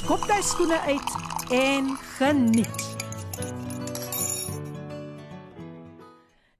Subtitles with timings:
[0.00, 1.10] skop jy skoene uit
[1.52, 2.84] en geniet.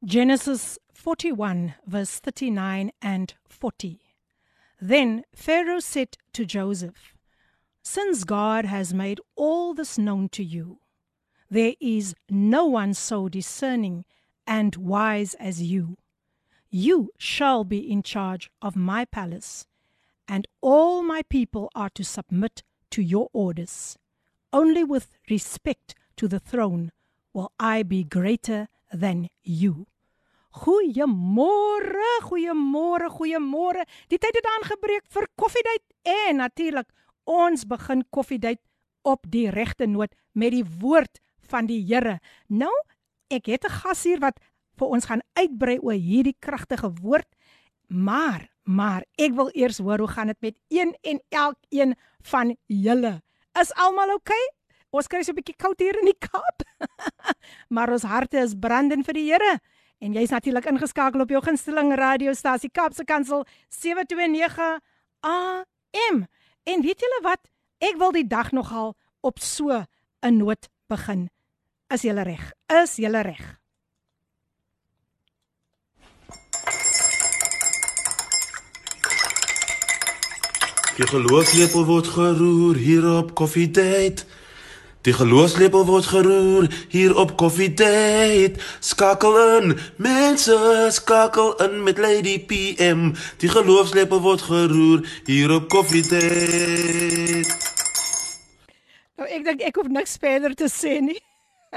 [0.05, 3.99] Genesis 41 verse 39 and 40.
[4.79, 7.15] Then Pharaoh said to Joseph,
[7.83, 10.81] Since God has made all this known to you,
[11.51, 14.05] there is no one so discerning
[14.47, 15.97] and wise as you.
[16.71, 19.67] You shall be in charge of my palace,
[20.29, 23.98] and all my people are to submit to your orders.
[24.52, 26.92] Only with respect to the throne
[27.34, 29.88] will I be greater than you.
[30.56, 33.84] Goeiemôre, goeiemôre, goeiemôre.
[34.08, 36.88] Die tyd het aangebreek vir koffiedייט en natuurlik
[37.28, 38.62] ons begin koffiedייט
[39.04, 41.20] op die regte noot met die woord
[41.52, 42.20] van die Here.
[42.48, 42.72] Nou,
[43.28, 44.40] ek het 'n gas hier wat
[44.80, 47.28] vir ons gaan uitbrei oor hierdie kragtige woord.
[47.88, 53.21] Maar, maar ek wil eers hoor hoe gaan dit met een en elkeen van julle.
[53.61, 54.37] Is almal oukei?
[54.37, 54.61] Okay?
[54.91, 56.63] Ons kry so 'n bietjie koud hier in die Kaap.
[57.75, 59.61] maar ons harte is brandend vir die Here.
[60.01, 64.81] En jy's natuurlik ingeskakel op jou gunsteling radiostasie Kaapse Kansel 729
[65.21, 66.27] AM.
[66.65, 67.47] En weet julle wat?
[67.79, 69.85] Ek wil die dag nogal op so
[70.23, 71.31] 'n noot begin.
[71.89, 72.53] Is jy reg?
[72.69, 73.60] Is jy reg?
[81.01, 84.27] Die geloofslepel word geroer hier op Coffee Date.
[85.09, 88.61] Die geloofslepel word geroer hier op Coffee Date.
[88.85, 90.59] Skakel in, mense,
[90.93, 93.15] skakel in met Lady PM.
[93.41, 97.49] Die geloofslepel word geroer hier op Coffee Date.
[99.17, 101.23] Nou ek dink ek hoef niks verder te sê nie.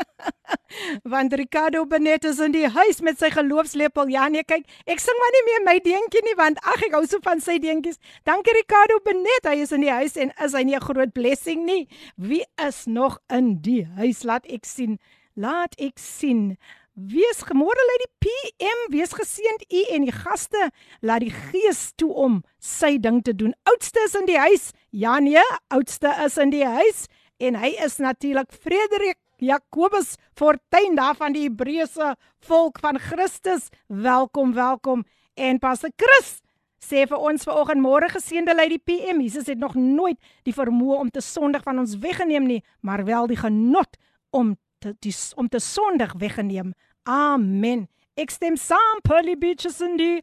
[1.14, 4.10] Want Ricardo Benet is in die huis met sy geloofslepel.
[4.14, 7.04] Ja nee, kyk, ek sing maar nie meer my deentjie nie want ag ek hou
[7.10, 8.00] so van sy deentjies.
[8.28, 11.66] Dankie Ricardo Benet, hy is in die huis en is hy nie 'n groot blessing
[11.66, 11.88] nie.
[12.18, 14.24] Wie is nog in die huis?
[14.24, 15.00] Laat ek sien.
[15.36, 16.58] Laat ek sien.
[16.94, 20.70] Wees gemôre lê die PM, wees geseënd u en die gaste.
[21.02, 23.56] Laat die Gees toe om sy ding te doen.
[23.66, 24.72] Oudste is in die huis.
[24.92, 25.42] Ja nee,
[25.74, 27.08] oudste is in die huis
[27.42, 32.16] en hy is natuurlik Frederik Jakobus Fortuin daar van die Hebreëse
[32.48, 33.68] volk van Christus.
[33.88, 35.04] Welkom, welkom.
[35.34, 36.40] En Pastor Chris
[36.84, 39.20] sê vir ons vanoggend môre geseënde lei die PM.
[39.24, 43.28] Jesus het nog nooit die vermoë om te sondig van ons weggeneem nie, maar wel
[43.28, 44.00] die genot
[44.32, 46.74] om te die, om te sondig weggeneem.
[47.04, 47.88] Amen.
[48.16, 50.22] Ek stem saam, Polly Beaches in die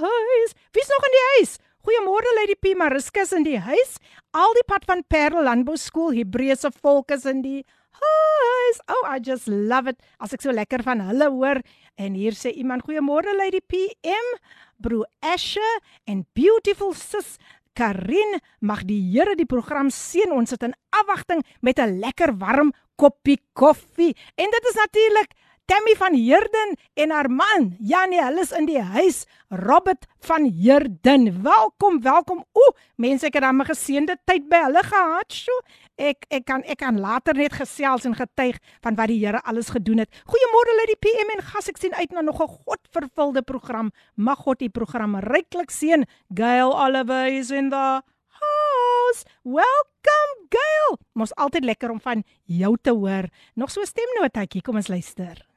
[0.00, 0.54] huis.
[0.72, 1.58] Wie's nog in die huis?
[1.84, 3.96] Goeiemôre Lady P, Mariska is in die huis.
[4.36, 7.60] Al die pad van Parel Landbou Skool Hebreëse volk is in die
[8.00, 8.80] huis.
[8.88, 10.00] Oh, I just love it.
[10.22, 11.62] As ek so lekker van hulle hoor
[11.98, 14.32] en hier sê iemand goeiemôre Lady PM,
[14.78, 17.36] Bro Asher en beautiful sis
[17.78, 20.32] Karin, mag die Here die program seën.
[20.34, 24.16] Ons sit in afwagting met 'n lekker warm koppie koffie.
[24.34, 25.30] En dit is natuurlik
[25.68, 29.26] Tammy van Heerden en haar man Janie, hulle is in die huis.
[29.52, 31.42] Robert van Heerden.
[31.42, 32.38] Welkom, welkom.
[32.56, 35.28] Ooh, mense, ek het dan 'n geseënde tyd by hulle gehad.
[35.32, 35.60] Sjoe.
[35.96, 39.68] Ek ek kan ek kan later net gesels en getuig van wat die Here alles
[39.68, 40.08] gedoen het.
[40.24, 41.68] Goeiemôre lê die PM en gas.
[41.68, 43.92] Ek sien uit na nog 'n godvervulde program.
[44.16, 46.06] Mag God die program ryklik seën.
[46.34, 48.00] Gail Oliver is in the
[48.40, 49.24] house.
[49.42, 50.98] Welcome Gail.
[51.12, 53.28] Mos altyd lekker om van jou te hoor.
[53.54, 54.62] Nog so 'n stemnotetjie.
[54.62, 55.48] Kom ons luister.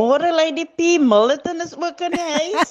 [0.00, 2.70] Môre Lady P Milton is ook in die huis.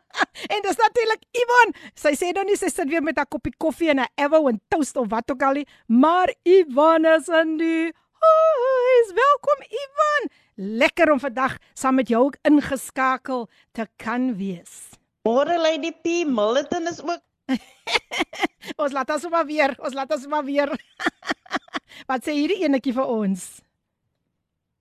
[0.54, 1.72] en dis natuurlik Ivan.
[1.98, 4.60] Sy sê dan nie sy sit weer met 'n koppie koffie en 'n Evo en
[4.70, 7.90] toast of wat ook al nie, maar Ivan is in die
[8.22, 9.10] huis.
[9.10, 10.30] Welkom Ivan.
[10.54, 14.94] Lekker om vandag saam met jou ingeskakel te kan wees.
[15.26, 17.22] Môre Lady P Milton is ook
[18.82, 20.70] Ons laat ons maar weer, ons laat ons maar weer.
[22.10, 23.66] wat sê hierdie enetjie vir ons?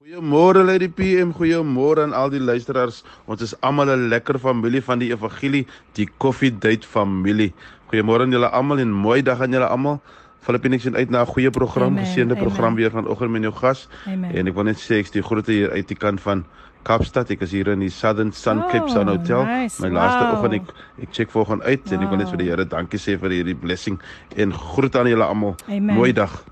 [0.07, 3.01] Goeiemôre lê die PM, goeiemôre aan al die luisteraars.
[3.27, 5.67] Ons is almal 'n lekker familie van die evangelie,
[5.99, 7.51] die Coffee Date familie.
[7.91, 9.99] Goeiemôre aan julle almal en mooi dag aan julle almal.
[10.39, 13.89] Filippine sien uit na 'n goeie program, geseënde program weer vanoggend met jou gas.
[14.05, 14.31] Amen.
[14.31, 16.45] En ek wil net sê ek is die groete hier uit die kant van
[16.83, 17.29] Kaapstad.
[17.29, 19.43] Ek is hier in die Southern Sun oh, Cape Sun Hotel.
[19.43, 19.81] Nice.
[19.81, 20.33] My laaste wow.
[20.35, 21.93] oggend ek ek check vanoggend uit wow.
[21.93, 23.99] en ek wil net vir die Here dankie sê vir hierdie blessing
[24.37, 25.55] en groete aan julle almal.
[25.67, 26.43] Mooi dag.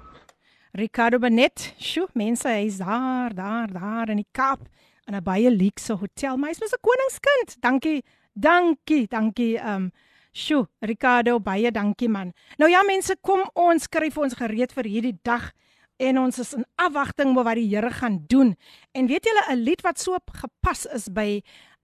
[0.75, 1.73] Ricardo Benet.
[1.79, 4.67] Sjoe, mense, hy's daar, daar, daar in die Kaap
[5.07, 6.37] in 'n baie luukse hotel.
[6.37, 7.61] Maar hy's mos 'n koningskind.
[7.61, 8.03] Dankie.
[8.33, 9.57] Dankie, dankie.
[9.57, 9.91] Um
[10.33, 12.33] Sjoe, Ricardo, baie dankie man.
[12.57, 15.53] Nou ja mense, kom ons skryf ons gereed vir hierdie dag
[15.97, 18.57] en ons is in afwagting oor wat die Here gaan doen.
[18.91, 21.41] En weet julle 'n lied wat so gepas is by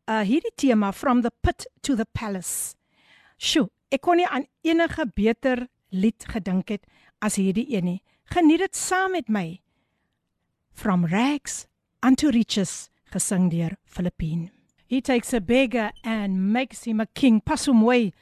[0.09, 2.75] uh hierdie tema from the pit to the palace.
[3.37, 6.85] Sjoe, ek kon nie aan enige beter lied gedink het
[7.19, 8.01] as hierdie een nie.
[8.31, 9.59] Geniet dit saam met my.
[10.71, 11.65] From rags
[11.99, 14.51] unto riches gesing deur Filippine.
[14.87, 17.41] He takes a beggar and makes him a king.
[17.41, 18.13] Pas hom mooi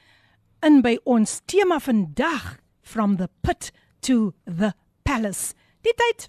[0.65, 3.69] in by ons tema vandag from the pit
[4.01, 4.73] to the
[5.06, 5.53] palace.
[5.85, 6.27] Die tyd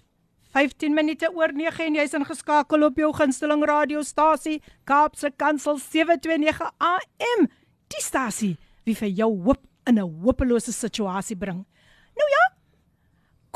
[0.53, 7.49] 15 minute oor 9 en jy's ingeskakel op jou gunsteling radiostasie Kaapse Kansel 729 AM.
[7.89, 8.53] Die stasie
[8.85, 11.65] wie vir jou hoop in 'n hopelose situasie bring.
[12.13, 12.50] Nou ja.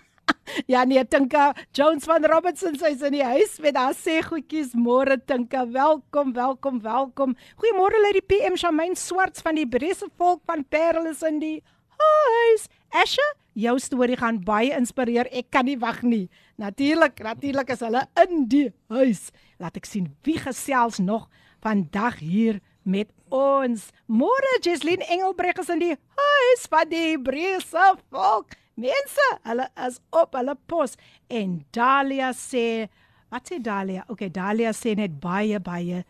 [0.72, 5.18] ja nee, Tinka Jones van Robertson sy's in die huis met haar sê goedjies môre
[5.18, 5.66] Tinka.
[5.70, 7.36] Welkom, welkom, welkom.
[7.60, 11.58] Goeiemôre lê die PM Shamaine Swarts van die Brese volk van Parel is in die
[12.00, 12.66] huis.
[12.90, 15.28] Asha, jou storie gaan baie inspireer.
[15.30, 16.26] Ek kan nie wag nie.
[16.60, 19.28] Natuurlik, natuurlik is hulle in die huis.
[19.60, 21.28] Laat ek sien wie gesels nog
[21.65, 23.89] vandag hier met ons.
[24.05, 28.53] Môre Jesslyn Engelbreg is in die huis van die Hebreëse volk.
[28.77, 30.97] Mense, hulle is op hulle pos
[31.31, 32.85] en Dalia sê,
[33.33, 34.03] wat sê Dalia?
[34.11, 36.03] Okay, Dalia sê net baie baie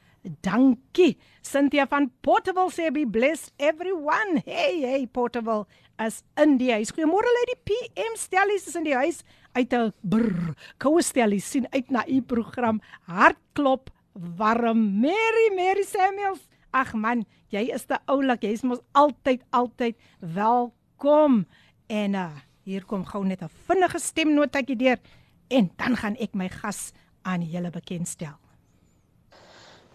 [0.43, 1.15] dankie.
[1.45, 4.41] Cynthia van Portable sê be blessed everyone.
[4.45, 5.67] Hey, hey Portable
[6.01, 6.91] is in die huis.
[6.91, 9.21] Goeiemôre lê die PM stellies is in die huis
[9.55, 10.55] uit 'n brr.
[10.81, 12.81] Koue stellies sien uit na u program.
[13.07, 15.01] Hartklop warm.
[15.01, 16.39] Mary Mary Samuels.
[16.73, 18.43] Ag man, jy is te oulik.
[18.43, 21.45] Jy's mos altyd altyd welkom.
[21.87, 22.31] En uh,
[22.67, 24.99] hier kom gou net 'n vinnige stemnotetjie deur
[25.47, 26.91] en dan gaan ek my gas
[27.23, 28.35] aan julle bekendstel.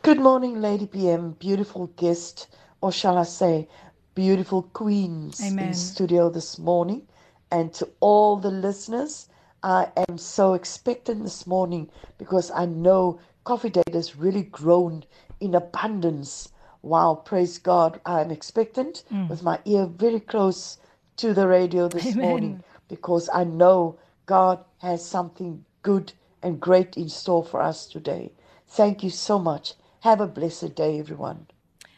[0.03, 1.35] Good morning, Lady PM.
[1.39, 2.49] Beautiful guest,
[2.81, 3.69] or shall I say,
[4.15, 5.67] beautiful queens Amen.
[5.67, 7.03] in studio this morning.
[7.51, 9.29] And to all the listeners,
[9.63, 15.05] I am so expectant this morning because I know Coffee Date has really grown
[15.41, 16.53] in abundance.
[16.83, 18.01] Wow, praise God.
[18.07, 19.29] I'm expectant Mm.
[19.29, 20.79] with my ear very close
[21.17, 22.27] to the radio this Amen.
[22.29, 28.33] morning because I know God has something good and great in store for us today.
[28.69, 29.75] Thank you so much.
[30.01, 31.47] Have a blessed day, everyone.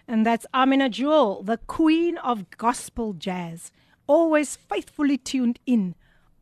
[0.08, 3.70] And that's Amina Jewel, the queen of gospel jazz,
[4.08, 5.94] always faithfully tuned in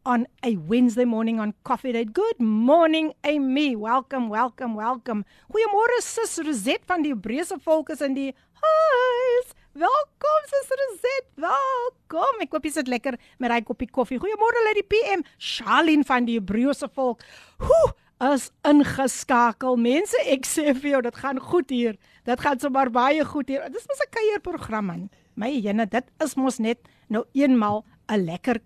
[0.04, 2.12] on a Wednesday morning on Coffee Date.
[2.12, 3.76] Good morning, Amy.
[3.76, 5.24] Welcome, welcome, welcome.
[5.52, 8.30] Goeiemôre sis Rosette van die Hebreëse volk is in die
[8.62, 9.54] huis.
[9.72, 11.28] Welkom sis Rosette.
[11.46, 12.44] Welkom.
[12.44, 14.20] Ek hoop jy sit lekker met daai koppie koffie.
[14.20, 15.24] Goeiemôre lê die PM.
[15.38, 17.24] Charlene van die Hebreëse volk.
[17.60, 17.92] Hoe
[18.34, 19.78] is ingeskakel.
[19.80, 21.96] Mense, ek sê vir jou, dit gaan goed hier.
[22.28, 23.64] Dit gaan sommer baie goed hier.
[23.72, 25.10] Dis mos 'n kuierprogram man.
[25.36, 28.60] My jene, dit is mos net nou eenmal 'n lekker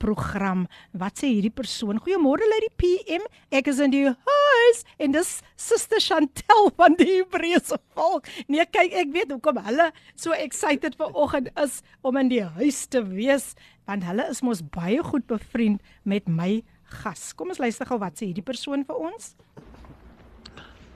[0.00, 0.66] kuierprogram.
[0.92, 2.00] Wat sê hierdie persoon?
[2.00, 3.24] Goeiemôre lê die PM.
[3.52, 8.26] Ek is in die huis en dis Suster Chantel van die Hebreëse volk.
[8.48, 13.02] Nee, kyk, ek weet hoekom hulle so excited vanoggend is om in die huis te
[13.04, 13.54] wees,
[13.86, 16.62] want hulle is mos baie goed bevriend met my
[17.02, 17.32] gas.
[17.34, 19.34] Kom ons luister gou wat sê hierdie persoon vir ons.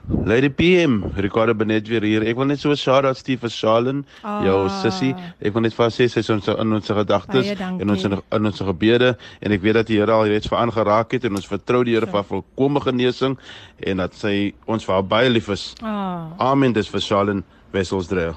[0.08, 2.22] Lady PM, Ricardo Benet weer hier.
[2.28, 4.42] Ek wil net so shout-out stuur vir Charlene, Ah.
[4.44, 5.14] jou sussie.
[5.40, 8.12] Ek wil net vir haar sê sy is ons in ons gedagtes en ons in,
[8.32, 11.36] in ons gebede en ek weet dat die Here al reeds vir aangeraak het en
[11.36, 13.38] ons vertrou die Here vir haar volkomme genesing
[13.86, 15.74] en dat sy ons vir haar baie lief is.
[15.82, 16.72] Ah, Amen.
[16.74, 17.42] Dis vir Charlene
[17.72, 18.36] Wesselsdreil.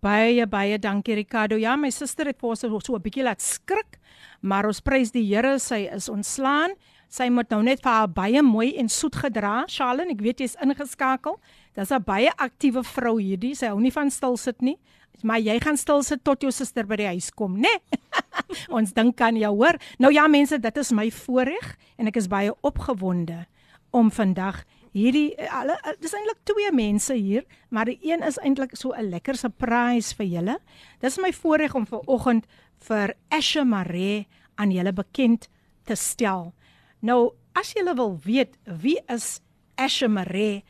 [0.00, 1.56] baie baie dankie Ricardo.
[1.56, 3.98] Ja, my suster het vir ons so 'n bietjie laat skrik,
[4.40, 6.70] maar ons prys die Here, sy is ontslaan.
[7.10, 9.64] Sy moet nou net vir haar baie mooi en soet gedra.
[9.68, 11.40] Charlene, ek weet jy's ingeskakel.
[11.74, 13.54] Dis 'n baie aktiewe vrou hierdie.
[13.54, 14.78] Sy hou nie van stil sit nie.
[15.22, 17.68] Maar jy gaan stil sit tot jou suster by die huis kom, né?
[17.68, 18.00] Nee?
[18.76, 19.76] Ons dink aan jou, hoor.
[19.98, 23.46] Nou ja, mense, dit is my voorreg en ek is baie opgewonde
[23.90, 24.64] om vandag
[24.94, 28.94] hierdie eh, hulle eh, dis eintlik twee mense hier, maar die een is eintlik so
[28.94, 30.58] 'n lekker surprise vir julle.
[31.00, 32.46] Dis my voorreg om ver oggend
[32.88, 34.26] vir Asha Mare
[34.56, 35.48] aan julle bekend
[35.84, 36.52] te stel.
[37.00, 39.40] Nou, as julle wil weet wie is
[39.80, 40.62] Asha Mare,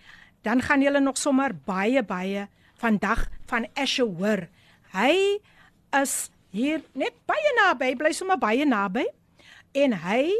[0.47, 2.47] dan gaan julle nog sommer baie baie
[2.81, 4.47] vandag van Asha hoor.
[4.95, 5.41] Hy
[6.01, 9.05] is hier net baie naby, bly sommer baie naby
[9.75, 10.31] en hy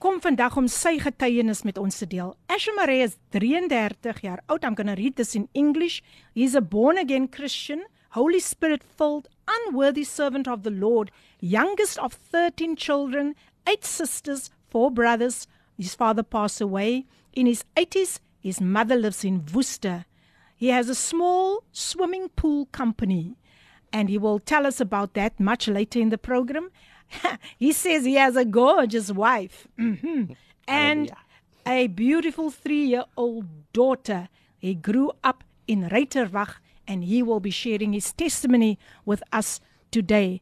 [0.00, 2.32] kom vandag om sy getuienis met ons te deel.
[2.48, 4.64] Asher Marie is 33 jaar oud.
[4.64, 6.00] I'm going to read this in English.
[6.34, 7.84] He's a born again Christian,
[8.16, 13.34] Holy Spirit filled, unworthy servant of the Lord, youngest of 13 children,
[13.68, 15.46] eight sisters, four brothers.
[15.76, 18.20] His father passed away in his 80s.
[18.40, 20.04] His mother lives in Worcester.
[20.56, 23.36] He has a small swimming pool company
[23.92, 26.70] and he will tell us about that much later in the program.
[27.58, 30.32] he says he has a gorgeous wife mm-hmm.
[30.68, 31.12] and
[31.66, 34.28] a beautiful three year old daughter.
[34.58, 39.60] He grew up in Ruyterwacht and he will be sharing his testimony with us
[39.90, 40.40] today.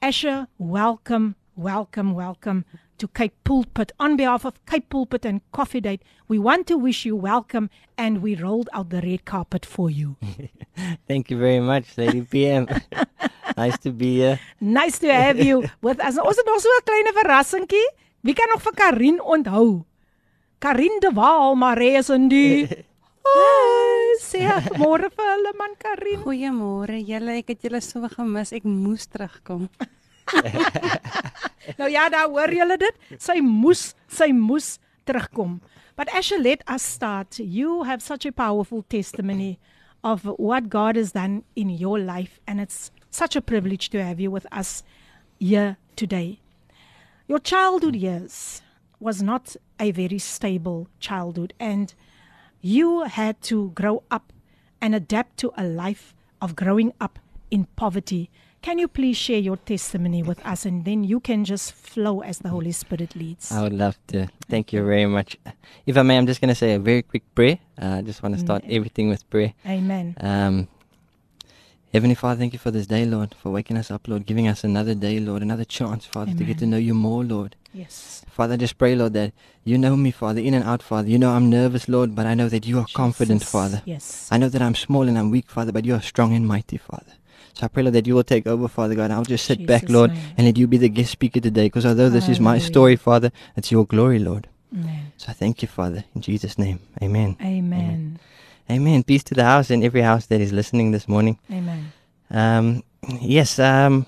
[0.00, 2.64] Asher, welcome, welcome, welcome
[2.98, 3.92] to Cape Pulpit.
[3.98, 8.22] On behalf of Cape Pulpit and Coffee Date, we want to wish you welcome and
[8.22, 10.16] we rolled out the red carpet for you.
[11.08, 12.66] Thank you very much, Lady PM.
[13.56, 14.40] nice to be here.
[14.60, 16.18] Nice to have you with us.
[16.18, 17.88] Ons het nog so 'n klein verrassingkie.
[18.20, 19.84] Wie kan nog vir Karin onthou?
[20.58, 22.66] Karin de Waal, Maree is in die
[23.28, 24.40] Hi, sê
[24.80, 26.22] môre vir hulle man Karin.
[26.24, 28.52] Goeiemôre julle, ek het julle so gemis.
[28.52, 29.68] Ek moes terugkom.
[31.78, 33.02] nou ja, daar hoor julle dit.
[33.18, 34.76] Sy moes, sy moes
[35.08, 35.60] terugkom.
[35.96, 37.38] But Asher, let us start.
[37.38, 39.58] You have such a powerful testimony
[40.04, 44.20] of what God has done in your life and it's such a privilege to have
[44.20, 44.82] you with us
[45.38, 46.38] here today.
[47.26, 48.62] Your childhood years
[49.00, 51.92] was not a very stable childhood and
[52.60, 54.32] you had to grow up
[54.80, 57.18] and adapt to a life of growing up
[57.50, 58.30] in poverty.
[58.60, 62.38] Can you please share your testimony with us and then you can just flow as
[62.38, 63.52] the Holy Spirit leads?
[63.52, 64.28] I would love to.
[64.48, 65.36] Thank you very much.
[65.86, 67.58] If I may, I'm just going to say a very quick prayer.
[67.80, 69.54] Uh, I just want to start everything with prayer.
[69.66, 70.16] Amen.
[70.20, 70.68] Um,
[71.92, 74.62] Heavenly Father, thank you for this day, Lord, for waking us up, Lord, giving us
[74.62, 77.56] another day, Lord, another chance, Father, to get to know you more, Lord.
[77.72, 78.22] Yes.
[78.28, 79.32] Father, I just pray, Lord, that
[79.64, 81.08] you know me, Father, in and out, Father.
[81.08, 83.80] You know I'm nervous, Lord, but I know that you are confident, Father.
[83.86, 84.28] Yes.
[84.30, 86.76] I know that I'm small and I'm weak, Father, but you are strong and mighty,
[86.76, 87.12] Father.
[87.58, 89.10] So I pray, Lord, that you will take over, Father God.
[89.10, 90.34] I'll just sit back, Lord, name.
[90.36, 91.66] and let you be the guest speaker today.
[91.66, 94.46] Because although this is my story, Father, it's your glory, Lord.
[94.72, 95.10] Amen.
[95.16, 96.78] So I thank you, Father, in Jesus' name.
[97.02, 97.36] Amen.
[97.42, 98.20] Amen.
[98.70, 99.02] Amen.
[99.02, 101.36] Peace to the house and every house that is listening this morning.
[101.50, 101.92] Amen.
[102.30, 102.84] Um,
[103.20, 104.06] yes, um,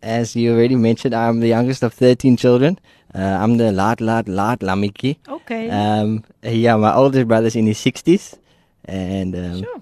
[0.00, 2.78] as you already mentioned, I'm the youngest of 13 children.
[3.12, 5.16] Uh, I'm the lad, lad, laat lamiki.
[5.26, 5.70] Okay.
[5.70, 8.38] Um, yeah, my oldest brother's in his 60s.
[8.84, 9.80] And um, sure.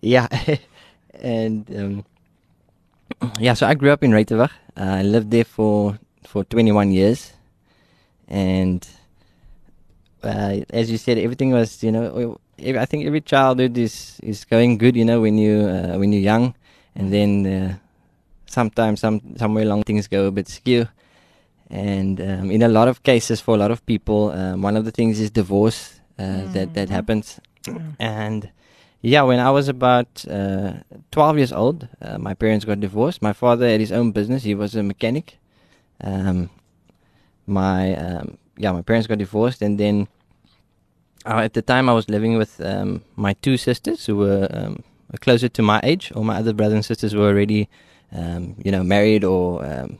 [0.00, 0.26] yeah,
[1.20, 2.04] and um,
[3.38, 4.52] yeah, so I grew up in Ruyterwacht.
[4.76, 7.32] Uh, I lived there for, for 21 years.
[8.28, 8.86] And
[10.22, 14.78] uh, as you said, everything was, you know, I think every childhood is, is going
[14.78, 16.54] good, you know, when, you, uh, when you're young.
[16.94, 17.76] And then uh,
[18.46, 20.88] sometimes, some, somewhere along, things go a bit skew.
[21.70, 24.84] And um, in a lot of cases, for a lot of people, um, one of
[24.84, 27.40] the things is divorce uh, that, that happens.
[27.98, 28.50] And
[29.04, 30.74] yeah, when I was about uh,
[31.10, 33.20] 12 years old, uh, my parents got divorced.
[33.20, 34.44] My father had his own business.
[34.44, 35.36] He was a mechanic.
[36.00, 36.48] Um,
[37.46, 40.08] my um, yeah, my parents got divorced, and then
[41.26, 44.82] uh, at the time I was living with um, my two sisters who were um,
[45.20, 46.10] closer to my age.
[46.12, 47.68] All my other brothers and sisters were already,
[48.10, 49.98] um, you know, married or um,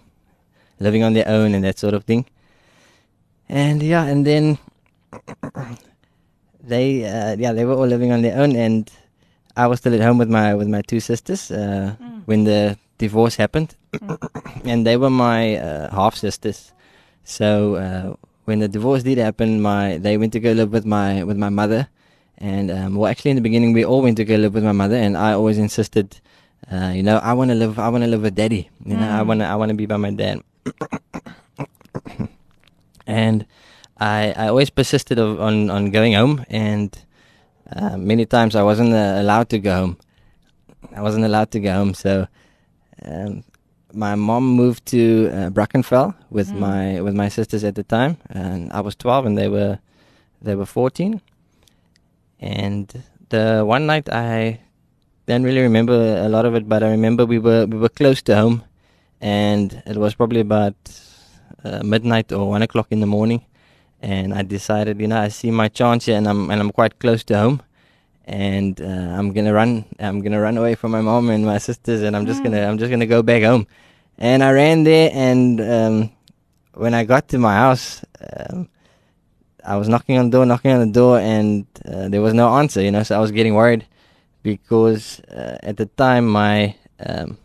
[0.81, 2.25] living on their own and that sort of thing.
[3.51, 4.59] And yeah, and then
[6.67, 8.91] they uh, yeah they were all living on their own, and
[9.57, 11.95] I was still at home with my with my two sisters uh,
[12.27, 13.75] when the divorce happened,
[14.65, 16.73] and they were my uh, half sisters.
[17.25, 21.25] So uh, when the divorce did happen, my they went to go live with my
[21.25, 21.89] with my mother,
[22.39, 24.73] and um, well, actually in the beginning we all went to go live with my
[24.73, 26.21] mother, and I always insisted,
[26.71, 29.09] uh, you know, I want to live I want to live with daddy, you know,
[29.09, 30.43] I want to I want to be by my dad,
[33.07, 33.47] and
[33.99, 36.97] I I always persisted of, on on going home, and
[37.75, 39.97] uh, many times I wasn't uh, allowed to go home.
[40.97, 42.27] I wasn't allowed to go home, so.
[43.05, 43.45] Um,
[43.95, 48.73] my mom moved to uh, Brackenfell with my with my sisters at the time, and
[48.73, 49.79] I was twelve and they were
[50.43, 51.21] they were fourteen.
[52.41, 52.93] And
[53.29, 54.61] the one night I
[55.27, 58.21] don't really remember a lot of it, but I remember we were we were close
[58.23, 58.65] to home,
[59.21, 60.75] and it was probably about
[61.65, 63.45] uh, midnight or one o'clock in the morning,
[64.05, 66.99] and I decided, you know, I see my chance here, and I'm and I'm quite
[66.99, 67.63] close to home,
[68.27, 69.87] and uh, I'm gonna run.
[69.99, 72.77] I'm gonna run away from my mom and my sisters, and I'm just gonna I'm
[72.77, 73.67] just gonna go back home.
[74.19, 76.13] And I ran there, and um,
[76.75, 78.69] when I got to my house, um,
[79.65, 82.55] I was knocking on the door, knocking on the door, and uh, there was no
[82.61, 82.83] answer.
[82.83, 83.87] You know, so I was getting worried
[84.43, 87.39] because uh, at the time my um,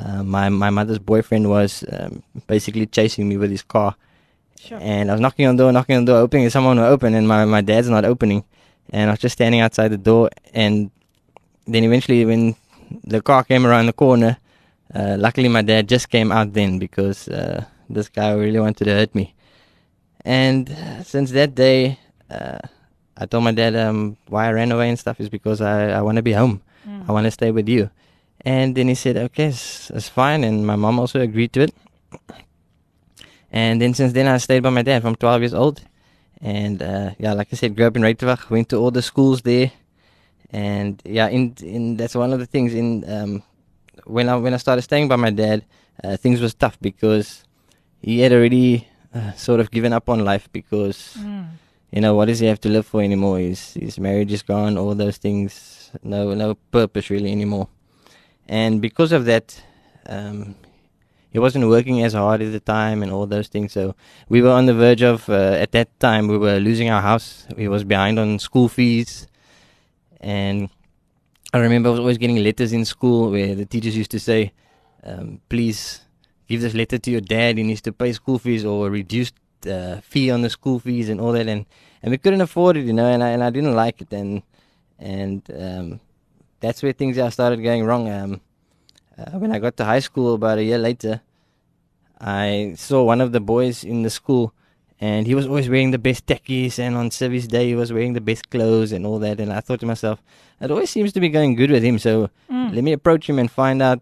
[0.00, 3.94] uh, my my mother's boyfriend was um, basically chasing me with his car,
[4.62, 4.78] Sure.
[4.80, 6.86] and I was knocking on the door, knocking on the door, hoping that someone will
[6.86, 8.44] open, and my my dad's not opening,
[8.90, 10.90] and I was just standing outside the door, and
[11.66, 12.54] then eventually when
[13.04, 14.38] the car came around the corner,
[14.94, 18.92] uh, luckily my dad just came out then because uh, this guy really wanted to
[18.92, 19.34] hurt me,
[20.24, 20.70] and
[21.02, 21.98] since that day.
[22.30, 22.58] Uh,
[23.14, 26.00] I told my dad um, why I ran away and stuff is because I, I
[26.00, 26.62] want to be home.
[27.06, 27.90] I want to stay with you.
[28.40, 30.42] And then he said, okay, it's, it's fine.
[30.42, 31.74] And my mom also agreed to it.
[33.52, 35.82] And then since then, I stayed by my dad from 12 years old.
[36.40, 39.42] And uh, yeah, like I said, grew up in Ruyterwacht, went to all the schools
[39.42, 39.70] there.
[40.50, 42.74] And yeah, in in that's one of the things.
[42.74, 43.42] In um,
[44.04, 45.64] when I when I started staying by my dad,
[46.02, 47.44] uh, things was tough because
[48.00, 51.16] he had already uh, sort of given up on life because
[51.92, 53.38] you know, what does he have to live for anymore?
[53.38, 57.68] His his marriage is gone, all those things, no no purpose really anymore.
[58.48, 59.62] And because of that,
[60.06, 60.56] um,
[61.32, 63.72] he wasn't working as hard at the time and all those things.
[63.72, 63.94] So
[64.28, 67.46] we were on the verge of, uh, at that time, we were losing our house.
[67.56, 69.26] We was behind on school fees,
[70.20, 70.68] and
[71.54, 74.52] I remember I was always getting letters in school where the teachers used to say,
[75.04, 76.02] um, "Please
[76.48, 77.56] give this letter to your dad.
[77.56, 79.34] He needs to pay school fees or reduced
[79.66, 81.64] uh, fee on the school fees and all that." And
[82.02, 83.06] and we couldn't afford it, you know.
[83.06, 84.42] And I and I didn't like it, and
[84.98, 86.00] and um,
[86.60, 88.10] that's where things started going wrong.
[88.10, 88.40] Um,
[89.22, 91.20] uh, when I got to high school about a year later,
[92.20, 94.52] I saw one of the boys in the school,
[95.00, 98.12] and he was always wearing the best techies, and on service day he was wearing
[98.12, 99.40] the best clothes and all that.
[99.40, 100.22] And I thought to myself,
[100.60, 101.98] it always seems to be going good with him.
[101.98, 104.00] So let me approach him and find out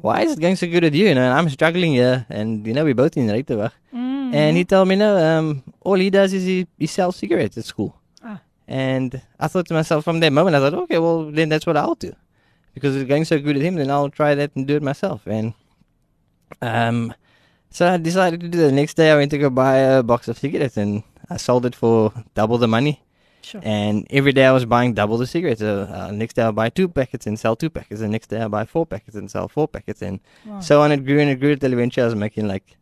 [0.00, 1.08] why is it going so good with you?
[1.08, 3.72] You know, and I'm struggling here, and you know we're both in Ruyterwacht.
[4.32, 7.64] And he told me, no, um, all he does is he, he sells cigarettes at
[7.64, 7.96] school.
[8.22, 8.40] Ah.
[8.68, 11.76] And I thought to myself from that moment, I thought, okay, well, then that's what
[11.76, 12.14] I'll do.
[12.74, 15.26] Because it's going so good with him, then I'll try that and do it myself.
[15.26, 15.54] And
[16.62, 17.14] um,
[17.70, 18.66] so I decided to do it.
[18.68, 21.66] The next day, I went to go buy a box of cigarettes and I sold
[21.66, 23.02] it for double the money.
[23.42, 23.60] Sure.
[23.64, 25.62] And every day I was buying double the cigarettes.
[25.62, 28.00] Uh, uh, next day I'll buy two packets and sell two packets.
[28.00, 30.02] The next day I'll buy four packets and sell four packets.
[30.02, 30.60] And Wow.
[30.60, 32.76] so on it grew and it grew until eventually I was making like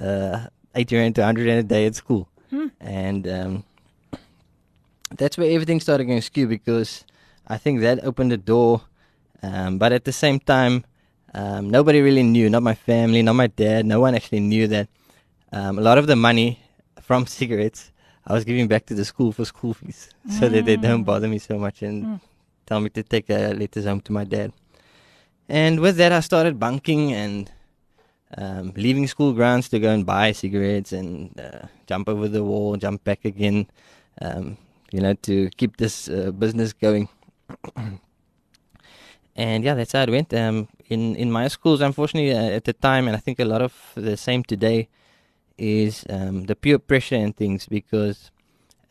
[0.00, 2.28] uh, 80 rand to 100 rand a day at school.
[2.50, 2.66] Hmm.
[2.80, 3.64] And um,
[5.16, 7.04] that's where everything started going skew because
[7.46, 8.82] I think that opened the door.
[9.42, 10.84] Um, but at the same time,
[11.34, 14.88] um, nobody really knew, not my family, not my dad, no one actually knew that
[15.52, 16.60] um, a lot of the money
[17.00, 17.92] from cigarettes
[18.26, 21.28] I was giving back to the school for school fees so that they don't bother
[21.28, 22.20] me so much and
[22.66, 24.52] tell me to take uh, letters home to my dad.
[25.48, 27.50] And with that, I started bunking and
[28.36, 32.76] um, leaving school grounds to go and buy cigarettes and uh, jump over the wall,
[32.76, 33.66] jump back again,
[34.20, 34.58] um,
[34.92, 37.08] you know, to keep this uh, business going.
[39.38, 40.34] and yeah, that's how it went.
[40.34, 43.62] Um, in in my schools, unfortunately, uh, at the time, and I think a lot
[43.62, 44.88] of the same today,
[45.56, 48.32] is um, the peer pressure and things because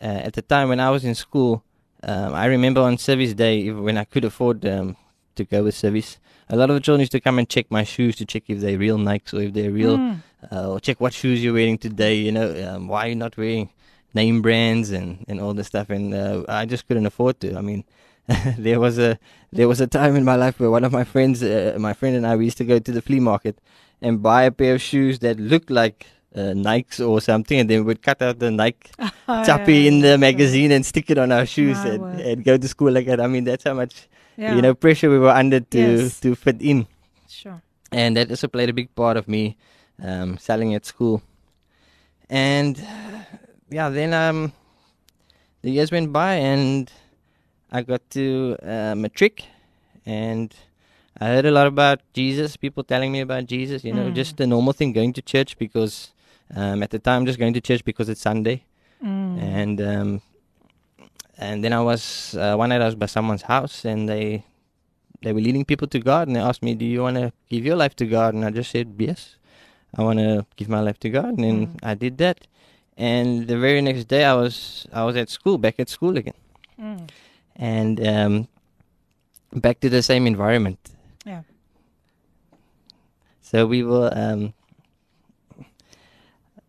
[0.01, 1.63] uh, at the time when I was in school,
[2.03, 4.95] um, I remember on service day when I could afford um,
[5.35, 6.17] to go with service,
[6.49, 8.61] a lot of the children used to come and check my shoes to check if
[8.61, 9.95] they're real Nikes or if they're real,
[10.49, 12.15] uh, or check what shoes you're wearing today.
[12.15, 13.69] You know, um, why you're not wearing
[14.13, 15.89] name brands and, and all this stuff.
[15.89, 17.57] And uh, I just couldn't afford to.
[17.57, 17.83] I mean,
[18.57, 19.17] there was a
[19.51, 22.15] there was a time in my life where one of my friends, uh, my friend
[22.15, 23.57] and I, we used to go to the flea market
[24.01, 27.85] and buy a pair of shoes that looked like uh, Nikes or something, and then
[27.85, 28.91] we'd cut out the Nike
[29.27, 32.91] chappy in the magazine and stick it on our shoes and, and go to school
[32.91, 33.19] like that.
[33.21, 34.53] I mean, that's how much Yeah.
[34.55, 36.19] you know pressure we were under to Yes.
[36.19, 36.85] to fit in,
[37.29, 37.61] Sure.
[37.91, 39.55] and that also played a big part of me
[40.03, 41.21] um, selling at school.
[42.29, 42.77] And
[43.71, 44.51] yeah, then um,
[45.63, 46.91] the years went by, and
[47.71, 49.45] I got to uh, matric,
[50.05, 50.53] and
[51.19, 52.55] I heard a lot about Jesus.
[52.57, 53.83] People telling me about Jesus.
[53.83, 54.15] You know, Mm.
[54.15, 56.13] just the normal thing, going to church because
[56.55, 58.63] um, at the time just going to church because it's Sunday,
[59.03, 59.37] Mm.
[59.41, 60.21] and um,
[61.37, 64.43] and then I was uh, one night I was by someone's house, and they
[65.21, 67.65] they were leading people to God, and they asked me, "Do you want to give
[67.65, 69.35] your life to God?" And I just said, "Yes,
[69.97, 71.79] I want to give my life to God," and then Mm.
[71.83, 72.47] I did that.
[72.97, 76.39] And the very next day, I was I was at school, back at school again,
[76.79, 77.09] Mm.
[77.57, 78.47] And um,
[79.53, 80.79] back to the same environment.
[81.25, 81.41] Yeah.
[83.41, 84.53] So we were um,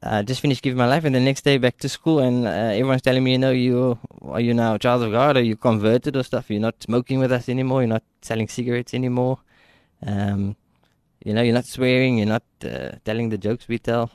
[0.03, 2.51] I just finished giving my life, and the next day back to school, and uh,
[2.51, 5.37] everyone's telling me, you know, you are you now a child of God?
[5.37, 6.51] Are you converted or stuff?
[6.51, 7.83] You're not smoking with us anymore.
[7.83, 9.41] You're not selling cigarettes anymore.
[10.07, 10.55] Um,
[11.25, 12.19] you know, you're not swearing.
[12.19, 14.13] You're not uh, telling the jokes we tell.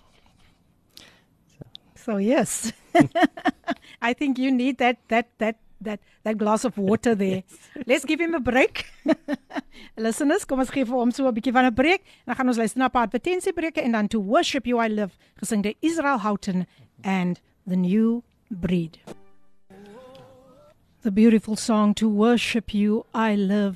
[1.95, 2.71] So yes,
[4.01, 7.43] I think you need that that that that that glass of water there.
[7.86, 8.86] Let's give him a break.
[9.98, 12.02] Listeners, kom ons gee vir hom so 'n bietjie van 'n breek.
[12.26, 15.17] Dan gaan ons luister na 'n paar advertensiebreuke en dan to worship you I live
[15.41, 16.65] gesing deur Israel Houghton
[17.04, 19.00] and the new breed.
[21.04, 23.76] The beautiful song to worship you I live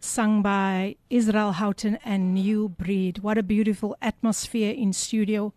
[0.00, 3.18] sung by Israel Houghton and New Breed.
[3.18, 5.52] What a beautiful atmosphere in studio.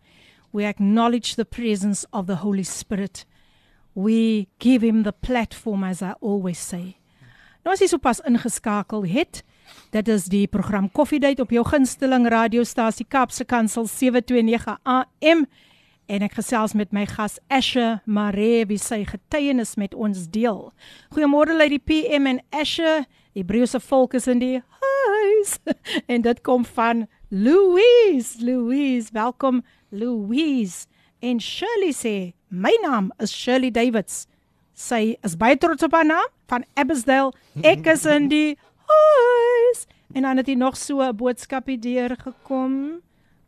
[0.51, 3.25] We acknowledge the presence of the Holy Spirit.
[3.94, 6.96] We give him the platform as I always say.
[7.64, 9.42] Nou as jy sopas ingeskakel het,
[9.92, 15.44] dit is die program Koffiedייט op jou gunsteling radiostasie Kapse Kansel 729 AM
[16.10, 20.70] en ek gesels met my gas Asher Mare wie sy getuienis met ons deel.
[21.14, 23.04] Goeiemôre lei die PM en Asher,
[23.36, 25.58] Hebreëse volk is in die huis.
[26.12, 28.40] en dit kom van Louise.
[28.42, 30.88] Louise, welkom Louise.
[31.25, 34.27] En Shirley sê, "My naam is Shirley Davids."
[34.73, 37.33] Sy is baie trots op haar naam van Abbotsdale.
[37.63, 39.87] Ek is in die huis.
[40.13, 43.01] En dan het hy nog so 'n boodskapie deurgekom.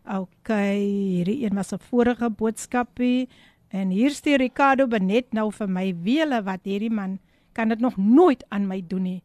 [0.08, 3.30] OK, hierdie een was 'n vorige boodskapie
[3.70, 7.20] en hier stuur Ricardo Benet nou vir my wiele wat hierdie man
[7.54, 9.24] kan dit nog nooit aan my doen nie.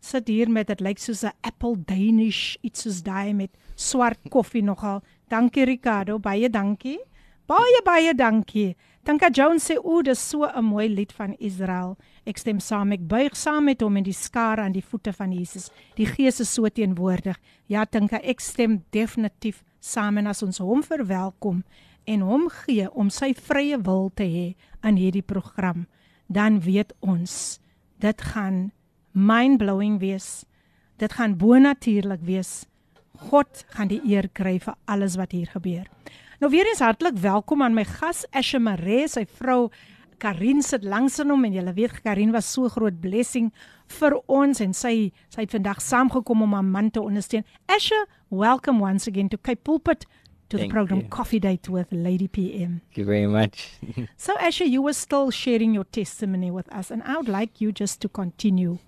[0.00, 4.62] Sit hier met dit lyk soos 'n apple danish iets soos daai met swart koffie
[4.62, 5.02] nogal.
[5.28, 6.98] Dankie Ricardo, baie dankie.
[7.50, 8.76] Baie baie dankie.
[9.02, 11.96] Dankie Jones sê o, dis so 'n mooi lied van Israel.
[12.24, 15.32] Ek stem saam, ek buig saam met hom in die skare aan die voete van
[15.32, 15.70] Jesus.
[15.96, 17.36] Die Gees is so teenwoordig.
[17.66, 21.64] Ja, Dinka, ek stem definitief saam en as ons hom verwelkom
[22.06, 25.86] en hom gee om sy vrye wil te hê aan hierdie program,
[26.28, 27.60] dan weet ons
[27.98, 28.72] dit gaan
[29.12, 30.44] mind-blowing wees.
[30.98, 32.66] Dit gaan bonatuurlik wees.
[33.18, 35.86] God gaan die eer kry vir alles wat hier gebeur.
[36.42, 39.68] Nou weer eens hartlik welkom aan my gas Asha Mare, sy vrou
[40.18, 43.52] Karin sit langs in hom en julle weet Karin was so groot blessing
[44.00, 47.46] vir ons en sy sy het vandag saamgekom om haar man te ondersteun.
[47.70, 50.02] Asha, welcome once again to Cape Pulpit
[50.48, 51.08] to Thank the program you.
[51.14, 52.80] Coffee Date with Lady PM.
[52.88, 53.78] Thank you very much.
[54.16, 57.70] So Asha, you were still sharing your testimony with us and I would like you
[57.70, 58.80] just to continue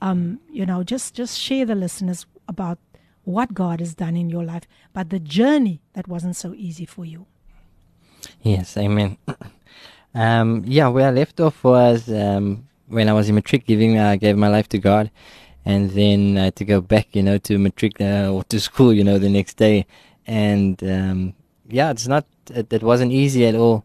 [0.00, 2.78] um you know just just share the listeners about
[3.26, 4.62] what God has done in your life
[4.92, 7.26] but the journey that wasn't so easy for you.
[8.42, 9.18] Yes, amen.
[10.14, 14.16] Um, yeah, where I left off was um, when I was in matric, giving I
[14.16, 15.10] gave my life to God,
[15.62, 18.94] and then I had to go back, you know, to matric uh, or to school,
[18.94, 19.84] you know, the next day,
[20.26, 21.34] and um,
[21.68, 23.84] yeah, it's not it, it wasn't easy at all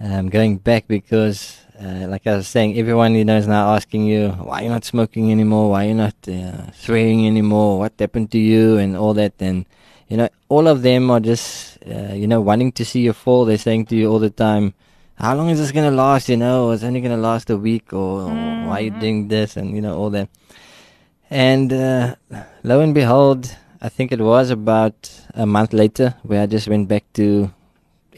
[0.00, 4.04] um, going back because, uh, like I was saying, everyone you know is now asking
[4.04, 8.38] you why you're not smoking anymore, why you're not uh, swearing anymore, what happened to
[8.38, 9.64] you, and all that, and
[10.08, 13.44] you know, all of them are just uh, you know wanting to see you fall.
[13.44, 14.74] They're saying to you all the time,
[15.14, 18.22] "How long is this gonna last?" You know, it's only gonna last a week, or,
[18.22, 18.34] or
[18.66, 20.28] why are you doing this, and you know all that.
[21.30, 22.16] And uh,
[22.62, 26.88] lo and behold, I think it was about a month later where I just went
[26.88, 27.50] back to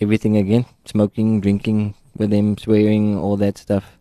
[0.00, 3.98] everything again smoking, drinking with them, swearing, all that stuff.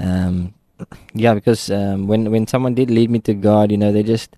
[0.00, 0.54] Um,
[1.14, 4.36] yeah, because um, when, when someone did lead me to God, you know, they just,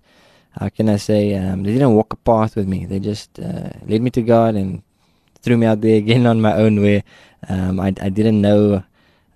[0.59, 2.85] how can I say, um, they didn't walk a path with me.
[2.85, 4.81] They just uh, led me to God and
[5.41, 7.03] threw me out there again on my own where
[7.47, 8.83] um, I, I didn't know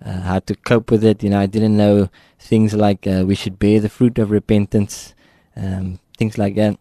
[0.04, 1.22] uh, how to cope with it.
[1.22, 5.14] You know, I didn't know things like uh, we should bear the fruit of repentance,
[5.56, 6.78] um, things like that.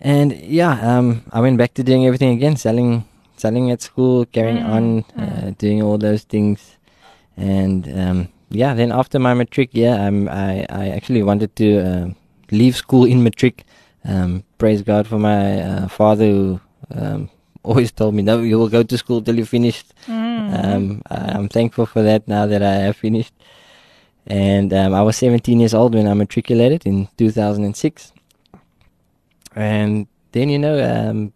[0.00, 3.08] And yeah, um, I went back to doing everything again, selling,
[3.40, 6.76] selling at school, carrying Mm, on, uh, doing all those things,
[7.36, 8.74] and um, yeah.
[8.74, 12.06] Then after my matric, yeah, um, I I actually wanted to uh,
[12.50, 13.64] leave school in matric.
[14.04, 16.60] Um, praise God for my uh, father who
[16.94, 17.28] um,
[17.62, 19.92] always told me, "No, you will go to school till you finished."
[20.52, 23.34] Um, I- I'm thankful for that now that I have finished.
[24.28, 28.12] And um, I was 17 years old when I matriculated in 2006.
[29.54, 31.32] And then you know, um,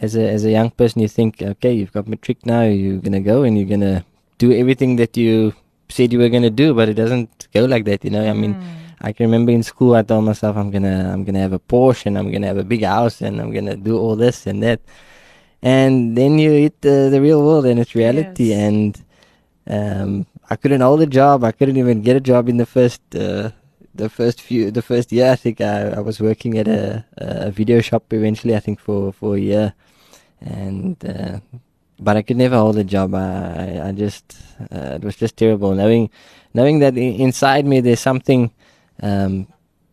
[0.00, 2.62] as a as a young person, you think, okay, you've got matric now.
[2.62, 4.04] You're gonna go and you're gonna
[4.38, 5.54] do everything that you
[5.88, 8.04] said you were gonna do, but it doesn't go like that.
[8.04, 8.56] You know, I mean,
[9.00, 12.06] I can remember in school, I told myself, I'm gonna I'm gonna have a Porsche
[12.06, 14.80] and I'm gonna have a big house and I'm gonna do all this and that.
[15.62, 18.44] And then you hit the, the real world and it's reality.
[18.44, 18.58] Yes.
[18.60, 19.04] And
[19.66, 21.44] um, I couldn't hold a job.
[21.44, 23.50] I couldn't even get a job in the first uh,
[23.94, 25.32] the first few the first year.
[25.32, 28.56] I think I, I was working at a, a video shop eventually.
[28.56, 29.74] I think for for a year,
[30.40, 31.40] and uh,
[31.98, 33.14] but I could never hold a job.
[33.14, 34.36] I I, just
[34.72, 36.10] uh, it was just terrible knowing
[36.54, 38.50] knowing that inside me there's something,
[39.02, 39.46] um,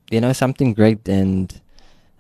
[0.10, 1.62] you know, something great, and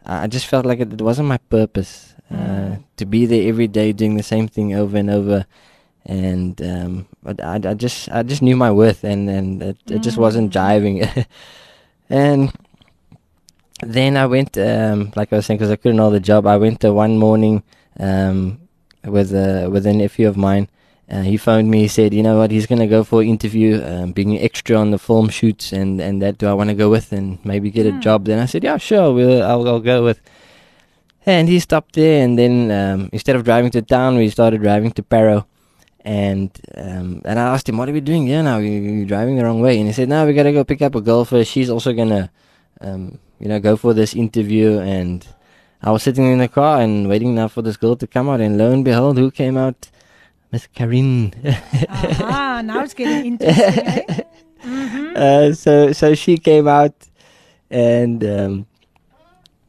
[0.05, 3.93] I just felt like it, it wasn't my purpose uh, to be there every day
[3.93, 5.45] doing the same thing over and over.
[6.05, 9.99] And um, but I, I just I just knew my worth, and and it, it
[9.99, 11.25] just wasn't jiving.
[12.09, 12.51] and
[13.81, 16.47] then I went, um, like I was saying, because I couldn't hold the job.
[16.47, 17.63] I went there one morning
[17.99, 18.59] um,
[19.03, 20.69] with a with a nephew of mine.
[21.09, 21.81] Uh, he phoned me.
[21.81, 22.51] He said, "You know what?
[22.51, 25.71] He's going to go for an interview, um, being an extra on the film shoots,
[25.71, 28.39] and and that do I want to go with and maybe get a job?" Then
[28.39, 29.13] I said, "Yeah, sure.
[29.13, 30.19] We'll, I'll, I'll go with."
[31.25, 34.91] And he stopped there, and then um, instead of driving to town, we started driving
[34.91, 35.47] to Paarl.
[36.01, 38.57] And um, and I asked him, "What are we doing here now?
[38.59, 40.95] You, you're driving the wrong way." And he said, "No, we gotta go pick up
[40.95, 41.51] a girl first.
[41.51, 42.31] She's also gonna,
[42.81, 45.25] um, you know, go for this interview." And
[45.81, 48.41] I was sitting in the car and waiting now for this girl to come out.
[48.41, 49.89] And lo and behold, who came out?
[50.51, 51.33] Miss Karin.
[51.89, 54.05] Ah, now it's getting interesting.
[54.07, 54.21] eh?
[55.15, 56.95] uh, so so she came out,
[57.69, 58.65] and um,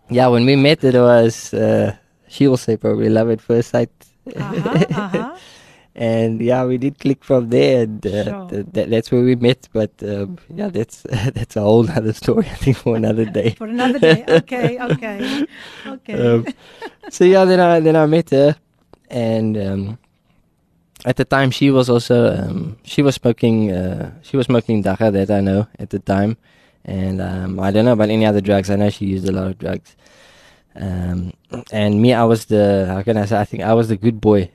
[0.08, 1.96] yeah, when we met, it was uh,
[2.28, 3.90] she will say probably love at first sight.
[4.36, 5.36] Uh-huh, uh-huh.
[5.98, 8.48] and yeah, we did click from there, and uh, Sure.
[8.50, 9.68] th- that, that's where we met.
[9.72, 11.02] But um, yeah, that's
[11.34, 12.46] that's a whole other story.
[12.46, 13.50] I think for another day.
[13.58, 14.24] For another day.
[14.28, 15.44] Okay, okay.
[15.86, 16.14] Okay.
[16.14, 16.46] Um,
[17.10, 18.54] so yeah, then I then I met her,
[19.10, 19.98] and um,
[21.04, 25.10] at the time she was also um, she was smoking uh, she was smoking dagga
[25.12, 26.36] that I know at the time,
[26.84, 28.70] and um, I don't know about any other drugs.
[28.70, 29.96] I know she used a lot of drugs.
[30.78, 31.32] Um,
[31.72, 33.40] and me, I was the how can I say?
[33.40, 34.50] I think I was the good boy,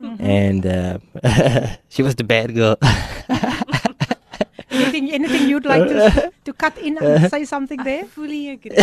[0.00, 0.98] and uh,
[1.88, 2.76] she was the bad girl.
[4.70, 8.04] anything anything you'd like to to cut in and say something I there?
[8.04, 8.76] fully agree.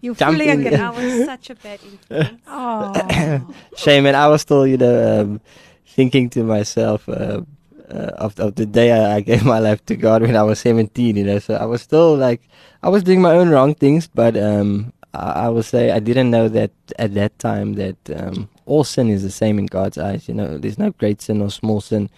[0.00, 0.66] You Jump fully in.
[0.66, 0.76] agree.
[0.76, 2.40] I was such a bad influence.
[2.46, 3.54] Oh.
[3.76, 5.40] Shame, and I was still, you know, um,
[5.86, 7.42] thinking to myself uh,
[7.90, 10.58] uh, of of the day I, I gave my life to God when I was
[10.60, 11.16] seventeen.
[11.16, 12.42] You know, so I was still like
[12.82, 16.30] I was doing my own wrong things, but um, I, I will say I didn't
[16.30, 20.28] know that at that time that um, all sin is the same in God's eyes.
[20.28, 22.10] You know, there's no great sin or small sin.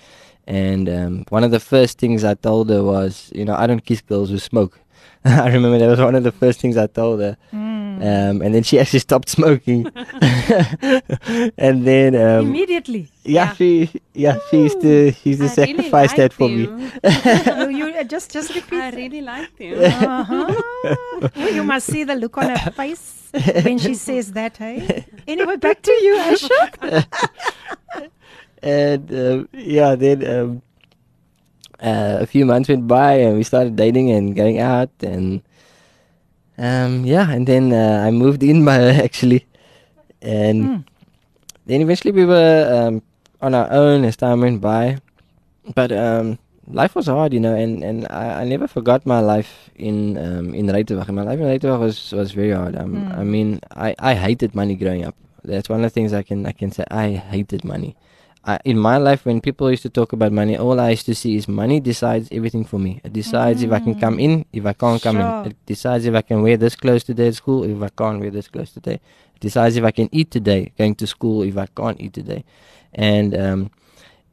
[0.46, 3.84] And um, one of the first things I told her was, you know, I don't
[3.84, 4.78] kiss girls who smoke.
[5.24, 7.36] I remember that was one of the first things I told her.
[7.52, 7.65] Mm.
[8.02, 9.86] Um, and then she actually stopped smoking.
[11.58, 13.08] and then, um, Immediately.
[13.24, 16.48] yeah, she, yeah, she used to, she used to I really sacrifice that liked for
[16.48, 16.66] me.
[16.66, 17.70] him.
[17.70, 18.80] you, you uh, just just repeat.
[18.80, 19.82] I really liked him.
[19.82, 20.54] Uh-huh.
[21.36, 23.28] Oh, you must see the look on her face
[23.62, 25.06] when she says that, hey?
[25.26, 27.04] Anyway, back to you, Asher.
[28.62, 30.62] And um, yeah, then um,
[31.80, 35.42] uh, a few months went by, and we started dating and going out, and
[36.58, 39.46] um, yeah, and then uh, I moved in by actually,
[40.22, 40.80] and Hmm.
[41.66, 43.02] then eventually we were um,
[43.40, 44.98] on our own as time went by,
[45.74, 46.38] but um,
[46.68, 50.54] life was hard, you know, and and I, I never forgot my life in um,
[50.54, 51.08] in Ruyterwacht.
[51.10, 52.76] My life in Ruyterwacht was was very hard.
[52.76, 53.26] Um, I Mm.
[53.26, 55.14] mean, I I hated money growing up.
[55.44, 56.84] That's one of the things I can I can say.
[56.90, 57.96] I hated money.
[58.46, 61.14] I, in my life, when people used to talk about money, all I used to
[61.14, 63.00] see is money decides everything for me.
[63.02, 65.40] It decides if I can come in, if I can't come Sure.
[65.44, 65.50] in.
[65.50, 68.30] It decides if I can wear this clothes today at school, if I can't wear
[68.30, 69.00] this clothes today.
[69.34, 72.44] It decides if I can eat today, going to school, if I can't eat today.
[72.94, 73.70] And um,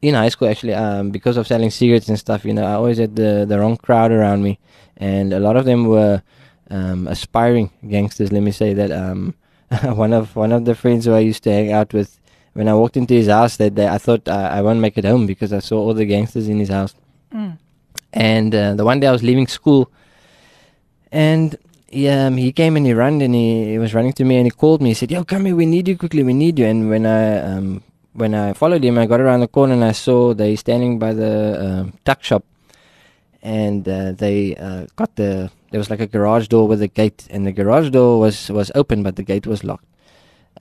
[0.03, 2.99] in high school, actually, um, because of selling cigarettes and stuff, you know, I always
[2.99, 4.59] had the, the wrong crowd around me.
[4.97, 6.21] And a lot of them were
[6.69, 8.91] um, aspiring gangsters, let me say that.
[8.91, 9.33] Um,
[9.83, 12.19] one of one of the friends who I used to hang out with,
[12.53, 15.05] when I walked into his house that day, I thought I, I won't make it
[15.05, 16.93] home because I saw all the gangsters in his house.
[17.33, 17.57] Mm.
[18.13, 19.91] And uh, the one day I was leaving school,
[21.11, 24.37] and he, um, he came and he ran and he, he was running to me
[24.37, 24.89] and he called me.
[24.89, 27.39] He said, "Yo, come here, we need you quickly, we need you." And when I
[27.39, 30.99] um, when I followed him, I got around the corner and I saw they standing
[30.99, 31.33] by the
[31.65, 32.45] um, tuck shop,
[33.41, 37.27] and uh, they uh, got the there was like a garage door with a gate,
[37.31, 39.85] and the garage door was was open, but the gate was locked.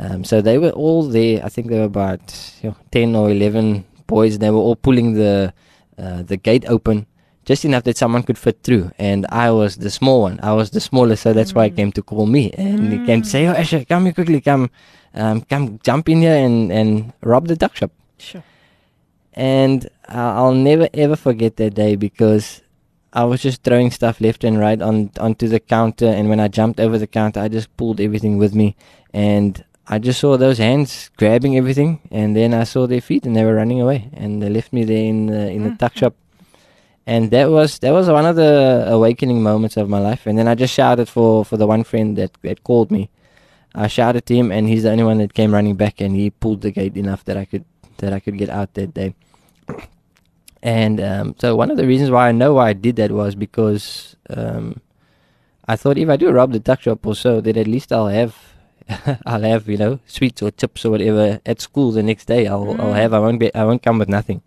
[0.03, 1.45] Um, so they were all there.
[1.45, 2.25] I think there were about
[2.61, 4.39] you know, ten or eleven boys.
[4.39, 5.55] They were all pulling the
[5.97, 7.07] uh, the gate open,
[7.45, 8.91] just enough that someone could fit through.
[8.99, 10.41] And I was the small one.
[10.43, 12.51] I was the smallest, so that's why he came to call me.
[12.59, 14.71] And he came to say, "Oh, Asher, come here quickly, come,
[15.15, 18.43] um, come, jump in here and and rob the tuck shop." Sure.
[19.35, 22.61] And I'll never ever forget that day because
[23.13, 26.07] I was just throwing stuff left and right on onto the counter.
[26.07, 28.75] And when I jumped over the counter, I just pulled everything with me,
[29.15, 33.35] and I just saw those hands grabbing everything, and then I saw their feet, and
[33.35, 36.15] they were running away, and they left me there in the in the tuck shop.
[37.05, 40.27] And that was that was one of the awakening moments of my life.
[40.27, 43.11] And then I just shouted for for the one friend that that called me.
[43.75, 46.31] I shouted to him, and he's the only one that came running back, and he
[46.31, 47.65] pulled the gate enough that I could
[47.99, 49.15] that I could get out that day.
[50.63, 53.35] And um, so one of the reasons why I know why I did that was
[53.35, 54.81] because um,
[55.67, 58.07] I thought if I do rob the tuck shop or so, then at least I'll
[58.07, 58.37] have
[59.27, 62.47] I'll have you know sweets or chips or whatever at school the next day.
[62.47, 64.43] I'll I'll have I won't be I won't come with nothing.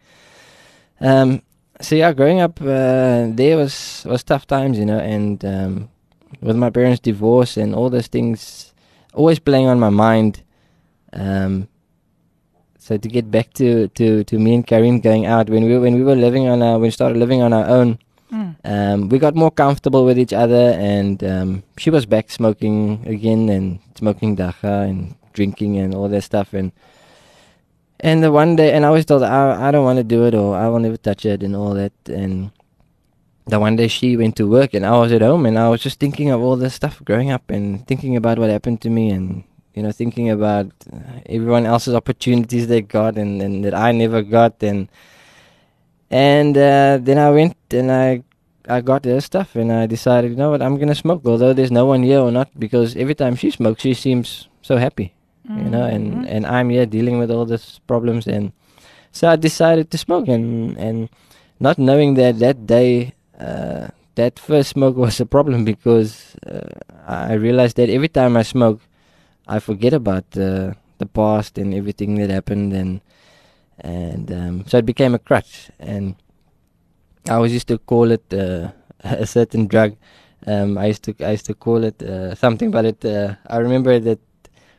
[1.02, 1.42] Um,
[1.82, 5.90] so yeah, growing up uh, there was was tough times, you know, and um,
[6.42, 8.74] with my parents' divorce and all those things
[9.14, 10.44] always playing on my mind.
[11.14, 11.68] Um,
[12.78, 15.96] so to get back to, to, to me and Karin going out when we when
[15.96, 17.98] we were living on our when we started living on our own,
[18.32, 18.56] Mm.
[18.64, 23.50] um, we got more comfortable with each other, and um, she was back smoking again
[23.50, 26.54] and smoking dagga and drinking and all that stuff.
[26.54, 26.72] And
[28.00, 30.34] and the one day, and I always told I, I don't want to do it
[30.34, 31.94] or I will never touch it and all that.
[32.08, 32.52] And
[33.48, 35.82] the one day she went to work and I was at home and I was
[35.82, 39.12] just thinking of all this stuff growing up and thinking about what happened to me
[39.12, 39.44] and
[39.76, 44.24] you know thinking about uh, everyone else's opportunities they got and, and that I never
[44.24, 44.90] got and
[46.10, 48.24] and uh, then I went and I
[48.68, 51.72] I got her stuff and I decided you know what I'm gonna smoke although there's
[51.72, 55.14] no one here or not because every time she smokes she seems so happy
[55.50, 58.52] you know and and I'm here dealing with all these problems and
[59.12, 61.10] so I decided to smoke and and
[61.60, 66.74] not knowing that that day uh, that first smoke was a problem because uh,
[67.06, 68.82] I realized that every time I smoke
[69.48, 73.02] I forget about uh, the past and everything that happened and
[73.80, 76.16] and um, so it became a crutch and
[77.28, 78.70] I always used to call it uh,
[79.04, 79.96] a certain drug
[80.48, 83.58] um, I used to I used to call it uh, something but it uh, I
[83.58, 84.20] remember that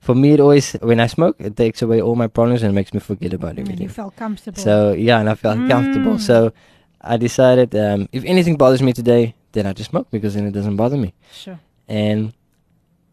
[0.00, 2.94] for me it always when I smoke it takes away all my problems and makes
[2.94, 4.62] me forget about And you felt comfortable.
[4.62, 6.14] so yeah, and I felt comfortable.
[6.14, 6.20] Mm.
[6.20, 6.52] So
[7.00, 10.52] I decided um, if anything bothers me today, then I just smoke because then it
[10.52, 11.12] doesn't bother me.
[11.32, 11.58] sure.
[11.88, 12.32] And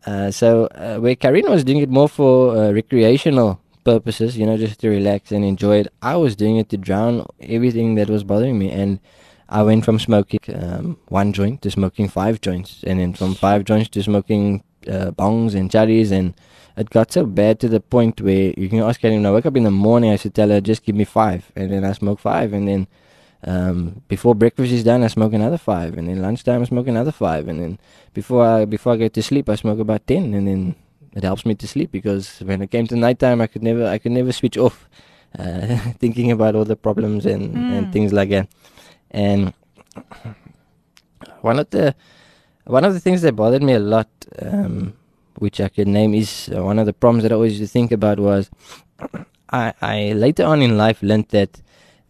[0.05, 4.57] uh, so uh, where Karina was doing it more for uh, recreational purposes, you know,
[4.57, 8.23] just to relax and enjoy it, I was doing it to drown everything that was
[8.23, 8.71] bothering me.
[8.71, 8.99] And
[9.49, 13.65] I went from smoking um, one joint to smoking five joints, and then from five
[13.65, 16.33] joints to smoking uh, bongs and cherries and
[16.75, 19.45] it got so bad to the point where you can ask Karin, when I wake
[19.45, 21.51] up in the morning, I should tell her, just give me five.
[21.55, 22.51] And then I smoke five.
[22.51, 22.87] And then
[23.43, 25.97] um, before breakfast is done, I smoke another five.
[25.97, 27.47] And then lunchtime, I smoke another five.
[27.47, 27.79] And then
[28.13, 30.33] before I, before I go to sleep, I smoke about 10.
[30.33, 30.75] And then
[31.15, 33.97] it helps me to sleep because when it came to nighttime, I could never, I
[33.97, 34.87] could never switch off
[35.37, 37.91] uh, thinking about all the problems and, and Mm.
[37.91, 38.47] things like that.
[39.11, 39.53] And
[41.41, 41.95] one of the,
[42.65, 44.07] one of the things that bothered me a lot,
[44.41, 44.93] um,
[45.37, 47.73] which I could name is uh, one of the problems that I always used to
[47.73, 48.49] think about was
[49.51, 51.61] I, I later on in life learned that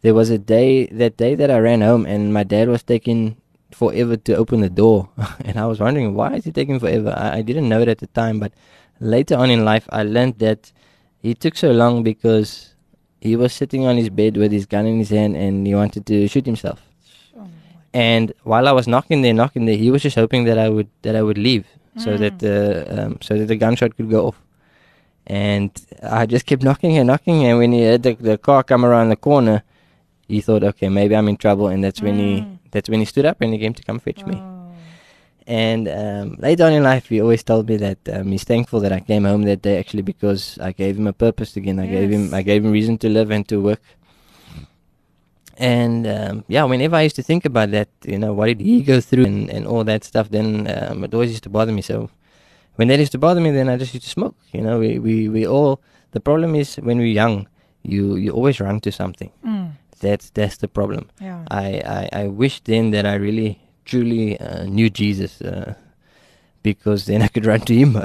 [0.02, 3.38] there was a day that day that I ran home and my dad was taking
[3.72, 5.10] forever to open the door
[5.46, 8.00] and I was wondering why is he taking forever I, I didn't know it at
[8.00, 8.52] the time but
[9.00, 10.72] later on in life I learned that
[11.22, 12.76] he took so long because
[13.22, 16.06] he was sitting on his bed with his gun in his hand and he wanted
[16.08, 16.82] to shoot himself
[17.94, 20.90] and while I was knocking there knocking there he was just hoping that I would
[21.04, 21.66] that I would leave
[21.98, 22.56] so that the
[23.06, 24.42] um, so that the gunshot could go off
[25.28, 25.70] and
[26.02, 29.10] I just kept knocking and knocking and when he heard the, the car come around
[29.10, 29.64] the corner
[30.28, 32.58] he thought okay maybe I'm in trouble and that's when he Mm.
[32.72, 34.53] that's when he stood up and he came to come fetch me Oh.
[35.48, 38.92] And um, later on in life he always told me that um, he's thankful that
[38.92, 41.80] I came home that day actually because I gave him a purpose again.
[41.80, 43.82] I gave him I gave him reason to live and to work.
[45.58, 48.82] And um, yeah whenever I used to think about that you know what did he
[48.82, 51.82] go through and, and all that stuff then um, it always used to bother me.
[51.82, 52.10] So
[52.76, 54.80] when that used to bother me then I just used to smoke you know.
[54.80, 57.48] We, we, we all the problem is when we're young
[57.84, 59.32] you you always run to something.
[59.46, 59.72] Mm.
[60.00, 61.10] that's that's the problem.
[61.22, 61.44] Yeah.
[61.50, 65.76] I, I, I wish then that I really truly uh, knew Jesus uh,
[66.62, 67.98] because then I could run to him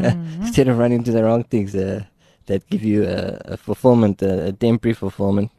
[0.00, 0.40] Mm.
[0.40, 2.02] instead of running to the wrong things uh,
[2.46, 5.50] that give you a, a fulfillment, a, a temporary fulfillment.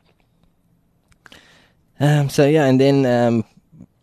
[2.00, 3.46] Um, so yeah, and then um,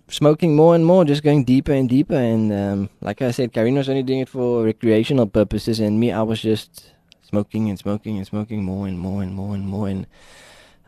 [0.08, 2.14] smoking more and more, just going deeper and deeper.
[2.14, 6.12] And um, like I said, Karina was only doing it for recreational purposes, and me,
[6.12, 9.88] I was just smoking and smoking and smoking more and more and more and more
[9.88, 9.88] and more.
[9.88, 10.06] And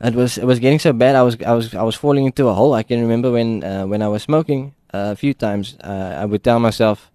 [0.00, 1.14] it was it was getting so bad.
[1.14, 2.74] I was I was I was falling into a hole.
[2.74, 5.76] I can remember when uh, when I was smoking uh, a few times.
[5.84, 7.10] Uh, I would tell myself,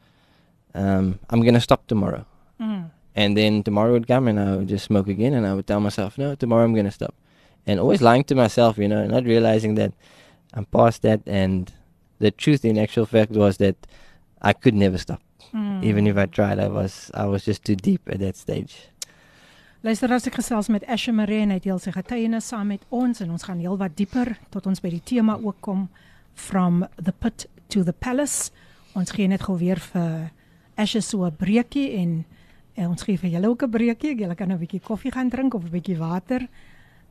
[0.74, 2.26] um, "I'm gonna stop tomorrow."
[2.60, 2.92] Mm.
[3.16, 5.80] And then tomorrow would come and I would just smoke again and I would tell
[5.80, 7.16] myself, no, tomorrow I'm going to stop.
[7.66, 9.94] And always lying to myself, you know, not realizing that
[10.54, 11.22] I'm past that.
[11.26, 11.72] And
[12.20, 13.76] the truth in actual fact was that
[14.42, 15.22] I could never stop.
[15.54, 15.84] Mm.
[15.84, 18.90] Even if I tried, I was, I was just too deep at that stage.
[19.86, 23.22] Luister as ek gesels met Asha Maree en hy deel sy getuienis saam met ons
[23.22, 25.84] en ons gaan heelwat dieper tot ons by die tema ook kom
[26.34, 28.50] from the pit to the palace.
[28.98, 30.32] Ons gee net gou weer vir
[30.76, 32.26] Asha so 'n breekie en
[32.76, 34.16] En ons gee vir julle ook 'n breekie.
[34.16, 36.48] Julle kan 'n bietjie koffie gaan drink of 'n bietjie water.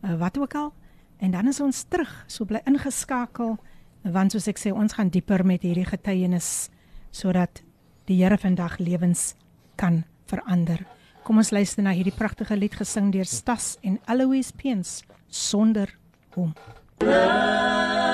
[0.03, 0.73] Uh, wat ook al.
[1.19, 2.25] En dan is ons terug.
[2.27, 3.59] So bly ingeskakel
[4.03, 6.69] want soos ek sê, ons gaan dieper met hierdie getuienis
[7.11, 7.63] sodat
[8.05, 9.35] die Here vandag lewens
[9.77, 10.94] kan verander.
[11.25, 14.99] Kom ons luister na hierdie pragtige lied gesing deur Stas en Eloise Peens
[15.33, 15.89] sonder
[16.37, 16.53] hom.
[17.01, 18.14] Take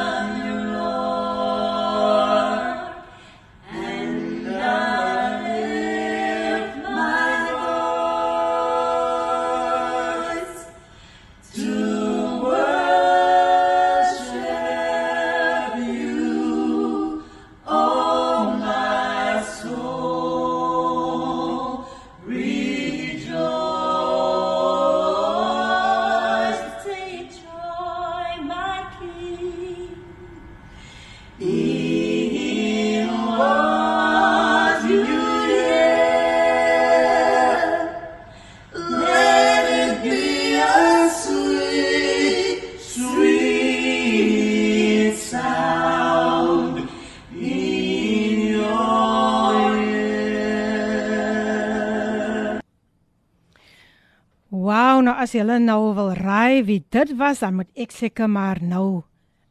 [55.10, 59.02] nou as julle nou wil raai wie dit was, dan moet ek seker maar nou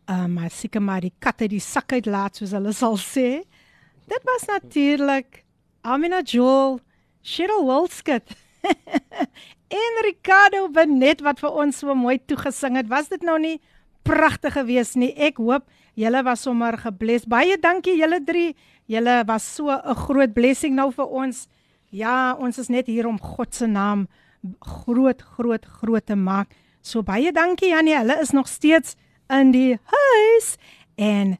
[0.09, 3.43] uh maar seker maar die kat uit die sak uitlaat soos hulle sal sê.
[4.09, 5.43] Dit was natuurlik
[5.83, 6.79] Amina Joel,
[7.21, 8.31] Cheryl Wilskut
[9.83, 12.87] en Ricardo Benet wat vir ons so mooi toegesing het.
[12.87, 13.59] Was dit nou nie
[14.07, 15.11] pragtig geweest nie?
[15.13, 15.67] Ek hoop
[15.99, 17.27] julle was sommer gebless.
[17.27, 18.55] Baie dankie julle drie.
[18.87, 21.47] Julle was so 'n groot blessing nou vir ons.
[21.91, 24.07] Ja, ons is net hier om God se naam
[24.60, 26.52] groot groot groot te maak.
[26.82, 27.96] So baie dankie Janie.
[27.96, 28.96] Hulle is nog steeds
[29.32, 30.56] in die huis
[31.00, 31.36] en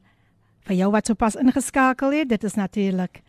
[0.65, 3.21] vir jou wat sopas ingeskakel het, dit is natuurlik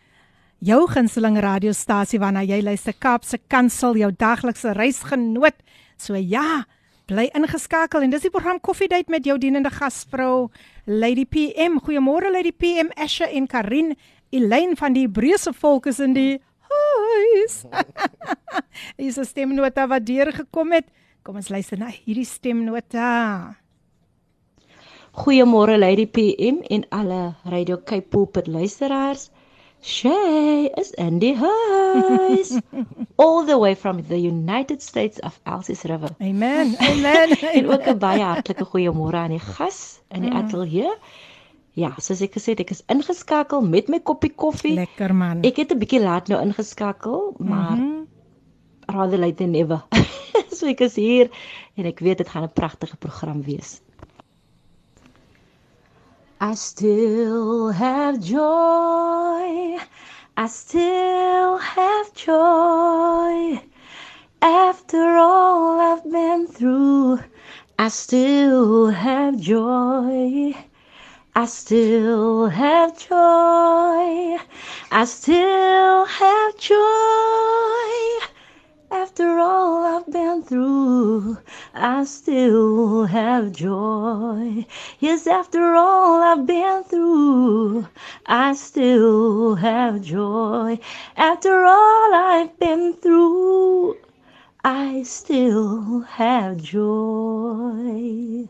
[0.64, 5.56] jou gunsteling radiostasie waarna jy luister Kaapse Kansel, jou daglikse reisgenoot.
[6.00, 6.64] So ja,
[7.06, 10.48] bly ingeskakel en dis die program Koffiedייט met jou dienende gasvrou
[10.86, 11.78] Lady PM.
[11.84, 13.94] Goeiemôre Lady PM, Asha en Karin.
[14.34, 16.40] Elaine van die Hebreëse volk is in die
[16.71, 17.63] huis.
[18.97, 20.85] Hier is 'n stemnota wat deurgekom het.
[21.23, 23.55] Kom ons luister na hierdie stemnota.
[25.11, 29.29] Goeiemôre Lady PM en alle Radio Cape Pulpit luisteraars.
[29.83, 32.59] Shay is in die huis.
[33.21, 36.09] All the way from the United States of Elsie's River.
[36.21, 36.75] Amen.
[36.79, 37.29] Amen.
[37.57, 40.37] En ook 'n baie hartlike goeiemôre aan die gas in die Mm.
[40.37, 40.93] ateljee.
[41.73, 44.73] Ja, soos ek gesê het, ek is ingeskakel met my koppie koffie.
[44.75, 45.41] Lekker man.
[45.43, 48.03] Ek het 'n bietjie laat nou ingeskakel, maar Mhm.
[48.87, 49.83] rather late than never.
[50.51, 51.29] so ek is hier
[51.77, 53.81] en ek weet dit gaan 'n pragtige program wees.
[56.41, 59.77] I still have joy.
[60.37, 63.61] I still have joy.
[64.41, 67.19] After all I've been through,
[67.77, 70.55] I still have joy.
[71.33, 74.37] I still have joy.
[74.91, 78.27] I still have joy.
[78.91, 81.37] After all I've been through,
[81.73, 84.65] I still have joy.
[84.99, 87.87] Yes, after all I've been through,
[88.25, 90.79] I still have joy.
[91.15, 93.95] After all I've been through,
[94.65, 98.49] I still have joy.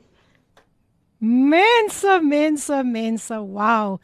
[1.24, 3.30] Mense, mense, mense.
[3.30, 4.00] Wow.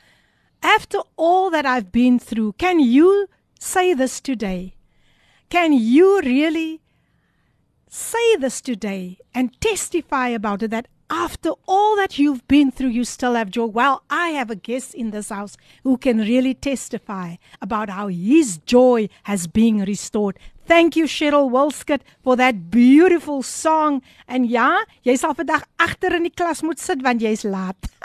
[0.61, 3.28] After all that I've been through, can you
[3.59, 4.76] say this today?
[5.49, 6.82] Can you really
[7.89, 13.03] say this today and testify about it that after all that you've been through, you
[13.03, 13.65] still have joy?
[13.65, 18.59] Well, I have a guest in this house who can really testify about how his
[18.59, 20.38] joy has been restored.
[20.68, 24.01] Thank you Cheryl Wilskut for that beautiful song.
[24.28, 27.88] En ja, jy sal vandag agter in die klas moet sit want jy's laat.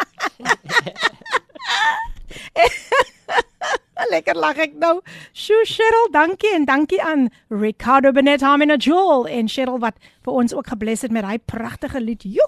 [4.12, 5.00] Lekker lag ek nou.
[5.34, 10.54] Sjoe Cheryl, dankie en dankie aan Ricardo Benet Hamina Joel en Cheryl wat vir ons
[10.54, 12.22] ook gebless het met daai pragtige lied.
[12.22, 12.46] Jo,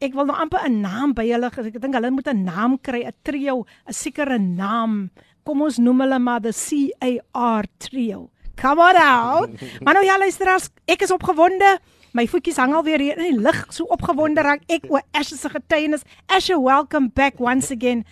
[0.00, 1.52] ek wil nou amper 'n naam by hulle.
[1.52, 5.10] Ek dink hulle moet 'n naam kry, 'n trio, 'n sekere naam.
[5.44, 8.30] Kom ons noem hulle maar the CAR trio.
[8.56, 9.50] Come on out.
[9.84, 11.78] Maar nou ja, luisteraars, ek is opgewonde.
[12.12, 13.66] My voetjies hang alweer hier in die lug.
[13.72, 16.04] So opgewonde raak ek oor Asha se getuienis.
[16.28, 18.04] Asha, welcome back once again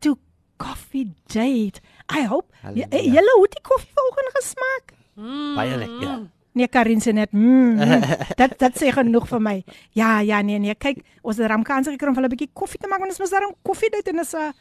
[0.00, 0.16] to
[0.56, 1.80] Coffee Date.
[2.08, 4.94] I hope julle hoe die koffie vanoggend gesmaak?
[5.58, 6.28] Baie lekker.
[6.58, 8.06] Nee, Karin sê net, mm, mm,
[8.40, 9.56] dat dat sê genoeg vir my.
[9.94, 12.54] Ja, ja, nee, nee, kyk, ons het daarom kans gekry om vir hulle 'n bietjie
[12.54, 14.54] koffie te maak want ons mos daarom koffie date en is 'n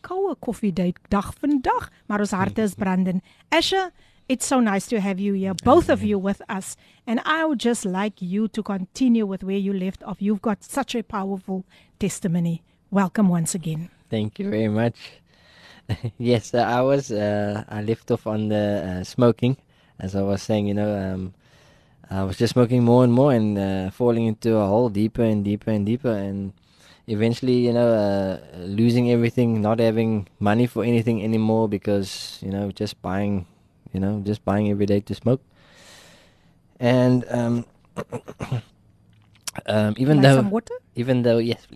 [0.00, 3.22] koue koffie date dag vandag, maar ons harte is brandend.
[3.50, 3.90] Asha,
[4.28, 6.76] It's so nice to have you here, both of you with us.
[7.06, 10.22] And I would just like you to continue with where you left off.
[10.22, 11.64] You've got such a powerful
[11.98, 12.62] testimony.
[12.90, 13.90] Welcome once again.
[14.10, 14.96] Thank you very much.
[16.18, 17.10] yes, uh, I was.
[17.10, 19.56] Uh, I left off on the uh, smoking,
[19.98, 20.66] as I was saying.
[20.68, 21.34] You know, um,
[22.10, 25.44] I was just smoking more and more and uh, falling into a hole deeper and
[25.44, 26.52] deeper and deeper, and
[27.06, 32.70] eventually, you know, uh, losing everything, not having money for anything anymore because you know,
[32.70, 33.46] just buying,
[33.92, 35.42] you know, just buying every day to smoke,
[36.80, 37.64] and um,
[39.66, 40.74] um, even Like though some water?
[40.94, 41.66] even though yes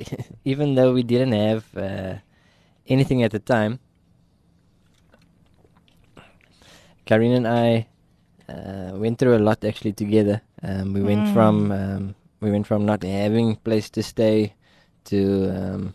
[0.45, 2.15] even though we didn't have uh,
[2.87, 3.79] anything at the time
[7.07, 7.87] Karine and I
[8.49, 11.29] uh, went through a lot actually together um, we went Mm.
[11.29, 14.55] from um, we went from not having place to stay
[15.05, 15.95] to um,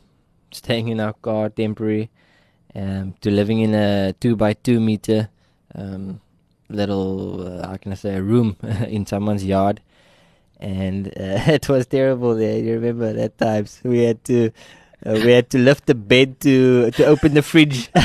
[0.52, 2.10] staying in our car temporary
[2.76, 5.30] um, to living in a two by two meter
[5.76, 6.20] um,
[6.70, 8.56] little uh, how can I say a room
[8.88, 9.82] in someone's yard
[10.60, 11.12] and uh,
[11.58, 12.58] it was terrible there.
[12.60, 14.52] You remember that times we had to
[15.06, 17.90] uh, we had to lift the bed to to open the fridge.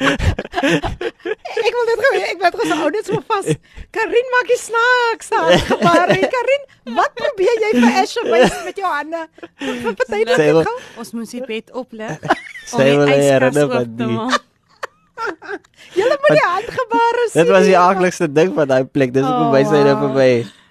[0.00, 3.48] ek wil dit gou ek word gesê ou dit so vas.
[3.96, 6.12] Karin maak die snaaks daar gebaar.
[6.34, 6.62] Karin,
[6.96, 9.24] wat probeer jy vir Asher wys met jou hande?
[9.60, 10.76] Party dit Sy wil- gou.
[11.02, 12.16] Ons moes die bed oplig
[12.70, 14.46] Sy wil hy herinner oop van te die- maak.
[15.98, 17.38] Julle moet die handgebare sien.
[17.42, 19.12] Dit was die aardigste ding van daai plek.
[19.16, 20.30] Dis hoekom wys hy nou vir my.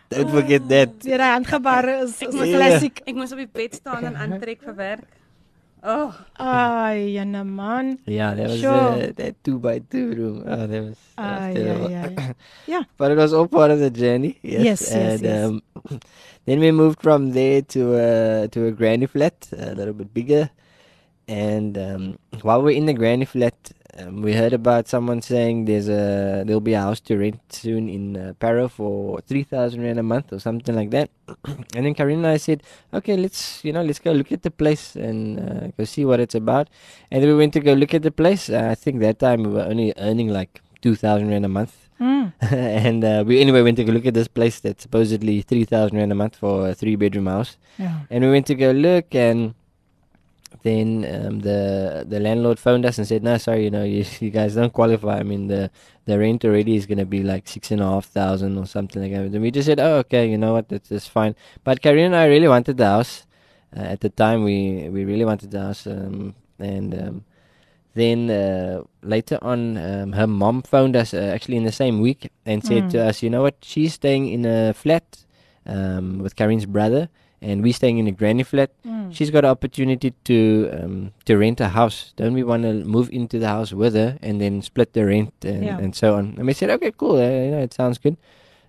[0.10, 0.94] Don't forget that.
[1.06, 3.02] Ja, die handgebare is Ek is moes klassiek.
[3.06, 5.08] Ek moes op die bed staan en aantrek vir werk.
[5.80, 6.12] Oh,
[6.44, 7.94] Ai, jene man.
[8.04, 8.74] Yeah, that was Sure.
[9.00, 10.42] uh, that two by two room.
[10.44, 11.88] Oh, that was, that was Ai, terrible.
[11.96, 12.34] ai, ai.
[12.68, 12.84] Yeah.
[12.98, 14.36] but it was all part of the journey.
[14.44, 15.46] Yes, Yes, yes, and yes.
[15.48, 15.62] Um,
[16.46, 20.50] then we moved from there to a to a granny flat, a little bit bigger.
[21.30, 22.04] And um,
[22.42, 23.56] while we're in the granny flat,
[24.00, 27.90] um, we heard about someone saying there's a there'll be a house to rent soon
[27.90, 31.10] in uh, Paarl for three thousand rand a month or something like that.
[31.76, 34.52] and then Karina and I said, okay, let's you know let's go look at the
[34.52, 36.70] place and uh, go see what it's about.
[37.12, 38.50] And then we went to go look at the place.
[38.50, 41.90] Uh, I think that time we were only earning like two thousand rand a month.
[42.00, 42.32] Mm.
[42.42, 45.98] and uh, we anyway went to go look at this place that's supposedly three thousand
[45.98, 47.58] rand a month for a three bedroom house.
[47.78, 48.00] Yeah.
[48.10, 49.56] And we went to go look, and
[50.64, 54.30] then um, the the landlord phoned us and said, "No, sorry, you know, you, you
[54.30, 55.20] guys don't qualify.
[55.20, 55.72] I mean, the
[56.06, 59.12] the rent already is gonna be like six and a half thousand or something like
[59.12, 60.70] that." And we just said, "Oh, okay, you know what?
[60.70, 63.26] That's, that's fine." But Karine and I really wanted the house.
[63.76, 67.24] Uh, at the time, we we really wanted the house, um, and um,
[67.94, 72.32] then uh, later on, um, her mom phoned us uh, actually in the same week
[72.46, 73.08] and said to Mm.
[73.08, 73.56] us, "You know what?
[73.62, 75.26] She's staying in a flat
[75.66, 77.10] um, with Karine's brother."
[77.42, 78.72] And we're staying in a granny flat.
[78.86, 79.16] Mm.
[79.16, 82.12] She's got an opportunity to um, to rent a house.
[82.18, 85.34] Don't we want to move into the house with her and then split the rent
[85.44, 85.78] and, Yeah.
[85.80, 86.36] and so on?
[86.38, 87.16] And we said, okay, cool.
[87.16, 88.18] Uh, you know, it sounds good.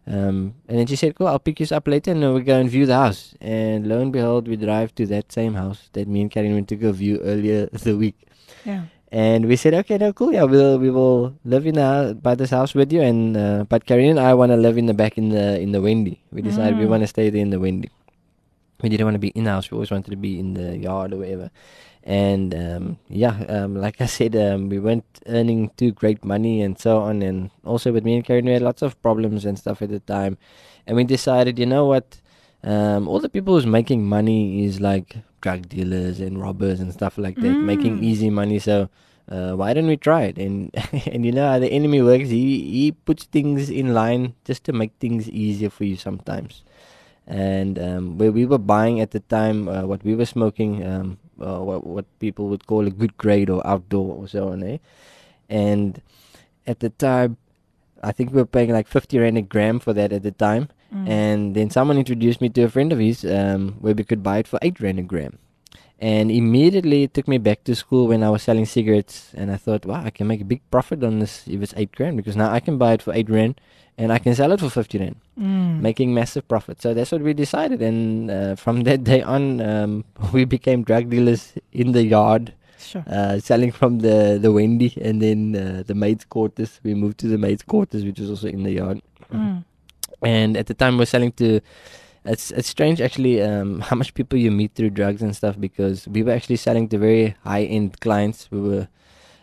[0.06, 2.58] Um, and then she said, cool, I'll pick you up later and then we go
[2.58, 3.34] and view the house.
[3.40, 6.68] And lo and behold, we drive to that same house that me and Karen went
[6.68, 8.16] to go view earlier the week.
[8.64, 8.84] Yeah.
[9.12, 10.32] And we said, okay, no, cool.
[10.32, 13.02] Yeah, we'll we will live in the, by this house with you.
[13.02, 15.72] And uh, but Karen and I want to live in the back in the in
[15.72, 16.22] the Wendy.
[16.30, 16.90] We decided we Mm.
[16.94, 17.90] want to stay there in the Wendy.
[18.82, 19.70] We didn't want to be in house.
[19.70, 21.50] We always wanted to be in the yard or whatever.
[22.02, 26.78] And um, yeah, um, like I said, um, we weren't earning too great money and
[26.78, 27.22] so on.
[27.22, 30.00] And also with me and Karen, we had lots of problems and stuff at the
[30.00, 30.38] time.
[30.86, 32.20] And we decided, you know what?
[32.64, 37.16] Um, all the people who's making money is like drug dealers and robbers and stuff
[37.18, 38.02] like that, making Mm.
[38.02, 38.58] easy money.
[38.58, 38.88] So
[39.30, 40.38] uh, why don't we try it?
[40.38, 40.70] And
[41.06, 42.28] and you know how the enemy works.
[42.28, 46.62] He he puts things in line just to make things easier for you sometimes.
[47.30, 51.18] And um, where we were buying at the time, uh, what we were smoking, um,
[51.40, 54.78] uh, what what people would call a good grade or outdoor or so on, eh?
[55.48, 56.02] And
[56.66, 57.36] at the time,
[58.02, 60.70] I think we were paying like fifty rand a gram for that at the time.
[60.94, 61.08] Mm.
[61.08, 64.38] And then someone introduced me to a friend of his um, where we could buy
[64.38, 65.38] it for 8 rand a gram.
[66.00, 69.32] And immediately it took me back to school when I was selling cigarettes.
[69.36, 71.92] And I thought, wow, I can make a big profit on this if it's 8
[71.92, 73.60] grand because now I can buy it for 8 rand
[74.00, 75.80] and I can sell it for 50 rand, Mm.
[75.88, 76.80] making massive profit.
[76.82, 77.80] So that's what we decided.
[77.82, 82.52] And uh, from that day on, um, we became drug dealers in the yard.
[82.90, 83.04] Sure.
[83.06, 86.80] Uh, selling from the, the Wendy and then uh, the maid's quarters.
[86.82, 89.00] We moved to the maid's quarters, which was also in the yard
[89.32, 89.64] Mm.
[90.22, 91.60] and at the time we're selling to
[92.32, 96.08] it's it's strange actually um, how much people you meet through drugs and stuff because
[96.08, 98.88] we were actually selling to very high end clients we were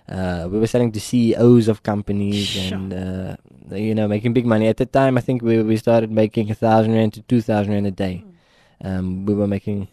[0.09, 2.77] uh, we were selling to CEOs of companies Sure.
[2.77, 3.35] and uh,
[3.75, 6.55] you know making big money at the time I think we we started making a
[6.55, 8.23] thousand rand to two thousand rand a day
[8.83, 9.87] um, we were making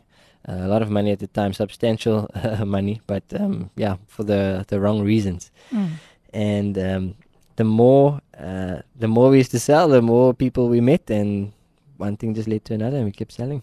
[0.47, 4.65] a lot of money at the time substantial uh, money but um, yeah for the
[4.69, 5.89] the wrong reasons Mm.
[6.33, 7.15] and um,
[7.57, 11.53] the more uh, the more we used to sell, the more people we met, and
[11.99, 13.63] one thing just led to another, and we kept selling.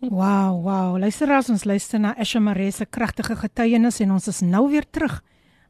[0.00, 0.96] Wow, wow.
[0.96, 5.20] Luisteraars, ons luister na Asher Marais se kragtige getuienis en ons is nou weer terug.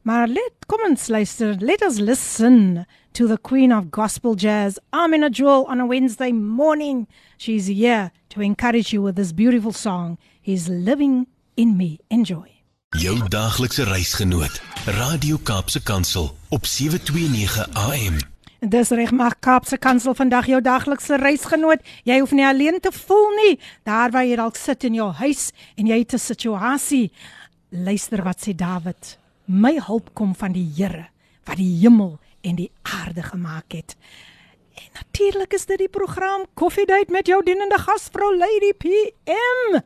[0.09, 1.55] Maar let kom ons luister.
[1.59, 7.07] Let us listen to the queen of gospel jazz, Amina Jewel on a Wednesday morning.
[7.37, 10.17] She's here to encourage you with this beautiful song.
[10.41, 11.99] He's living in me.
[12.07, 12.49] Enjoy.
[12.97, 18.17] Jou daaglikse reisgenoot, Radio Kaapse Kansel op 729 AM.
[18.59, 21.85] Dis reg maar Kaapse Kansel vandag jou daglikse reisgenoot.
[22.03, 23.59] Jy hoef nie alleen te voel nie.
[23.85, 27.11] Daar waar jy dalk sit in jou huis en jy het 'n situasie.
[27.69, 29.18] Luister wat sê Dawid.
[29.48, 31.08] My hulp kom van die Here
[31.44, 33.96] wat die hemel en die aarde gemaak het.
[34.74, 39.80] En natuurlik is dit die program Koffiedייט met jou dienende gasvrou Lady PM.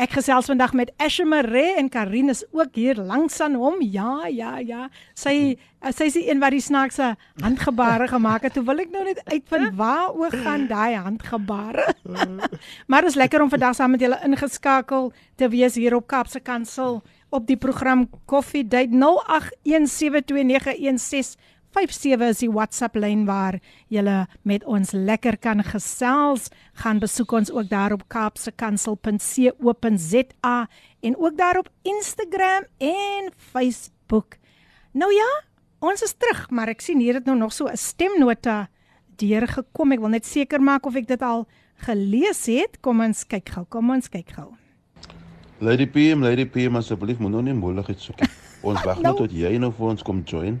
[0.00, 3.76] Ek gesels vandag met Asha Maree en Karin is ook hier langs aan hom.
[3.84, 4.88] Ja, ja, ja.
[5.14, 5.58] Sy
[5.92, 7.12] sy is die een wat die snaakse
[7.42, 8.56] handgebare gemaak het.
[8.56, 11.92] Toe wil ek nou net uitvind waaroor gaan daai handgebare.
[12.88, 16.40] maar dit is lekker om vandag saam met julle ingeskakel te wees hier op Kapse
[16.40, 17.02] Kansel
[17.37, 18.97] op die program Koffie Date 0817291657
[22.25, 23.59] is die WhatsApp lyn waar
[23.93, 24.01] jy
[24.41, 26.49] met ons lekker kan gesels.
[26.81, 30.67] Gaan besoek ons ook daar op kapsekansel.co.za
[31.01, 34.35] en ook daar op Instagram en Facebook.
[34.91, 35.43] Nou ja,
[35.79, 38.69] ons is terug, maar ek sien hier het nou nog so 'n stemnota
[39.17, 39.91] deur gekom.
[39.91, 41.47] Ek wil net seker maak of ek dit al
[41.85, 42.81] gelees het.
[42.81, 43.65] Kom ons kyk gou.
[43.69, 44.56] Kom ons kyk gou.
[45.59, 48.29] Lady PM, Lady PM asseblief moet nou nie moeilikheid soek nie.
[48.67, 49.15] Ons wag net Nou.
[49.23, 50.59] tot jy nou vir ons kom join.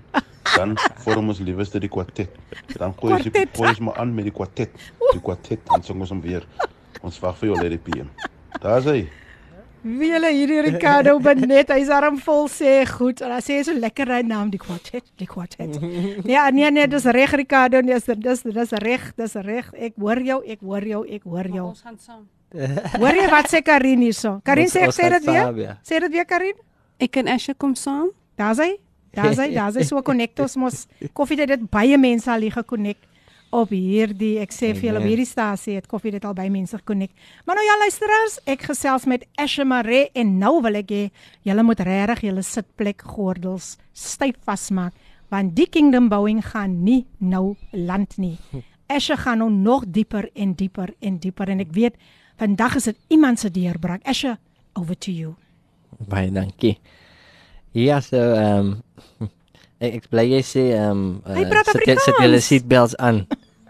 [0.55, 0.73] Dan
[1.03, 2.29] vorm ons lieweste die kwartet.
[2.79, 4.69] Dan gooi jy gooi ons maar aan met die kwartet.
[5.11, 6.45] Die kwartet dan sing ons hom weer.
[7.05, 8.09] Ons wag vir jou Lady PM.
[8.61, 9.07] Daar's hy.
[9.83, 13.21] Wie hulle hierdie Ricardo Benet, hy's arm vol sê goed.
[13.21, 15.77] En hy sê so lekker hy naam die kwartet, die kwartet.
[16.25, 19.69] Ja, nee nee, dis reg Ricardo, nee, dis dis dis reg, dis reg.
[19.77, 21.67] Ek hoor jou, ek hoor jou, ek hoor jou.
[21.69, 22.25] Ons gaan saam.
[23.01, 24.37] Hoor jy wat sê Karin hierso?
[24.47, 25.75] Karin sê ek sê dit weer?
[25.85, 26.55] Sê dit weer Karin?
[26.99, 28.09] Ek en Asha kom saam.
[28.39, 28.77] Daar's hy.
[29.17, 30.85] Daar's hy, daar's hy so connect ons mos.
[31.17, 33.03] Koffie dit het baie mense al hier gekonnekt
[33.55, 36.75] op hierdie ek sê vir julle op hierdie stasie het koffie dit al baie mense
[36.77, 37.15] gekonnekt.
[37.47, 41.03] Maar nou ja luisteraars, ek gesels met Asha Maree en nou wil ek hê
[41.47, 44.95] julle moet regtig julle sitplek gordels styf vasmaak
[45.31, 48.37] want die kingdom bouing gaan nie nou land nie.
[48.91, 51.97] Asha gaan nou nog dieper en dieper en dieper en ek weet
[52.37, 54.01] vandag is dit iemand se deurbraak.
[54.05, 54.37] Asha,
[54.73, 55.35] over to you.
[56.07, 56.77] Baie dankie.
[57.73, 58.77] Ja, so ehm
[59.19, 59.29] um,
[59.83, 63.25] ek ek bly jy sê ehm um, praat sit jy- sit julle seatbelts aan.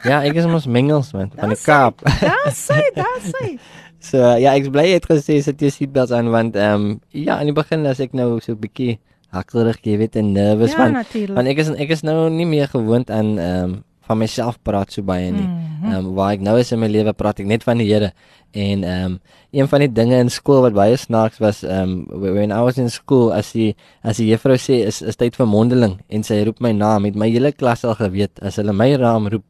[0.06, 2.04] Ja, ek is mos mengels man van die Kaap.
[2.22, 3.58] Daar's hy, daar's hy.
[4.00, 7.00] So uh, ja, ek bly jy het gesê sit jou seatbelts aan want ehm um,
[7.12, 9.00] ja, aan die begin as ek nou so 'n bietjie
[9.36, 12.68] hakkerig, jy weet, en nervous Ja, want want ek is ek is nou nie meer
[12.72, 15.44] gewoond aan ehm um, van myself praat so baie nie.
[15.44, 15.92] Mhm.
[15.92, 18.14] Ehm um, waar ek nou is in my lewe praat ek net van die Here.
[18.52, 19.20] En ehm um,
[19.52, 22.78] een van die dinge in skool wat baie snaaks was ehm um, when I was
[22.78, 26.44] in school as die as die juffrou sê is is tyd vir mondeling en sy
[26.44, 29.46] roep my naam, het my hele klas al geweet as hulle my naam roep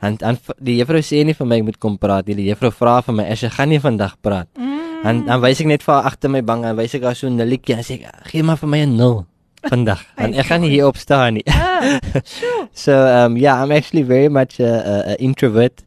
[0.00, 2.36] en en die juffrou sê nie vir my ek moet kom praat nie.
[2.42, 4.76] Die juffrou vra vir my, "As jy gaan nie vandag praat." Mm.
[5.04, 7.26] En dan wys ek net vir haar agter my bank en wys ek haar so
[7.26, 9.26] 'n nulletjie en sê ek, "Gee maar vir my 'n 0."
[9.68, 10.12] vandaag.
[10.14, 11.42] En ik ga hierop staan.
[11.42, 11.96] Ah,
[12.72, 15.84] so, ehm, um, yeah, I'm actually very much an a, a introvert.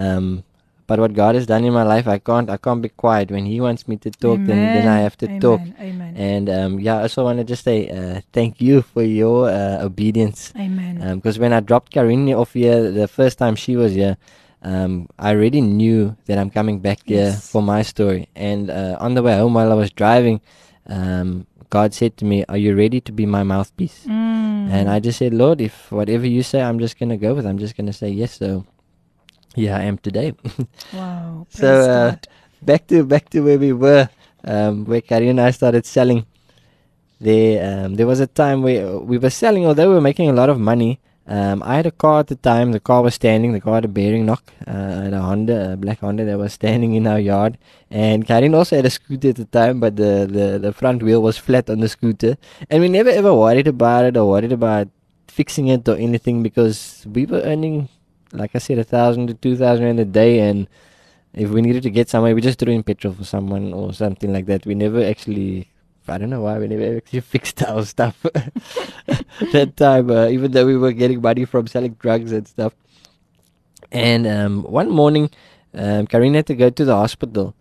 [0.00, 0.42] Um,
[0.86, 3.30] but what God has done in my life, I can't I can't be quiet.
[3.30, 5.40] When He wants me to talk, then, then I have to Amen.
[5.40, 5.60] talk.
[5.78, 6.16] Amen.
[6.16, 9.84] And um, yeah, I also want to just say uh, thank you for your uh,
[9.84, 10.52] obedience.
[10.56, 11.14] Amen.
[11.14, 14.16] Because um, when I dropped Karine off here the first time she was here,
[14.62, 17.48] um, I already knew that I'm coming back here yes.
[17.48, 18.28] for my story.
[18.34, 20.40] And uh, on the way home while I was driving,
[20.86, 24.50] um, God said to me, "Are you ready to be my mouthpiece?" Mm.
[24.70, 27.46] And I just said, Lord, if whatever you say, I'm just going to go with.
[27.46, 28.38] I'm just going to say yes.
[28.38, 28.64] So,
[29.56, 30.34] yeah, I am today.
[30.92, 31.46] wow.
[31.50, 32.16] so, uh,
[32.62, 34.08] back to back to where we were,
[34.44, 36.26] um, where Carrie and I started selling.
[37.20, 40.32] There, um, there was a time where we were selling, although we were making a
[40.32, 41.00] lot of money.
[41.30, 42.72] Um, I had a car at the time.
[42.72, 43.52] The car was standing.
[43.52, 44.42] The car had a bearing knock.
[44.66, 47.56] Uh, I had a Honda, a black Honda that was standing in our yard.
[47.88, 51.22] And Karin also had a scooter at the time, but the, the, the front wheel
[51.22, 52.36] was flat on the scooter.
[52.68, 54.88] And we never ever worried about it or worried about
[55.28, 57.88] fixing it or anything because we were earning,
[58.32, 60.40] like I said, a thousand to two thousand a day.
[60.40, 60.66] And
[61.32, 64.32] if we needed to get somewhere, we just threw in petrol for someone or something
[64.32, 64.66] like that.
[64.66, 65.70] We never actually,
[66.10, 68.20] I don't know why, we never actually fixed our stuff
[69.52, 72.74] that time, uh, even though we were getting money from selling drugs and stuff.
[73.92, 75.30] And um, one morning,
[75.74, 77.54] um, Karina had to go to the hospital.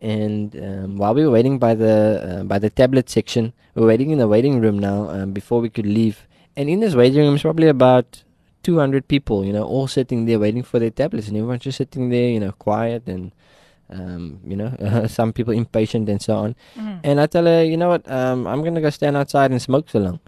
[0.00, 3.88] And um, while we were waiting by the uh, by the tablet section, we were
[3.88, 6.26] waiting in the waiting room now um, before we could leave.
[6.56, 8.22] and in this waiting room is probably about
[8.62, 12.10] 200 people, you know, all sitting there waiting for their tablets, and everyone's just sitting
[12.10, 13.32] there, you know, quiet and,
[13.90, 16.56] um, you know, some people impatient and so on.
[16.76, 17.00] Mm.
[17.04, 19.90] And I tell her, you know what, um, I'm gonna go stand outside and smoke
[19.90, 20.20] so long.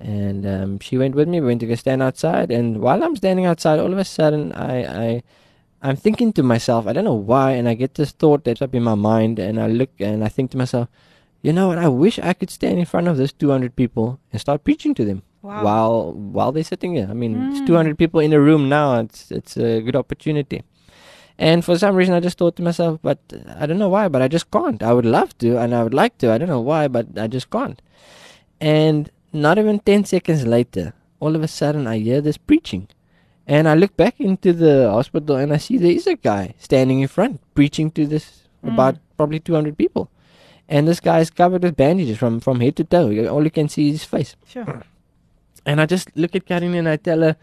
[0.00, 1.40] And um, she went with me.
[1.40, 4.52] We went to go stand outside, and while I'm standing outside, all of a sudden,
[4.52, 4.74] I,
[5.06, 5.22] I,
[5.82, 8.74] I'm thinking to myself, I don't know why, and I get this thought that's up
[8.74, 10.88] in my mind, and I look and I think to myself,
[11.42, 14.40] you know what, I wish I could stand in front of those 200 people and
[14.40, 15.62] start preaching to them Wow.
[15.62, 17.06] while while they're sitting here.
[17.08, 17.50] I mean, Mm.
[17.52, 18.98] it's 200 people in a room now.
[19.00, 20.62] It's it's a good opportunity.
[21.38, 23.18] And for some reason, I just thought to myself, but
[23.56, 24.82] I don't know why, but I just can't.
[24.82, 26.30] I would love to, and I would like to.
[26.30, 27.80] I don't know why, but I just can't.
[28.60, 32.88] And not even 10 seconds later, all of a sudden, I hear this preaching.
[33.46, 37.00] And I look back into the hospital and I see there is a guy standing
[37.00, 38.72] in front preaching to this Mm.
[38.72, 40.08] about probably 200 people.
[40.68, 43.12] And this guy is covered with bandages from, from head to toe.
[43.28, 44.36] All you can see is his face.
[44.48, 44.82] Sure.
[45.66, 47.36] And I just look at Karine and I tell her,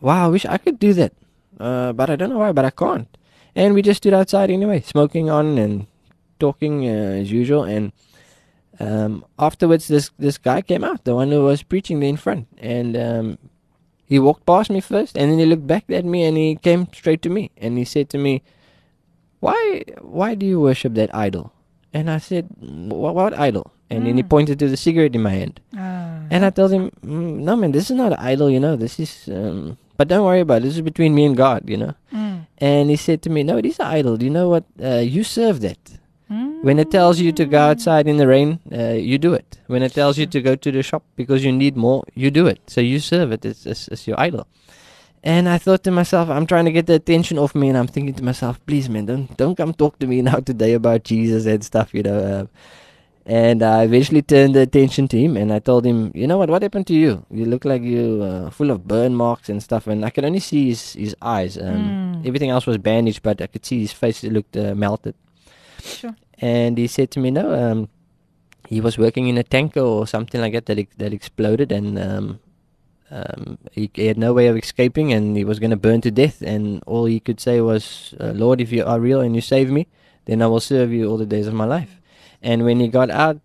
[0.00, 1.12] wow, I wish I could do that.
[1.60, 3.06] Uh, but I don't know why, but I can't.
[3.54, 5.86] And we just stood outside anyway, smoking on and
[6.38, 7.64] talking uh, as usual.
[7.64, 7.92] And
[8.80, 12.48] um, afterwards, this, this guy came out, the one who was preaching there in front.
[12.56, 13.38] And um,
[14.06, 16.88] he walked past me first, and then he looked back at me and he came
[16.94, 17.50] straight to me.
[17.58, 18.42] And he said to me,
[19.40, 21.52] why, why do you worship that idol?
[21.92, 23.72] And I said, what, what idol?
[23.90, 25.60] And then he pointed to the cigarette in my hand.
[25.76, 26.22] Ah.
[26.30, 28.76] And I told him, mm, no, man, this is not an idol, you know.
[28.76, 30.64] This is, um, but don't worry about it.
[30.64, 31.94] This is between me and God, you know.
[32.10, 32.46] Mm.
[32.56, 34.22] And he said to me, no, it is an idol.
[34.22, 34.64] You know what?
[34.82, 35.78] Uh, you serve that.
[36.62, 39.58] When it tells you to go outside in the rain, uh, you do it.
[39.66, 42.46] When it tells you to go to the shop because you need more, you do
[42.46, 42.60] it.
[42.66, 43.44] So you serve it.
[43.44, 44.46] It's, it's, it's your idol.
[45.22, 47.86] And I thought to myself, I'm trying to get the attention off me, and I'm
[47.86, 51.44] thinking to myself, please, man, don't don't come talk to me now today about Jesus
[51.44, 52.18] and stuff, you know.
[52.18, 52.46] Uh,
[53.30, 56.50] and I eventually turned the attention to him, and I told him, you know what,
[56.50, 57.24] what happened to you?
[57.30, 60.40] You look like you uh, full of burn marks and stuff, and I could only
[60.40, 61.56] see his his eyes.
[61.56, 61.84] Um,
[62.20, 62.26] Mm.
[62.26, 65.14] Everything else was bandaged, but I could see his face; it looked uh, melted.
[65.82, 66.16] Sure.
[66.40, 67.88] And he said to me, no, um,
[68.68, 71.98] he was working in a tanker or something like that that, ex- that exploded, and
[71.98, 72.40] um,
[73.10, 76.10] um, he, he had no way of escaping, and he was going to burn to
[76.10, 76.42] death.
[76.42, 79.70] And all he could say was, uh, "Lord, if you are real and you save
[79.70, 79.86] me,
[80.26, 81.99] then I will serve you all the days of my life."
[82.42, 83.40] And when he got out,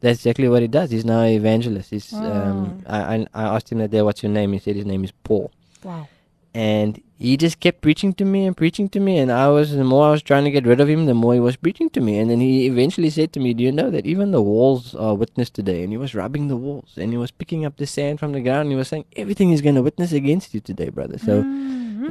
[0.00, 0.90] that's exactly what he does.
[0.90, 1.90] He's now an evangelist.
[1.90, 4.86] He's, um, I, I, I asked him that day, "What's your name?" He said his
[4.86, 5.50] name is Paul.
[5.82, 6.08] Wow.
[6.54, 9.18] and he just kept preaching to me and preaching to me.
[9.18, 11.34] And i was the more i was trying to get rid of him the more
[11.34, 12.18] he was preaching to me.
[12.18, 15.14] And then he eventually said to me do you know that even the walls are
[15.14, 15.82] witness today?
[15.82, 16.90] And he was rubbing the walls.
[16.96, 18.62] And he was picking up the sand from the ground.
[18.62, 21.18] And he was saying everything is going to witness against you today brother.
[21.18, 21.34] So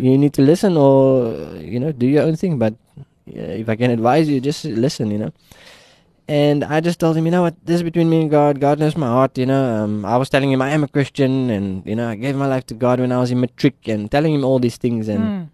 [0.05, 2.57] you need to listen or you know do your own thing.
[2.59, 2.75] But
[3.25, 5.33] yeah, if i can advise you just listen you know
[6.27, 8.59] and I just told him, you know what, this is between me and God.
[8.59, 9.63] God knows my heart, you know.
[9.83, 12.47] Um, I was telling him I am a Christian, and you know, I gave my
[12.47, 15.23] life to God when I was in matric, and telling him all these things, and
[15.23, 15.49] Mm.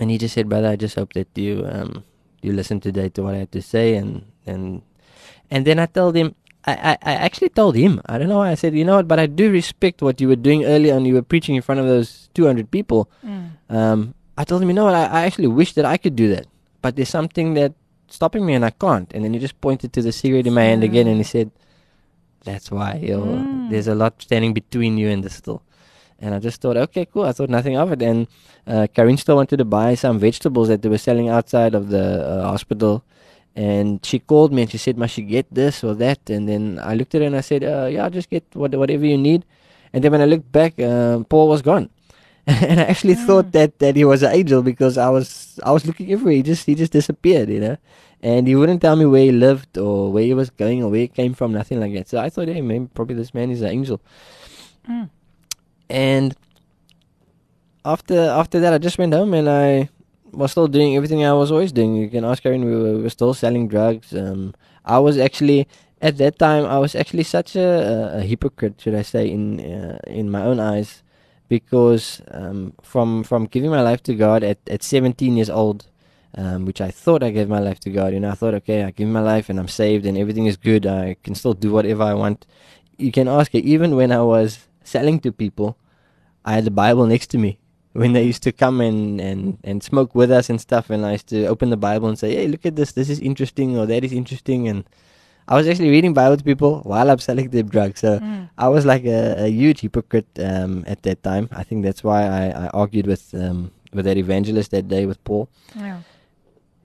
[0.00, 2.04] and he just said, brother, I just hope that you um
[2.42, 4.82] you listen today to what I had to say, and and
[5.50, 6.34] and then I told him.
[6.66, 8.00] I, I, I actually told him.
[8.06, 10.28] I don't know why I said, you know what, but I do respect what you
[10.28, 13.10] were doing earlier and you were preaching in front of those 200 people.
[13.22, 13.50] Mm.
[13.68, 16.30] Um, I told him, you know what, I, I actually wish that I could do
[16.34, 16.46] that.
[16.80, 17.74] But there's something that
[18.14, 19.12] stopping me and I can't.
[19.12, 21.50] And then he just pointed to the cigarette in my hand again and he said,
[22.44, 23.00] That's why.
[23.02, 23.70] Mm.
[23.70, 25.62] There's a lot standing between you and the still.
[26.20, 27.24] And I just thought, okay, cool.
[27.24, 28.00] I thought nothing of it.
[28.00, 28.28] And
[28.66, 32.24] uh, Karin still wanted to buy some vegetables that they were selling outside of the
[32.24, 33.04] uh, hospital.
[33.54, 36.30] And she called me and she said, Must she get this or that?
[36.30, 39.06] And then I looked at her and I said, uh, Yeah, just get what, whatever
[39.06, 39.44] you need.
[39.92, 41.90] And then when I looked back, uh, Paul was gone.
[42.46, 45.86] and I actually thought that, that he was an angel because I was I was
[45.86, 46.34] looking everywhere.
[46.34, 47.76] He just he just disappeared, you know.
[48.20, 51.00] And he wouldn't tell me where he lived or where he was going or where
[51.00, 52.08] he came from, nothing like that.
[52.08, 54.00] So I thought, hey, maybe probably this man is an angel.
[54.88, 55.10] Mm.
[55.90, 56.34] And
[57.84, 59.88] after after that, I just went home and I
[60.32, 61.96] was still doing everything I was always doing.
[61.96, 62.64] You can ask Karen.
[62.64, 64.14] We were, we were still selling drugs.
[64.14, 65.68] Um, I was actually
[66.02, 69.60] at that time I was actually such a, a, a hypocrite, should I say, in
[69.60, 71.03] uh, in my own eyes,
[71.48, 75.86] because um, from from giving my life to God at, at 17 years old,
[76.36, 78.12] um, which I thought I gave my life to God.
[78.12, 80.56] You know, I thought, okay, I give my life and I'm saved and everything is
[80.56, 80.86] good.
[80.86, 82.46] I can still do whatever I want.
[82.98, 83.58] You can ask her.
[83.58, 85.76] Even when I was selling to people,
[86.44, 87.58] I had the Bible next to me
[87.92, 90.90] when they used to come and, and, and smoke with us and stuff.
[90.90, 92.92] And I used to open the Bible and say, hey, look at this.
[92.92, 94.66] This is interesting or that is interesting.
[94.68, 94.84] And
[95.46, 98.00] I was actually reading Bible to people while I'm selling them drugs.
[98.00, 98.48] So Mm.
[98.56, 101.48] I was like a, a huge hypocrite um, at that time.
[101.52, 105.22] I think that's why I, I argued with um, with that evangelist that day with
[105.24, 105.48] Paul.
[105.76, 106.00] Yeah.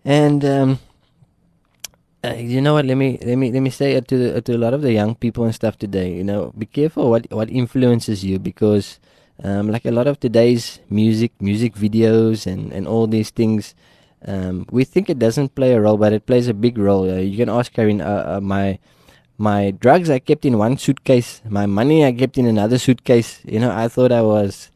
[0.05, 0.79] And um,
[2.23, 2.85] uh, you know what?
[2.85, 4.91] Let me let me let me say it to the, to a lot of the
[4.91, 6.11] young people and stuff today.
[6.13, 8.99] You know, be careful what what influences you because,
[9.43, 13.73] um, like a lot of today's music, music videos, and and all these things,
[14.25, 17.09] um, we think it doesn't play a role, but it plays a big role.
[17.09, 18.01] Uh, you can ask Karin.
[18.01, 18.79] Uh, uh, my
[19.37, 21.41] my drugs I kept in one suitcase.
[21.47, 23.39] My money I kept in another suitcase.
[23.45, 24.71] You know, I thought I was,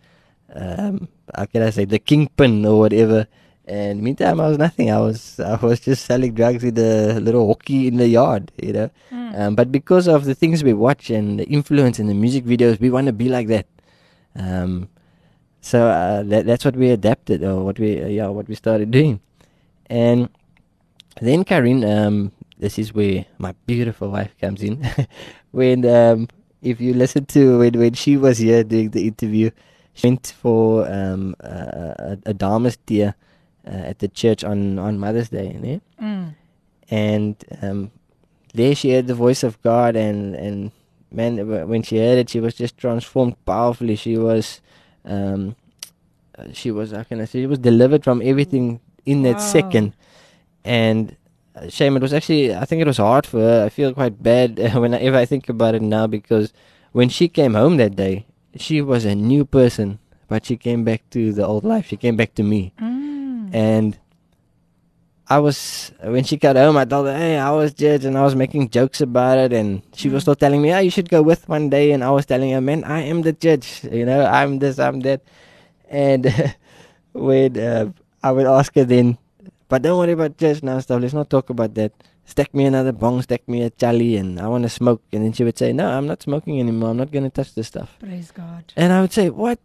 [0.54, 3.28] um, how can I say, the kingpin or whatever.
[3.66, 4.92] And meantime, I was nothing.
[4.92, 8.72] I was I was just selling drugs in the little hokkie in the yard, you
[8.72, 8.90] know.
[9.12, 9.40] Mm.
[9.40, 12.80] Um, but because of the things we watch and the influence in the music videos,
[12.80, 13.68] we want to be like that.
[14.36, 14.88] Um,
[15.60, 18.92] so uh, that, that's what we adapted, or what we uh, yeah what we started
[18.92, 19.20] doing.
[19.88, 20.30] And
[21.22, 24.88] then Karin, um, this is where my beautiful wife comes in.
[25.52, 26.28] when um,
[26.62, 29.52] if you listen to when when she was here doing the interview,
[29.94, 33.16] she went for um, a, a, a deer
[33.68, 35.82] uh, at the church on on Mother's Day, né?
[36.02, 36.36] Mm.
[36.90, 37.92] and um,
[38.54, 40.72] there she heard the voice of God, and and
[41.12, 43.96] man, when she heard it, she was just transformed powerfully.
[43.96, 44.62] She was,
[45.06, 45.56] um,
[46.54, 49.54] she was how can I say, she was delivered from everything in that Wow.
[49.58, 49.94] second,
[50.64, 51.16] and.
[51.56, 51.96] uh, Shame.
[51.98, 52.50] It was actually.
[52.56, 53.64] I think it was hard for her.
[53.66, 56.52] I feel quite bad whenever I think about it now because
[56.94, 58.26] when she came home that day,
[58.58, 61.86] she was a new person, but she came back to the old life.
[61.88, 63.54] She came back to me, Mm.
[63.54, 63.98] and
[65.30, 66.76] I was when she got home.
[66.76, 69.82] I told her, "Hey, I was judge," and I was making jokes about it, and
[69.96, 72.26] she was still telling me, "Ah, you should go with one day." And I was
[72.26, 73.86] telling her, "Man, I am the judge.
[73.86, 75.22] You know, I'm this, I'm that."
[75.90, 76.28] And
[77.14, 77.94] when uh,
[78.24, 79.18] I would ask her then,
[79.68, 81.02] but don't worry about judge now stuff.
[81.02, 81.92] Let's not talk about that.
[82.26, 85.02] Stack me another bong, stack me a chali, and I want to smoke.
[85.12, 86.92] And then she would say, "No, I'm not smoking anymore.
[86.92, 88.72] I'm not going to touch this stuff." Praise God.
[88.78, 89.60] And I would say, "What?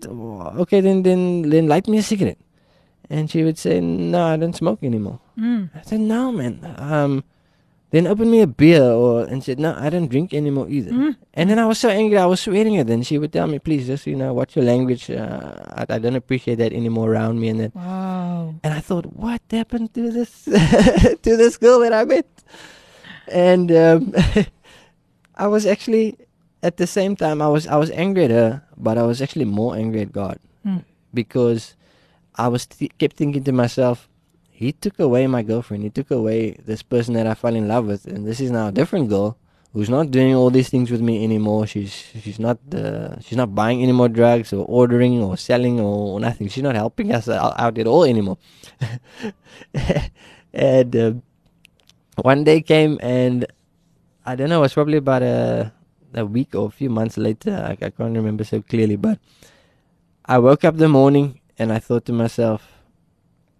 [0.66, 2.38] Okay, then then then light me a cigarette."
[3.08, 5.70] And she would say, "No, I don't smoke anymore." Mm.
[5.72, 6.58] I said, "No, man.
[6.78, 7.22] Um,
[7.90, 11.16] then opened me a beer." Or and said, "No, I don't drink anymore either." Mm.
[11.34, 12.90] And then I was so angry, I was swearing at her.
[12.92, 15.10] Then she would tell me, "Please, just you know, watch your language.
[15.10, 18.54] Uh, I, I don't appreciate that anymore around me." And then, Wow.
[18.64, 20.44] And I thought, what happened to this
[21.24, 22.26] to this girl that I met?
[23.30, 24.14] And um,
[25.36, 26.16] I was actually
[26.62, 29.44] at the same time I was I was angry at her, but I was actually
[29.46, 30.82] more angry at God Mm.
[31.14, 31.76] because
[32.34, 34.07] I was th- kept thinking to myself,
[34.58, 35.84] He took away my girlfriend.
[35.84, 38.66] He took away this person that I fell in love with, and this is now
[38.66, 39.38] a different girl
[39.72, 41.64] who's not doing all these things with me anymore.
[41.68, 46.18] She's she's not uh, she's not buying any more drugs or ordering or selling or
[46.18, 46.48] nothing.
[46.48, 48.38] She's not helping us out, at all anymore.
[50.52, 51.22] and um
[52.16, 53.46] one day came and
[54.26, 54.58] I don't know.
[54.58, 55.72] It was probably about a
[56.14, 57.54] a week or a few months later.
[57.54, 59.20] I, I can't remember so clearly, but
[60.24, 62.66] I woke up the morning and I thought to myself,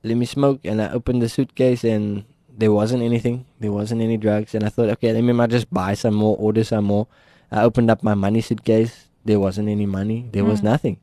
[0.08, 3.46] "Let me smoke." And I opened the suitcase and there wasn't anything.
[3.60, 4.54] There wasn't any drugs.
[4.54, 7.06] And I thought, okay, let me might just buy some more, order some more.
[7.52, 9.06] I opened up my money suitcase.
[9.24, 10.26] There wasn't any money.
[10.32, 10.64] There was Mm.
[10.74, 10.96] nothing.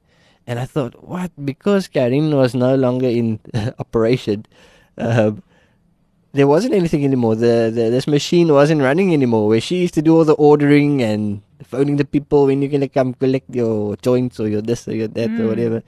[0.46, 1.32] And I thought, what?
[1.40, 3.40] Because Karin was no longer in
[3.80, 4.46] operation,
[4.98, 5.42] um,
[6.34, 7.36] there wasn't anything anymore.
[7.36, 9.48] The, the this machine wasn't running anymore.
[9.48, 12.90] Where she used to do all the ordering and phoning the people when you're gonna
[12.92, 15.48] come collect your joints or your this or your that or Mm.
[15.48, 15.80] whatever.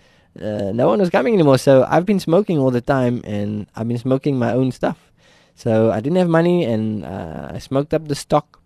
[0.41, 1.57] Uh, no one was coming anymore.
[1.57, 5.11] So I've been smoking all the time, and I've been smoking my own stuff.
[5.55, 8.59] So I didn't have money, and uh, I smoked up the stock,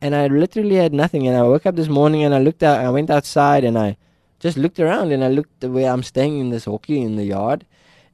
[0.00, 1.26] and I literally had nothing.
[1.26, 2.78] And I woke up this morning, and I looked out.
[2.78, 3.96] I went outside, and I
[4.38, 7.66] just looked around, and I looked where I'm staying in this hokkie in the yard,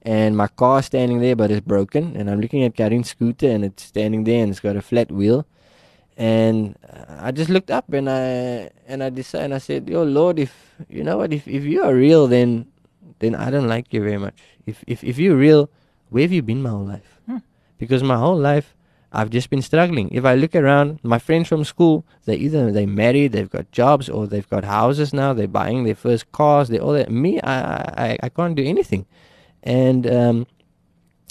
[0.03, 2.17] and my car standing there, but it's broken.
[2.17, 5.13] And I'm looking at Karin's scooter, and it's standing there, and it's got a flat
[5.13, 5.47] wheel.
[6.17, 10.05] And uh, I just looked up, and I and I decided, and I said, "Yo,
[10.05, 10.55] Lord, if
[10.89, 12.67] you know what, if if you are real, then
[13.25, 14.35] then I don't like you very much.
[14.67, 15.71] If if if you're real,
[16.11, 17.21] where have you been my whole life?
[17.27, 17.39] Hmm.
[17.79, 18.75] Because my whole life."
[19.17, 20.09] I've just been struggling.
[20.11, 24.09] If I look around, my friends from school, they either they married, they've got jobs,
[24.09, 25.33] or they've got houses now.
[25.33, 26.69] They're buying their first cars.
[26.69, 27.13] They all that.
[27.13, 27.57] Me, I,
[28.07, 29.07] I, I can't do anything,
[29.63, 30.47] and um,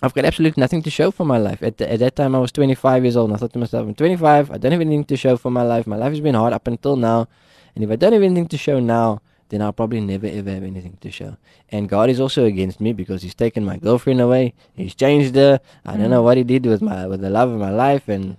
[0.02, 1.62] I've got absolutely nothing to show for my life.
[1.62, 3.86] At, the, at that time, I was 25 years old, and I thought to myself,
[3.86, 4.52] I'm 25.
[4.52, 5.86] I don't have anything to show for my life.
[5.86, 7.28] My life has been hard up until now,
[7.76, 10.64] and if I don't have anything to show now, then I'll probably never ever have
[10.64, 11.38] anything to show.
[11.70, 14.54] And God is also against me because He's taken my girlfriend away.
[14.76, 15.60] He's changed her.
[15.86, 18.38] I don't know what He did with my with the love of my life, and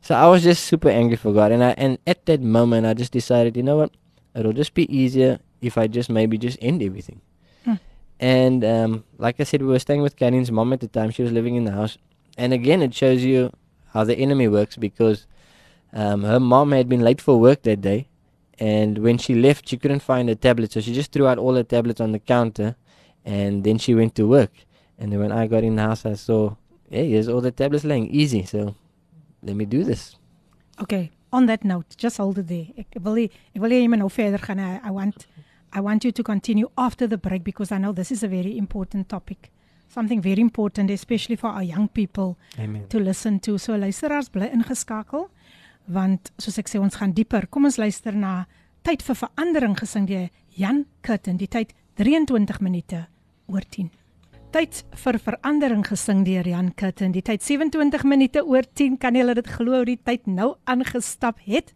[0.00, 1.52] so I was just super angry for God.
[1.52, 3.90] And I and at that moment, I just decided, you know what?
[4.34, 7.20] It'll just be easier if I just maybe just end everything.
[7.64, 7.74] Hmm.
[8.20, 11.10] And um, like I said, we were staying with Karin's mom at the time.
[11.10, 11.98] She was living in the house.
[12.36, 13.50] And again, it shows you
[13.92, 15.26] how the enemy works because
[15.92, 18.08] um, her mom had been late for work that day.
[18.58, 20.72] And when she left, she couldn't find her tablet.
[20.72, 22.76] So she just threw out all her tablets on the counter.
[23.24, 24.52] And then she went to work.
[24.98, 26.54] And then when I got in the house, I saw,
[26.90, 28.08] hey, there's all the tablets laying.
[28.08, 28.44] Easy.
[28.44, 28.74] So
[29.42, 30.16] let me do this.
[30.80, 32.66] Okay, on that note, just hold it there.
[32.76, 34.60] Ek wil nie ek wil nie jy moet nou verder gaan.
[34.60, 35.26] I, I want
[35.72, 38.56] I want you to continue after the break because I know this is a very
[38.56, 39.50] important topic.
[39.88, 42.86] Something very important especially for our young people Amen.
[42.88, 43.58] to listen to.
[43.58, 45.28] So luisteraars bly ingeskakel
[45.86, 47.46] want soos ek sê ons gaan dieper.
[47.46, 48.46] Kom ons luister na
[48.86, 51.40] Tyd vir verandering gesing deur Jan Kitten.
[51.40, 53.00] Die tyd 23 minute
[53.50, 53.88] oor 10.
[54.54, 57.10] Tyd vir verandering gesing deur Jan Kitten.
[57.10, 58.94] Die tyd 27 minute oor 10.
[59.02, 61.74] Kan julle dit glo hoe die tyd nou aangestap het?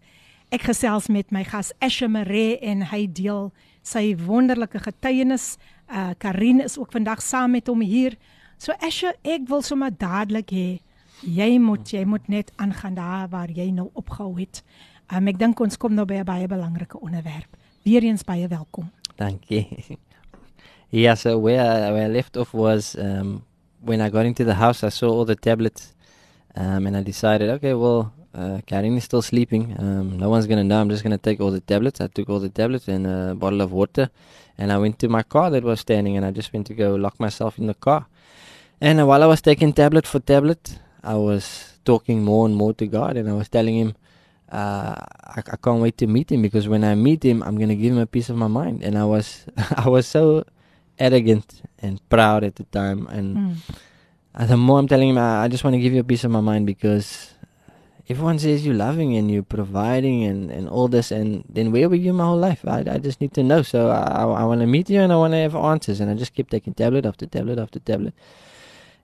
[0.55, 3.51] Ek gesels met my gas Asha Maree en hy deel
[3.83, 5.57] sy wonderlike getuienis.
[5.91, 8.15] Uh Karin is ook vandag saam met hom hier.
[8.55, 10.69] So Asha, ek wil sommer dadelik hê
[11.23, 14.63] jy moet jy moet net aangaan daar waar jy nou opgehou het.
[15.13, 17.57] Um, ek dink ons kom nou by 'n baie belangrike onderwerp.
[17.85, 18.91] Weereens baie welkom.
[19.49, 19.65] You.
[20.91, 23.43] yeah, so where where I left off was um,
[23.83, 25.95] when I got into the house, I saw all the tablets,
[26.57, 29.77] um, and I decided, okay, well, uh, Karin is still sleeping.
[29.79, 30.81] Um, no one's gonna know.
[30.81, 32.01] I'm just gonna take all the tablets.
[32.01, 34.11] I took all the tablets and a bottle of water,
[34.57, 36.95] and I went to my car that was standing, and I just went to go
[36.95, 38.07] lock myself in the car.
[38.81, 42.73] And uh, while I was taking tablet for tablet, I was talking more and more
[42.75, 43.95] to God, and I was telling Him,
[44.53, 44.95] uh,
[45.37, 47.93] I, I can't wait to meet Him because when I meet Him, I'm gonna give
[47.93, 48.83] Him a piece of my mind.
[48.83, 49.47] And I was,
[49.77, 50.45] I was so
[50.99, 53.57] arrogant and proud at the time, and Mm.
[54.35, 56.25] uh, the more I'm telling Him, I, I just want to give you a piece
[56.25, 57.33] of my mind because
[58.09, 61.95] everyone says you're loving and you're providing and, and all this, and then where were
[61.95, 62.61] you my whole life?
[62.67, 63.63] I, I just need to know.
[63.63, 66.01] So I, I, I want to meet you and I want to have answers.
[66.01, 68.13] And I just keep taking tablet after tablet after tablet.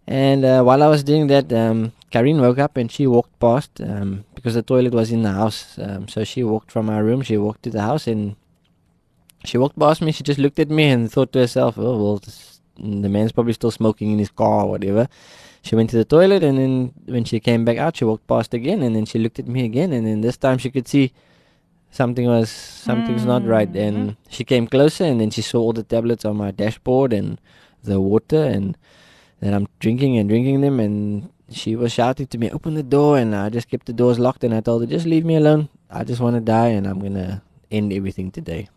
[0.07, 3.81] And uh, while I was doing that, um, Karin woke up and she walked past
[3.81, 5.79] um, because the toilet was in the house.
[5.79, 8.37] Um, so she walked from our room, she walked to the house, and
[9.45, 10.13] she walked past me.
[10.13, 13.53] She just looked at me and thought to herself, "Oh well, this, the man's probably
[13.55, 15.09] still smoking in his car or whatever."
[15.63, 18.55] She went to the toilet, and then when she came back out, she walked past
[18.55, 21.13] again, and then she looked at me again, and then this time she could see
[21.91, 25.83] something was something's not right, and she came closer, and then she saw all the
[25.83, 27.41] tablets on my dashboard and
[27.83, 28.77] the water, and
[29.41, 33.19] then I'm drinking and drinking them, and she was shouting to me, "Open the door!"
[33.19, 35.69] And I just kept the doors locked, and I told her, "Just leave me alone.
[35.91, 38.69] I just want to die, and I'm gonna end everything today."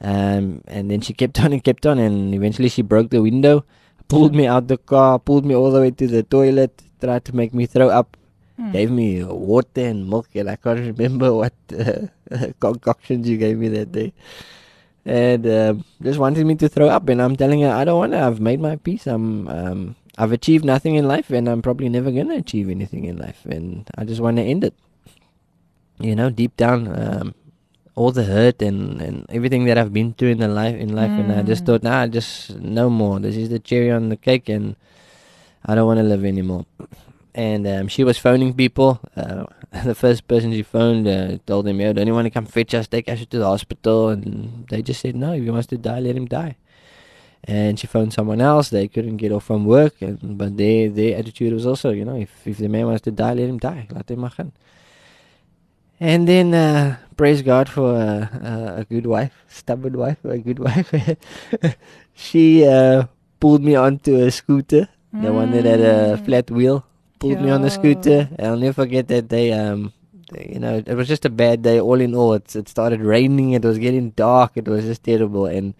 [0.00, 3.64] Um, and then she kept on and kept on, and eventually she broke the window,
[4.08, 7.34] pulled me out the car, pulled me all the way to the toilet, tried to
[7.36, 8.16] make me throw up,
[8.56, 8.70] Hmm.
[8.70, 12.06] gave me water and milk, and I can't remember what uh,
[12.60, 14.12] concoctions you gave me that day.
[15.06, 18.12] And um, just wanted me to throw up, and I'm telling her I don't want
[18.12, 18.20] to.
[18.20, 19.06] I've made my peace.
[19.06, 23.18] I'm um, I've achieved nothing in life, and I'm probably never gonna achieve anything in
[23.18, 24.72] life, and I just want to end it.
[26.00, 27.34] You know, deep down, um,
[27.94, 31.12] all the hurt and, and everything that I've been through in the life in life,
[31.18, 31.66] and I just Mm.
[31.66, 33.20] thought, nah, just no more.
[33.20, 34.74] This is the cherry on the cake, and
[35.66, 36.64] I don't want to live anymore.
[37.34, 39.00] And um, she was phoning people.
[39.16, 39.44] Uh,
[39.84, 42.74] the first person she phoned uh, told them, "Yo, don't you want to come fetch
[42.74, 42.86] us?
[42.86, 46.00] Take us to the hospital." And they just said, "No, if he wants to die,
[46.00, 46.56] let him die."
[47.42, 48.70] And she phoned someone else.
[48.70, 52.16] They couldn't get off from work, and, but their their attitude was also, you know,
[52.16, 53.88] if if the man wants to die, let him die.
[53.90, 54.52] Laat hom maar gaan.
[56.00, 60.58] And then uh, praise God for uh, uh, a good wife, stubborn wife, a good
[60.58, 60.92] wife.
[62.14, 63.06] she uh,
[63.40, 66.84] pulled me onto a scooter, the one that had a flat wheel.
[67.24, 68.28] Pulled me on the scooter.
[68.38, 69.52] I'll never forget that day.
[69.52, 69.92] Um,
[70.38, 71.80] you know, it was just a bad day.
[71.80, 73.52] All in all, it's, it started raining.
[73.52, 74.52] It was getting dark.
[74.56, 75.46] It was just terrible.
[75.46, 75.74] And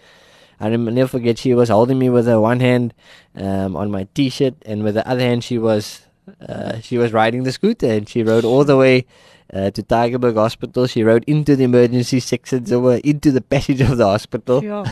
[0.61, 1.39] I never forget.
[1.39, 2.95] She was holding me with her one hand
[3.35, 6.03] um, on my t-shirt, and with the other hand, she was
[6.41, 9.07] uh, she was riding the scooter, and she rode all the way
[9.53, 10.87] uh, to Tygerberg Hospital.
[10.87, 14.63] She rode into the emergency section, so we're into the passage of the hospital.
[14.65, 14.85] Ja.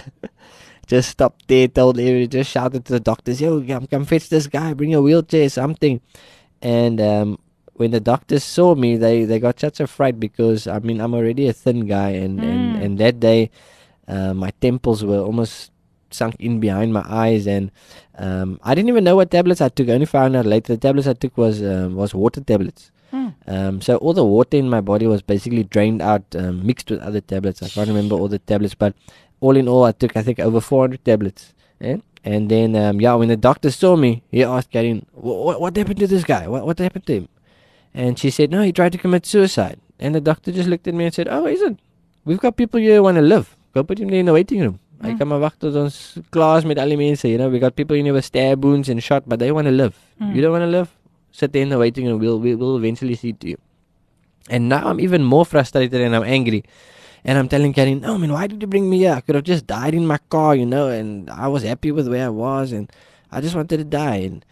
[0.87, 4.47] just stopped there, told everybody, just shouted to the doctors, "Yo, come, come fetch this
[4.47, 6.01] guy, bring a wheelchair, something."
[6.63, 7.39] And um,
[7.75, 11.15] when the doctors saw me, they they got such a fright because I mean I'm
[11.15, 12.83] already a thin guy, and and, Mm.
[12.85, 13.51] and that day,
[14.09, 15.71] uh, my temples were almost
[16.11, 17.71] sunk in behind my eyes, and
[18.19, 19.89] um, I didn't even know what tablets I took.
[19.89, 22.91] I only found out later the tablets I took was um, was water tablets.
[23.13, 23.35] Mm.
[23.47, 27.01] Um, so all the water in my body was basically drained out, um, mixed with
[27.01, 27.63] other tablets.
[27.63, 28.95] I can't remember all the tablets, but
[29.41, 31.53] all in all, I took I think over 400 tablets.
[32.25, 35.99] And then um, yeah, when the doctor saw me, he asked Karin, "What what happened
[35.99, 36.47] to this guy?
[36.47, 37.29] What what happened to him?"
[37.95, 40.95] And she said, "No, he tried to commit suicide." And the doctor just looked at
[40.95, 41.77] me and said, "Oh, is it?
[42.25, 43.57] We've got people here who want to live.
[43.75, 45.19] Go put him there in the waiting room." Hy Mm.
[45.19, 45.97] kan maar wag tot ons
[46.31, 47.49] klaar is met al die mense, you know.
[47.51, 49.99] We got people in here with stab wounds and shot, but they want to live.
[50.23, 50.31] Mm.
[50.35, 50.95] You don't want to live?
[51.33, 52.21] Sit there in the waiting room.
[52.21, 53.59] We'll, we'll, we'll eventually see to you.
[54.49, 56.63] And now I'm even more frustrated and I'm angry.
[57.25, 59.13] And I'm telling Karin, no, man, why did you bring me here?
[59.13, 62.09] I could have just died in my car, you know, and I was happy with
[62.09, 62.91] where I was and
[63.31, 64.17] I just wanted to die.
[64.17, 64.45] And,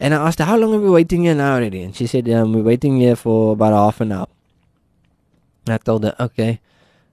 [0.00, 1.82] And I asked her, How long have we waiting here now already?
[1.82, 4.28] And she said, um, We're waiting here for about half an hour.
[5.66, 6.60] And I told her, Okay.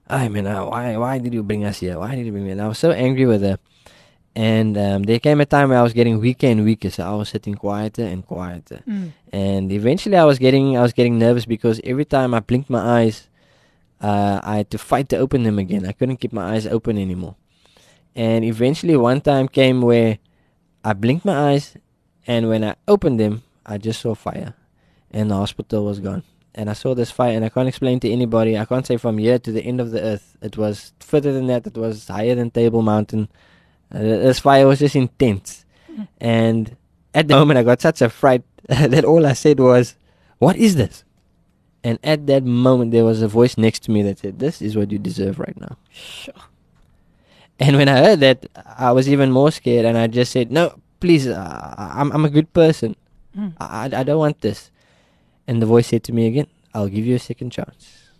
[0.08, 1.98] I mean, uh, why, why did you bring us here?
[1.98, 2.52] Why did you bring me?
[2.52, 3.58] And I was so angry with her.
[4.34, 7.12] And um, there came a time where I was getting weaker and weaker, so I
[7.12, 8.80] was sitting quieter and quieter.
[8.88, 9.12] Mm.
[9.32, 13.02] And eventually, I was getting I was getting nervous because every time I blinked my
[13.02, 13.28] eyes,
[14.00, 15.86] uh, I had to fight to open them again.
[15.86, 17.36] I couldn't keep my eyes open anymore.
[18.14, 20.18] And eventually, one time came where
[20.84, 21.76] I blinked my eyes,
[22.26, 24.54] and when I opened them, I just saw fire,
[25.10, 26.22] and the hospital was gone.
[26.54, 28.58] And I saw this fire, and I can't explain to anybody.
[28.58, 30.36] I can't say from here to the end of the earth.
[30.42, 31.66] It was further than that.
[31.66, 33.28] It was higher than Table Mountain.
[33.94, 35.64] Uh, this fire was just intense.
[36.20, 36.76] And
[37.14, 39.96] at the moment, I got such a fright that all I said was,
[40.38, 41.04] What is this?
[41.84, 44.76] And at that moment, there was a voice next to me that said, This is
[44.76, 45.76] what you deserve right now.
[45.90, 46.34] Sure.
[47.60, 48.46] And when I heard that,
[48.78, 49.84] I was even more scared.
[49.84, 52.96] And I just said, No, please, uh, I'm, I'm a good person.
[53.36, 53.54] Mm.
[53.60, 54.70] I, I don't want this.
[55.46, 58.10] And the voice said to me again, I'll give you a second chance.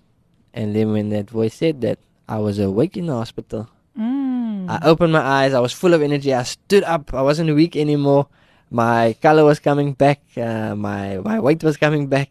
[0.54, 1.98] And then when that voice said that,
[2.28, 3.68] I was awake in the hospital.
[3.98, 4.68] Mm.
[4.68, 5.54] I opened my eyes.
[5.54, 6.32] I was full of energy.
[6.32, 7.12] I stood up.
[7.14, 8.28] I wasn't weak anymore.
[8.70, 10.20] My color was coming back.
[10.36, 12.28] Uh, my my weight was coming back.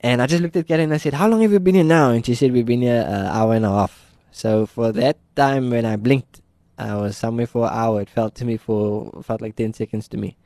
[0.00, 1.84] And I just looked at Karin and I said, "How long have you been here
[1.84, 5.16] now?" And she said, "We've been here an hour and a half." So for that
[5.34, 6.42] time when I blinked,
[6.78, 8.02] I was somewhere for an hour.
[8.02, 10.36] It felt to me for felt like ten seconds to me,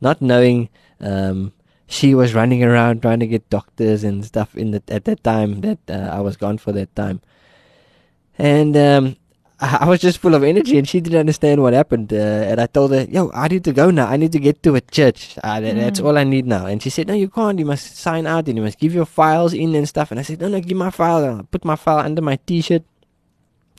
[0.00, 0.68] not knowing
[1.00, 1.52] um,
[1.86, 5.60] she was running around trying to get doctors and stuff in the at that time
[5.62, 7.20] that uh, I was gone for that time.
[8.38, 9.16] And um,
[9.60, 12.12] I was just full of energy, and she didn't understand what happened.
[12.12, 12.16] Uh,
[12.50, 14.06] and I told her, "Yo, I need to go now.
[14.08, 15.36] I need to get to a church.
[15.44, 16.06] Uh, that, That's Mm.
[16.06, 17.58] all I need now." And she said, "No, you can't.
[17.58, 20.22] You must sign out, and you must give your files in and stuff." And I
[20.22, 22.84] said, "No, no, give my file." And I put my file under my T-shirt,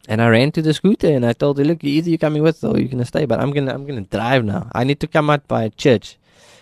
[0.07, 2.63] and I ran to the scooter, and I told her, "Look, either you're coming with,
[2.63, 3.25] or you're gonna stay.
[3.25, 4.67] But I'm gonna, I'm gonna drive now.
[4.73, 6.17] I need to come out by church."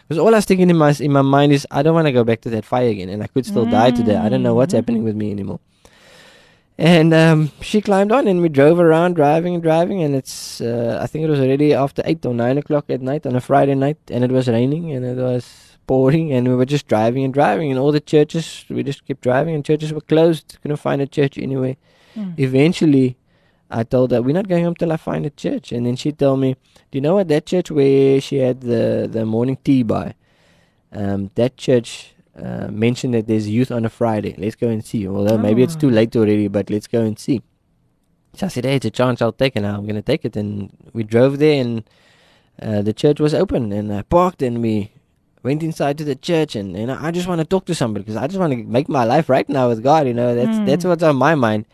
[0.07, 2.15] Because all I was thinking in my in my mind is, I don't want to
[2.19, 4.15] go back to that fire again, and I could still die today.
[4.15, 5.59] I don't know what's happening with me anymore.
[6.79, 10.01] And um, she climbed on, and we drove around, driving and driving.
[10.01, 13.25] And it's, uh, I think it was already after eight or nine o'clock at night
[13.25, 16.65] on a Friday night, and it was raining and it was pouring, and we were
[16.65, 17.69] just driving and driving.
[17.69, 20.57] And all the churches, we just kept driving, and churches were closed.
[20.61, 21.75] Couldn't find a church anywhere.
[22.15, 22.39] Mm.
[22.39, 23.17] Eventually,
[23.69, 26.13] I told her, "We're not going home till I find a church." And then she
[26.13, 26.55] told me,
[26.91, 30.13] "Do you know what that church where she had the the morning tea by?
[30.93, 34.33] Um, that church." Uh, mentioned that there's youth on a Friday.
[34.37, 35.07] Let's go and see.
[35.07, 37.41] Although maybe it's too late already, but let's go and see.
[38.35, 39.21] So I said, "Hey, it's a chance.
[39.21, 39.75] I'll take it now.
[39.77, 41.83] I'm gonna take it." And we drove there, and
[42.61, 44.91] uh, the church was open, and I parked, and we
[45.43, 48.03] went inside to the church, and you know, I just want to talk to somebody
[48.03, 50.07] because I just want to make my life right now with God.
[50.07, 50.89] You know, that's that's Mm.
[50.89, 51.65] what's on my mind.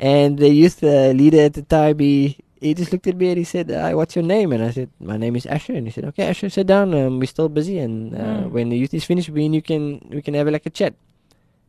[0.00, 3.38] And the youth uh, leader at the time, he he just looked at me and
[3.38, 5.92] he said, uh, "What's your name?" And I said, "My name is Asher." And he
[5.92, 6.94] said, "Okay, Asher, sit down.
[6.94, 8.50] Um, we're still busy, and uh, Mm.
[8.50, 10.94] when the youth is finished, we you can we can have like a chat."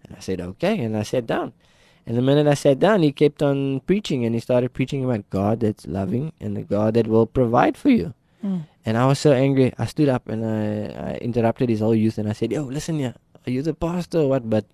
[0.06, 1.54] And I said, "Okay," and I sat down.
[2.08, 5.30] And the minute I sat down, he kept on preaching, and he started preaching about
[5.30, 8.14] God that's loving and the God that will provide for you.
[8.44, 8.66] Mm.
[8.86, 9.74] And I was so angry.
[9.78, 12.98] I stood up and I, I interrupted his whole youth, and I said, "Yo, listen
[12.98, 13.14] yeah,
[13.46, 14.50] Are you the pastor or what?
[14.50, 14.66] But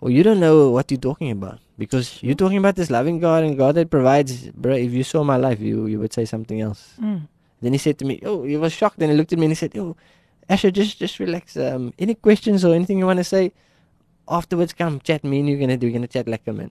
[0.00, 3.44] well, you don't know what you're talking about because you're talking about this loving God
[3.44, 4.74] and God that provides, bro.
[4.74, 7.28] If you saw my life, you you would say something else." Mm.
[7.62, 9.52] Then he said to me, "Oh, he was shocked." And he looked at me and
[9.52, 9.96] he said, "Oh,
[10.48, 11.56] Asher, just just relax.
[11.56, 13.52] Um, any questions or anything you want to say
[14.28, 14.74] afterwards?
[14.74, 15.24] Come chat.
[15.24, 15.86] Me and you're gonna do.
[15.86, 16.70] We're gonna chat like a man."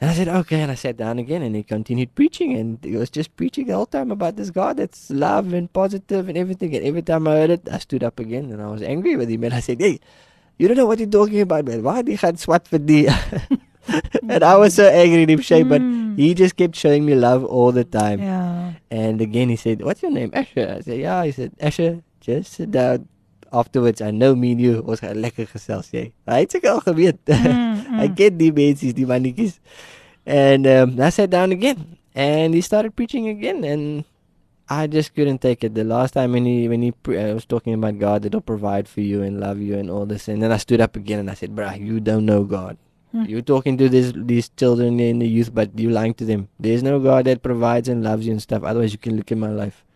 [0.00, 2.96] And I said, "Okay." And I sat down again, and he continued preaching, and he
[2.96, 6.74] was just preaching the whole time about this God that's love and positive and everything.
[6.74, 9.28] And every time I heard it, I stood up again, and I was angry with
[9.28, 10.00] him, and I said, "Hey."
[10.56, 11.82] You don't know what you're talking about, man.
[11.82, 13.10] Why die gaan swat vir die?
[14.28, 16.16] and I was so angry at him, Shay, but Mm.
[16.18, 18.20] he just kept showing me love all the time.
[18.20, 18.72] Yeah.
[18.90, 20.30] And again, he said, What's your name?
[20.32, 20.76] Asher.
[20.78, 21.24] I said, Yeah.
[21.24, 23.08] He said, Asher, just sit down.
[23.52, 26.10] Afterwards, I know me and you was gaan lekker gesels, jy.
[26.26, 27.20] Hy het seker al geweet.
[27.30, 29.60] Mm, I get die mensies, die mannetjies.
[30.26, 31.98] And um, I sat down again.
[32.14, 33.62] And he started preaching again.
[33.62, 34.02] And
[34.68, 35.74] I just couldn't take it.
[35.74, 38.88] The last time when he when he pre- uh, was talking about God that'll provide
[38.88, 41.28] for you and love you and all this, and then I stood up again and
[41.30, 42.78] I said, "Bruh, you don't know God.
[43.14, 43.30] Hmm.
[43.30, 46.50] You're talking to this these children and the youth, but you're lying to them.
[46.58, 48.66] There's no God that provides and loves you and stuff.
[48.66, 49.86] Otherwise, you can look at my life."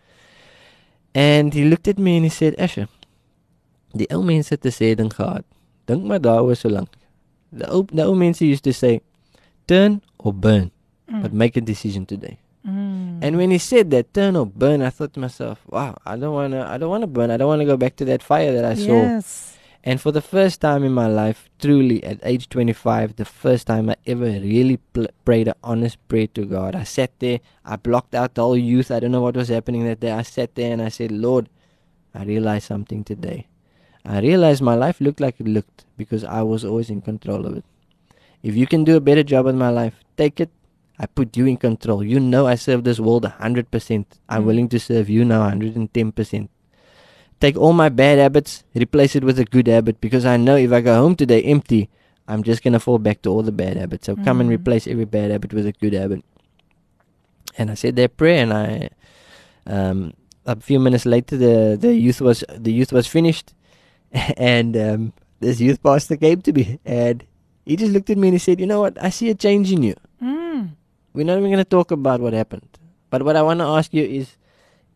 [1.18, 2.86] And he looked at me and he said, "Asher,
[3.90, 5.42] die ou mense te sê ding gehad.
[5.90, 6.94] Dink maar daaroor so lank.
[7.50, 9.02] The ou the ou mense used to say,
[9.66, 10.70] turn or burn,
[11.10, 13.18] but make a decision today." Mm.
[13.22, 16.34] And when he said that turn or burn, I thought to myself, wow, I don't
[16.34, 17.34] wanna I don't wanna burn.
[17.34, 18.94] I don't wanna go back to that fire that I saw.
[18.94, 19.57] Yes.
[19.84, 23.88] And for the first time in my life, truly at age 25, the first time
[23.88, 26.74] I ever really pl- prayed an honest prayer to God.
[26.74, 28.90] I sat there, I blocked out the whole youth.
[28.90, 30.10] I don't know what was happening that day.
[30.10, 31.48] I sat there and I said, Lord,
[32.14, 33.46] I realized something today.
[34.04, 37.56] I realized my life looked like it looked because I was always in control of
[37.56, 37.64] it.
[38.42, 40.50] If you can do a better job with my life, take it.
[40.98, 42.02] I put you in control.
[42.02, 44.18] You know I serve this world 100%.
[44.28, 44.46] I'm Mm.
[44.46, 46.50] willing to serve you now 110%.
[47.40, 50.72] Take all my bad habits, replace it with a good habit because I know if
[50.72, 51.88] I go home today empty,
[52.26, 54.06] I'm just going to fall back to all the bad habits.
[54.06, 54.54] So come and Mm.
[54.58, 56.24] replace every bad habit with a good habit.
[57.56, 58.90] And I said that prayer and I
[59.66, 60.14] um,
[60.46, 63.52] a few minutes later the, the youth was the youth was finished
[64.36, 67.24] and um, this youth pastor came to me and
[67.64, 69.70] he just looked at me and he said, You know what, I see a change
[69.72, 69.94] in you.
[70.22, 70.70] Mm.
[71.12, 72.66] We're not even gonna talk about what happened.
[73.10, 74.36] But what I wanna ask you is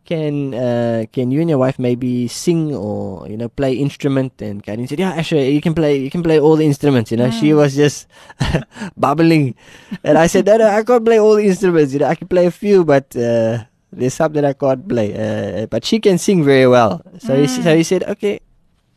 [0.04, 4.58] can uh, can you and your wife maybe sing or you know play instrument and
[4.62, 7.30] Karin said yeah actually you can play you can play all the instruments you know.
[7.30, 7.56] She Mm.
[7.62, 8.06] was just
[8.96, 9.54] bubbling.
[10.04, 12.06] And I said no no I can't play all the instruments you know.
[12.10, 15.84] I can play a few but uh, there's some that I can't play uh, but
[15.84, 17.02] she can sing very well.
[17.18, 18.40] So he, so he said okay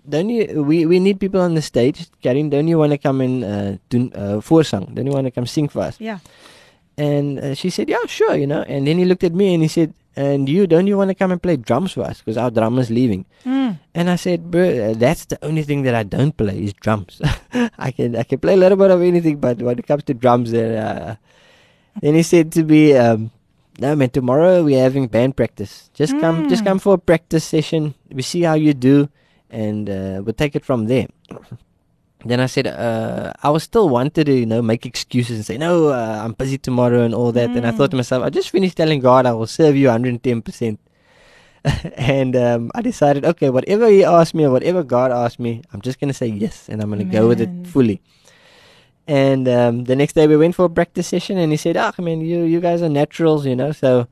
[0.07, 2.07] don't you we, we need people on the stage.
[2.21, 4.93] Karin don't you want to come and uh, do uh, voorsang?
[4.93, 5.97] Don't you want to come sing for us?
[5.99, 6.19] Yeah.
[6.97, 8.63] and uh, she said, "Yeah, sure," you know.
[8.63, 11.15] And then he looked at me and he said, "And you, don't you want to
[11.15, 12.19] come and play drums for us?
[12.19, 13.79] Because our drummer's leaving." Mm.
[13.93, 17.21] And I said, "Bro, that's the only thing that I don't play is drums.
[17.77, 20.13] I can I can play a little bit of anything, but when it comes to
[20.13, 21.15] drums, then." Uh,
[22.01, 23.31] then he said to me, um,
[23.79, 25.89] "No, man, tomorrow we're having band practice.
[25.93, 26.67] Just come, just Mm.
[26.67, 27.95] come for a practice session.
[28.11, 29.07] We see how you do,
[29.49, 31.07] and uh, we'll take it from there."
[32.25, 35.57] Then I said, uh, I was still wanted to, you know, make excuses and say,
[35.59, 37.51] no, uh, I'm busy tomorrow and all that.
[37.51, 40.79] And I thought to myself, I just finished telling God I will serve you 110%.
[41.97, 45.81] and um, I decided, okay, whatever He asked me or whatever God asked me, I'm
[45.81, 48.01] just going to say yes and I'm going to go with it fully.
[49.07, 51.93] And um, the next day we went for a practice session and he said, ah,
[51.99, 53.71] man, you, you guys are naturals, you know.
[53.71, 54.07] So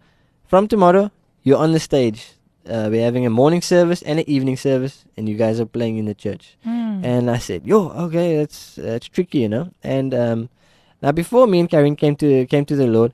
[0.45, 1.11] from tomorrow,
[1.41, 2.34] you're on the stage.
[2.68, 5.98] Uh, we're having a morning service and an evening service, and you guys are playing
[5.98, 6.56] in the church.
[6.65, 7.03] Mm.
[7.03, 10.49] And I said, "Yo, okay, that's that's tricky, you know." And um,
[11.02, 13.14] now, before me and Karin came to came to the Lord,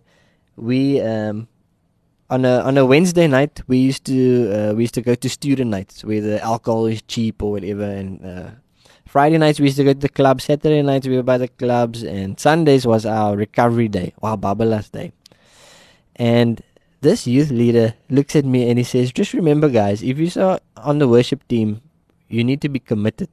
[0.55, 1.47] we um,
[2.30, 5.30] on a on a Wednesday night we used to uh, we used to go to
[5.30, 8.51] student nights where the alcohol is cheap or whatever, and uh,
[9.07, 10.41] Friday nights we used to go to the club.
[10.41, 14.91] Saturday nights we were by the clubs, and Sundays was our recovery day, our Babalas
[14.91, 15.11] day.
[16.15, 16.61] And
[17.01, 20.99] this youth leader looks at me and he says, Just remember, guys, if you're on
[20.99, 21.81] the worship team,
[22.27, 23.30] you need to be committed.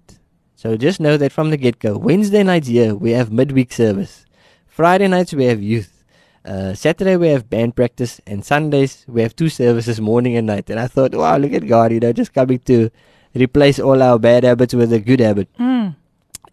[0.55, 4.25] So just know that from the get go, Wednesday nights here, we have midweek service.
[4.67, 6.05] Friday nights, we have youth.
[6.45, 8.21] Uh, Saturday, we have band practice.
[8.27, 10.71] And Sundays, we have two services, morning and night.
[10.71, 12.91] And I thought, wow, look at God, you know, just coming to
[13.35, 15.49] replace all our bad habits with a good habit.
[15.59, 15.97] Mm.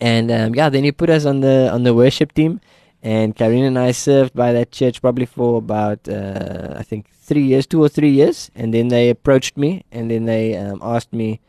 [0.02, 2.60] And um, yeah, then he put us on the on the worship team,
[3.04, 7.44] and Karin and I served by that church probably for about uh, I think three
[7.44, 8.50] years, two or three years.
[8.56, 11.42] And then they approached me, and then they um, asked me,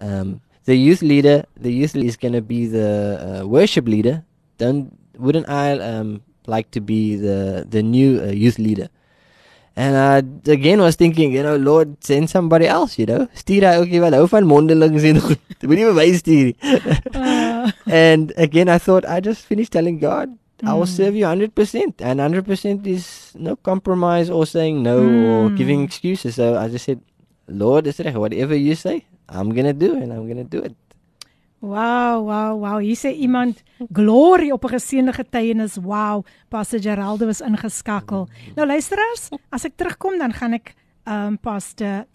[0.00, 4.24] um, the youth leader, the youth leader is going to be the uh, worship leader.
[4.56, 8.88] Don't wouldn't I um, like to be the the new uh, youth leader?
[9.76, 10.18] And I
[10.50, 13.26] again was thinking, you know, Lord, send somebody else, you know.
[13.34, 15.42] Stuur hy ook nie wel hou van mondelings en goed.
[15.66, 16.54] Moenie vir my stuur
[17.86, 20.96] and again I thought I just finished telling God I will Mm.
[20.98, 25.56] serve you 100% and 100% is no compromise or saying no or Mm.
[25.56, 26.34] giving excuses.
[26.38, 27.00] So I just said,
[27.48, 30.74] Lord, whatever you say, I'm going to do and I'm going to do it.
[31.62, 32.78] Wow, wow, wow.
[32.82, 33.62] Hier sê iemand
[33.92, 35.76] glory op 'n geseënde getuienis.
[35.78, 38.28] Wow, Pastor Geraldo was ingeskakel.
[38.56, 40.74] Nou luisteraars, as ek terugkom dan gaan ek
[41.06, 42.06] ehm um, Pastor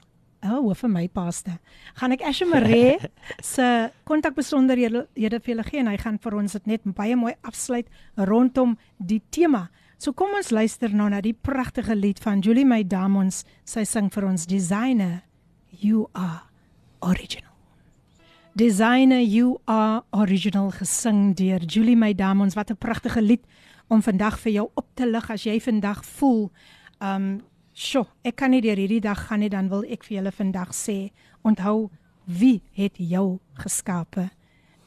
[0.46, 1.58] Oh, vir my paste.
[1.98, 2.98] Gaan ek Asher Maree
[3.54, 7.90] se kontakbesonderhede vir julle gee en hy gaan vir ons dit net baie mooi afsluit
[8.30, 9.68] rondom die tema.
[9.98, 13.44] So kom ons luister nou na die pragtige lied van Julie May Damons.
[13.66, 15.24] Sy sing vir ons Designer,
[15.82, 16.44] You Are
[17.02, 17.50] Original.
[18.58, 22.54] Designer You Are Original gesing deur Julie May Damons.
[22.54, 23.42] Wat 'n pragtige lied
[23.90, 26.52] om vandag vir jou op te lig as jy vandag voel
[27.02, 27.42] um
[27.78, 30.74] sjo, ek kan nie deur hierdie dag gaan nie, dan wil ek vir julle vandag
[30.76, 31.12] sê,
[31.46, 31.90] onthou
[32.26, 34.30] wie het jou geskape?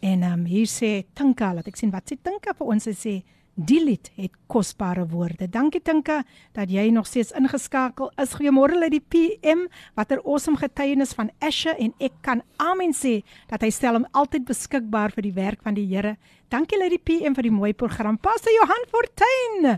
[0.03, 3.15] En um hier sê Tinka, laat ek sien wat sê Tinka vir ons Sy sê
[3.61, 5.49] die lied het kosbare woorde.
[5.51, 6.23] Dankie Tinka
[6.57, 8.33] dat jy nog steeds ingeskakel is.
[8.39, 9.67] Goeiemôre uit die PM.
[9.99, 14.49] Watter awesome getuienis van Asher en ek kan amen sê dat hy stel hom altyd
[14.49, 16.17] beskikbaar vir die werk van die Here.
[16.51, 18.17] Dankie uit die PM vir die mooi program.
[18.19, 19.77] Pastor Johan Fortuin.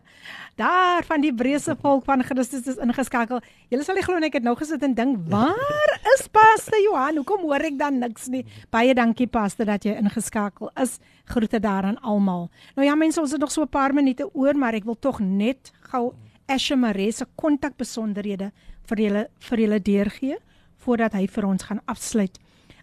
[0.57, 3.43] Daar van die Hebreëse volk van Christus is ingeskakel.
[3.69, 7.21] Julle sal nie glo ek het nou gesit en dink, waar is Pastor Johan?
[7.21, 8.41] Hoekom hoor ek dan niks nie?
[8.73, 10.97] Baie dankie Pastor dat jy ingeskakel is.
[11.29, 12.49] Groete daaraan almal.
[12.73, 15.21] Nou ja mense, ons het nog so 'n paar minute oor, maar ek wil tog
[15.21, 16.15] net gou
[16.49, 18.51] Asher Maree se kontakbesonderhede
[18.89, 20.39] vir julle vir julle deurgee
[20.79, 22.39] voordat hy vir ons gaan afsluit.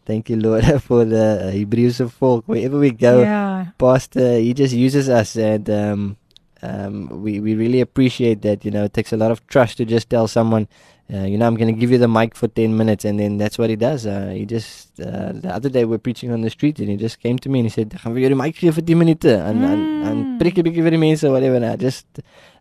[0.07, 2.45] thank you, Lord, for the uh, Hebreëse Volk.
[2.47, 3.67] Wherever we go, Yeah.
[3.79, 6.17] Pastor, he just uses us, and um,
[6.63, 8.65] um, we we really appreciate that.
[8.65, 10.69] You know, it takes a lot of trust to just tell someone,
[11.13, 13.37] uh, you know, I'm going to give you the mic for ten minutes, and then
[13.37, 14.07] that's what he does.
[14.07, 17.21] Uh, he just uh, the other day we're preaching on the street, and he just
[17.21, 19.63] came to me and he said, "Gaan jou die mic gee vir 10 minute en
[19.63, 22.07] en en preek 'n bietjie vir die whatever." And I just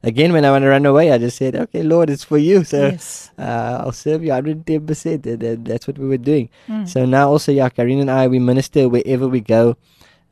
[0.04, 2.66] again when I want to run away, I just said, "Okay, Lord, it's for you."
[2.66, 3.32] So Yes.
[3.40, 6.50] uh, I'll serve you 110 percent, and, and that's what we were doing.
[6.68, 6.86] Mm.
[6.86, 9.78] So now also, yeah, Karin and I we minister wherever we go.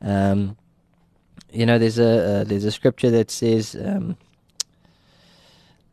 [0.02, 0.56] Um,
[1.50, 3.74] you know, there's a uh, there's a scripture that says.
[3.74, 4.16] Um,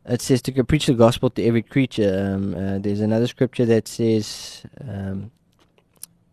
[0.06, 2.34] it says to preach the gospel to every creature.
[2.34, 5.30] Um, uh, there's another scripture that says, um,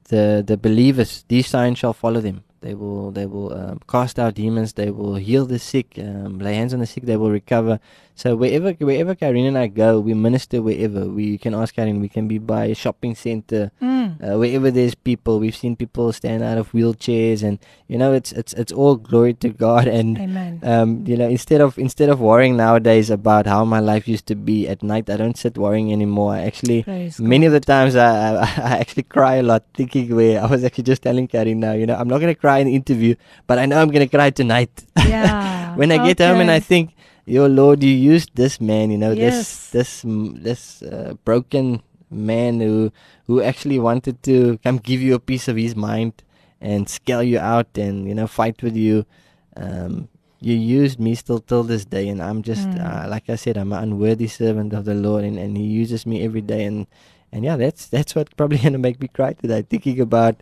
[0.09, 2.43] "the the believers, these signs shall follow them.
[2.61, 4.73] They will they will um, cast out demons.
[4.73, 5.93] They will heal the sick.
[5.97, 7.03] Um, lay hands on the sick.
[7.05, 7.79] They will recover."
[8.15, 11.05] So wherever wherever Karin and I go, we minister wherever.
[11.05, 12.01] We can ask Karin.
[12.01, 14.17] We can be by a shopping center, Mm.
[14.17, 15.37] uh, wherever there's people.
[15.39, 19.33] We've seen people stand out of wheelchairs, and you know, it's it's it's all glory
[19.45, 19.85] to God.
[19.97, 20.59] And Amen.
[20.63, 24.35] um, you know, instead of instead of worrying nowadays about how my life used to
[24.35, 26.33] be at night, I don't sit worrying anymore.
[26.33, 28.41] I actually, Praise many of the times, I, I
[28.73, 31.85] I actually cry a lot, thinking where I was actually just telling Karin now, you
[31.85, 33.15] know, I'm not gonna cry in the interview,
[33.47, 34.71] but I know I'm gonna cry tonight.
[35.07, 35.75] Yeah.
[35.75, 36.95] when I get home and I think,
[37.25, 39.19] Your Lord, you used this man, you know, Yes.
[39.19, 42.91] this this mm, this uh, broken man who
[43.27, 46.13] who actually wanted to come give you a piece of his mind
[46.61, 49.03] and scale you out and you know fight with you.
[49.55, 50.07] Um,
[50.39, 52.79] you used me still till this day, and I'm just Mm.
[52.79, 56.05] uh, like I said, I'm an unworthy servant of the Lord, and, and He uses
[56.05, 56.85] me every day, and
[57.33, 60.35] and yeah, that's that's what probably gonna make me cry today, thinking about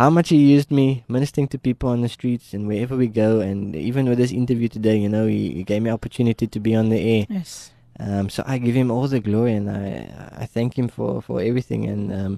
[0.00, 0.86] how much he used me
[1.16, 3.30] ministering to people on the streets and wherever we go.
[3.48, 3.58] And
[3.90, 6.86] even with this interview today you know he, he gave me opportunity to be on
[6.94, 7.24] the air.
[7.38, 7.50] Yes.
[8.04, 9.82] um, so i give him all the glory and i
[10.42, 11.82] i thank him for for everything.
[11.92, 12.32] And um,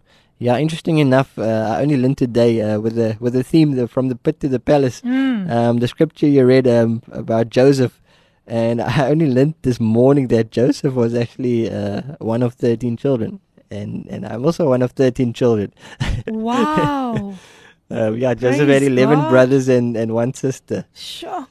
[0.46, 3.86] yeah interesting enough uh, i only learned today uh, with the with the theme the,
[3.94, 5.50] from the pit to the palace Mm.
[5.56, 6.90] um, the scripture you read um,
[7.22, 7.94] about joseph.
[8.62, 12.00] And i only learned this morning that joseph was actually uh,
[12.32, 13.32] one of 13 children
[13.72, 15.72] and and i'm also one of 13 children
[16.26, 17.34] Wow.
[17.90, 19.30] um, yeah, Joseph had Praise 11 God.
[19.30, 20.84] brothers and, and one sister.
[20.94, 21.46] Sure.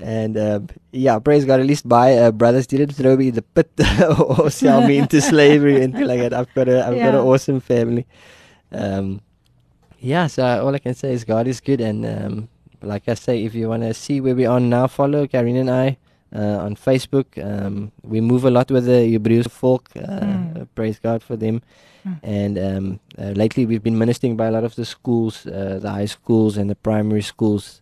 [0.00, 3.42] And um, yeah, praise God, at least my uh, brothers didn't throw me in the
[3.42, 3.70] pit
[4.18, 6.32] or sell me into slavery and like that.
[6.32, 8.06] I've got a, I've got an awesome family.
[8.70, 9.20] Um,
[10.00, 11.80] yeah, so all I can say is God is good.
[11.80, 12.48] And um,
[12.80, 15.70] like I say, if you want to see where we are now, follow Karin and
[15.70, 15.94] I uh,
[16.38, 17.26] on Facebook.
[17.38, 19.88] Um, we move a lot with the Hebreëse Volk.
[19.96, 20.60] Uh, Mm.
[20.62, 21.60] uh, praise God for them.
[22.06, 22.18] Mm.
[22.22, 25.90] And um, uh, lately, we've been ministering by a lot of the schools, uh, the
[25.90, 27.80] high schools and the primary schools.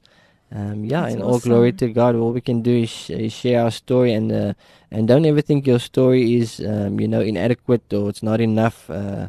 [0.52, 2.16] Um, yeah, That's and all glory to God.
[2.16, 4.52] All we can do is, sh- is share our story, and uh,
[4.90, 8.90] and don't ever think your story is, um, you know, inadequate or it's not enough.
[8.90, 9.28] Uh,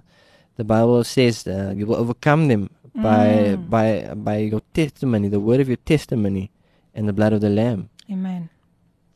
[0.57, 3.69] the Bible says uh, you will overcome them by Mm.
[3.69, 6.49] by by your testimony, the word of your testimony,
[6.95, 7.89] and the blood of the Lamb.
[8.09, 8.49] Amen.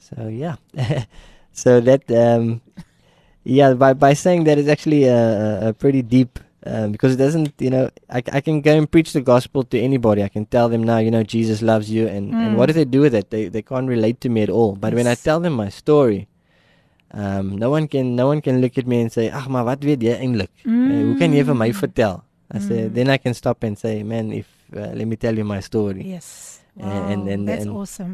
[0.06, 0.56] So yeah,
[1.52, 2.62] so that um,
[3.44, 7.54] yeah, by by saying that is actually a, a, pretty deep um, because it doesn't,
[7.58, 10.22] you know, I, I can go and preach the gospel to anybody.
[10.24, 12.76] I can tell them now, you know, Jesus loves you, and, and what do Mm.
[12.82, 13.30] they do with it?
[13.34, 14.76] They they can't relate to me at all.
[14.76, 16.28] But when I tell them my story,
[17.16, 19.82] Um no one can no one can look at me and say, "Ag, maar wat
[19.84, 20.52] weet jy eintlik?
[20.66, 20.90] Mm.
[20.92, 22.22] Uh, hoe kan jy vir my vertel?"
[22.52, 22.94] I say Mm.
[22.94, 26.04] then I can stop and say, "Man, if uh, let me tell you my story."
[26.04, 26.60] Yes.
[26.78, 28.14] And- and Wow, and, that's and awesome.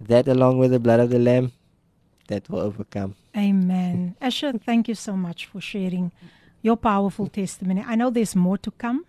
[0.00, 1.52] That along with the blood of the lamb,
[2.28, 3.14] that will overcome.
[3.36, 4.16] Amen.
[4.20, 6.10] Asher, thank you so much for sharing
[6.62, 7.84] your powerful testimony.
[7.86, 9.04] I know there's more to come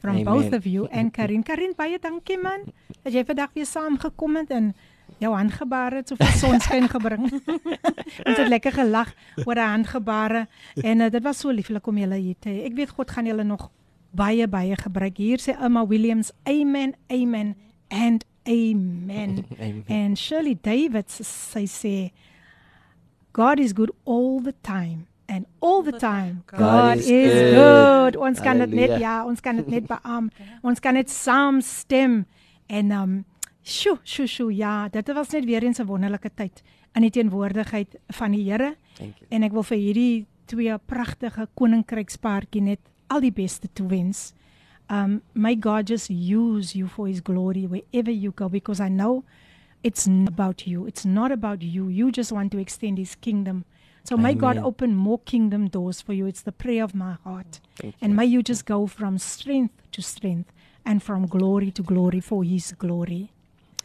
[0.00, 0.24] from Amen.
[0.24, 1.42] both of you and Karin.
[1.42, 2.66] Karin, baie dankie man
[3.02, 4.74] dat jy vandag weer saamgekom het en
[5.22, 7.28] jou handgebare het soveel sonskyn gebring.
[8.26, 10.46] Ons het lekker gelag oor die handgebare
[10.82, 12.64] en uh, dit was so lieflik om julle hier te hê.
[12.68, 13.68] Ek weet God gaan julle nog
[14.14, 15.18] baie baie gebruik.
[15.18, 17.54] Hier sê Emma Williams, amen, amen
[17.88, 19.44] and amen.
[19.58, 19.84] Amen.
[19.86, 22.12] En Shirley Davids sy sê
[23.32, 25.06] God is good all the time.
[25.26, 27.54] And all the time God, God is, is good.
[27.54, 28.16] good.
[28.16, 30.28] Ons kan dit net ja, ons kan dit net beam.
[30.62, 32.24] ons kan dit saam stem.
[32.68, 33.24] En um
[33.64, 36.62] sjo, sjo, sjo, ja, dit was net weer eens 'n wonderlike tyd
[36.94, 38.76] in die teenwoordigheid van die Here.
[39.28, 44.32] En ek wil vir hierdie twee pragtige koninkrykspaartjie net al die beste toewens.
[44.88, 49.24] Um may God just use you for his glory wherever you go because I know
[49.82, 50.86] it's not about you.
[50.86, 51.88] It's not about you.
[51.88, 53.64] You just want to extend his kingdom.
[54.02, 56.26] So may God open more kingdom doors for you.
[56.26, 57.60] It's the prayer of my heart.
[57.76, 60.52] Thank And may you just go from strength to strength
[60.84, 63.30] and from glory to glory for his glory.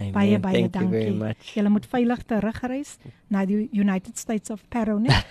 [0.02, 0.14] Amen.
[0.14, 1.18] Baie baie Thank you very dankie.
[1.18, 1.56] much.
[1.56, 2.98] Julle moet veilig terugreis
[3.30, 5.10] na die United States of Perro, né?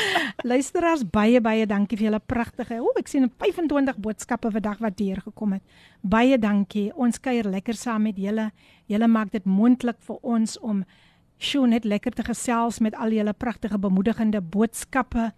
[0.50, 2.80] Luisteraars, baie baie dankie vir julle pragtige.
[2.82, 5.62] O, ek sien 25 boodskappe vandag wat deurgekom het.
[6.02, 6.90] Baie dankie.
[6.94, 8.50] Ons kuier lekker saam met julle.
[8.90, 10.82] Julle maak dit moontlik vir ons om
[11.42, 15.32] sjoe net lekker te gesels met al julle pragtige bemoedigende boodskappe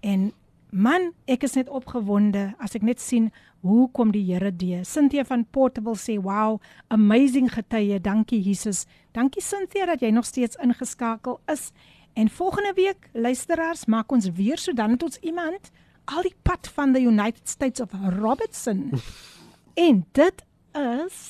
[0.00, 0.30] en
[0.70, 3.28] man, ek is net opgewonde as ek net sien
[3.66, 4.84] hoe kom die Here deur.
[4.88, 8.00] Cynthia van Portable sê, "Wow, amazing getuie.
[8.00, 8.86] Dankie Jesus.
[9.12, 11.72] Dankie Cynthia dat jy nog steeds ingeskakel is."
[12.20, 15.70] En volgende week, luisteraars, maak ons weer so dan het ons iemand
[16.04, 18.90] al die pad van the United States of Robertson.
[19.88, 20.42] en dit
[20.76, 21.20] is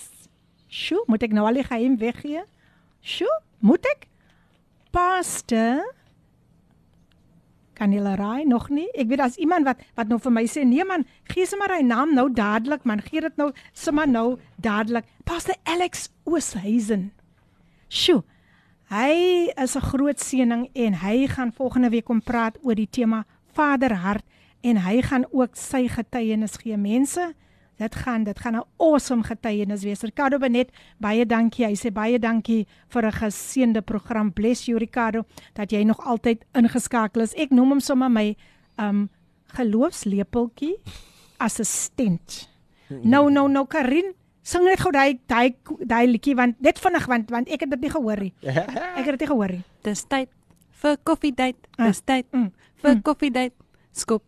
[0.67, 2.43] Sjoe, moet ek nou al die geheim weggee?
[3.07, 3.31] Sjoe,
[3.63, 4.09] moet ek?
[4.91, 5.85] Pastor
[7.79, 8.89] Kan julle raai nog nie?
[8.99, 11.85] Ek weet as iemand wat wat nou vir my sê, nee man, gee sommer hy
[11.87, 14.27] naam nou dadelik man, gee dit nou sommer nou
[14.59, 15.07] dadelik.
[15.23, 17.13] Pastor Alex Ooshuizen.
[17.87, 18.25] Sjoe.
[18.91, 23.25] Hy is 'n groot seëning en hy gaan volgende week kom praat oor die tema
[23.55, 24.25] Vaderhart
[24.63, 26.77] en hy gaan ook sy getuienis gee.
[26.77, 27.35] Mense,
[27.79, 30.03] dit gaan dit gaan 'n awesome getuienis wees.
[30.03, 31.67] Ricardo Benet, baie dankie.
[31.67, 34.33] Hy sê baie dankie vir 'n geseënde program.
[34.33, 37.35] Bless you Ricardo dat jy nog altyd ingeskakel is.
[37.35, 38.37] Ek noem hom sommer my
[38.77, 39.09] um
[39.55, 40.77] geloofslepeltjie
[41.39, 42.49] assistent.
[43.05, 44.15] Nou nou nou Karin,
[44.50, 45.56] sing net gou daai daai
[45.90, 48.34] daai liedjie want net vinnig want want ek het dit nie gehoor nie.
[48.46, 49.64] Ek het dit nie gehoor nie.
[49.84, 50.30] Dis tyd
[50.82, 51.58] vir koffiedייט.
[51.78, 52.52] Ah, Dis tyd mm,
[52.84, 53.02] vir mm.
[53.08, 53.54] koffiedייט.
[53.96, 54.24] Skop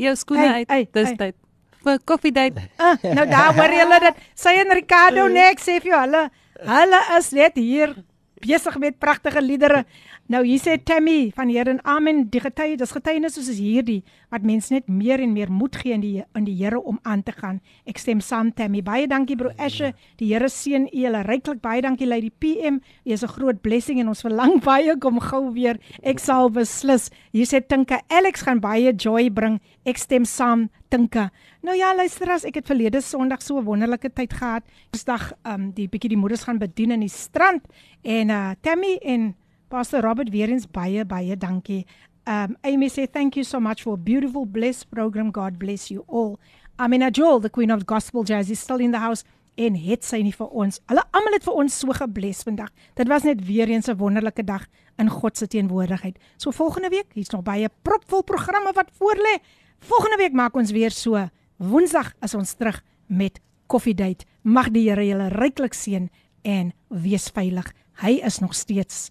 [0.00, 0.68] jou skoene Hey, uit.
[0.70, 1.16] hey, Dis hey.
[1.16, 1.36] tyd
[1.84, 2.58] vir koffiedייט.
[2.78, 4.14] Ah, nou daar hoor julle dit.
[4.34, 6.24] Sy en Ricardo net sê vir jou hulle
[6.60, 7.94] hulle is net hier
[8.40, 9.84] besig met pragtige liedere.
[10.25, 13.99] Nou hier sê Tammy van Here en Amen, die getuie, dis getuienis soos is hierdie
[14.33, 17.21] wat mense net meer en meer moed gee in die in die Here om aan
[17.21, 17.59] te gaan.
[17.85, 18.81] Ek stem saam Tammy.
[18.81, 19.93] Baie dankie bro Asher.
[20.17, 21.61] Die Here seën u julle ryklik.
[21.61, 22.81] Baie dankie Lady PM.
[23.05, 25.77] U is 'n groot blessing en ons verlang baie kom gou weer.
[26.01, 27.11] Ek sal beslis.
[27.31, 29.61] Hier sê Tinka Alex gaan baie joy bring.
[29.85, 31.29] Ek stem saam Tinka.
[31.61, 34.63] Nou ja, luister as ek het verlede Sondag so 'n wonderlike tyd gehad.
[34.89, 37.61] Woensdag um die bietjie die moeders gaan bedien in die strand
[38.01, 39.35] en uh Tammy en
[39.68, 41.86] Pastor Robert weer eens baie baie dankie.
[42.26, 45.30] Um Amy sê thank you so much for a beautiful blessed program.
[45.30, 46.38] God bless you all.
[46.76, 49.24] Amina Joel, the queen of gospel jazz is still in the house
[49.60, 50.80] en het sy nie vir ons.
[50.88, 52.70] Hulle almal het vir ons so gebless vandag.
[52.96, 54.66] Dit was net weer eens 'n wonderlike dag
[54.98, 56.18] in God se teenwoordigheid.
[56.36, 59.38] So volgende week, hier's nog baie propvol programme wat voorlê.
[59.78, 61.28] Volgende week maak ons weer so.
[61.56, 64.24] Woensdag is ons terug met koffiedייט.
[64.42, 66.10] Mag die Here julle ryklik seën
[66.42, 67.72] en wees veilig.
[68.00, 69.10] Hy is nog steeds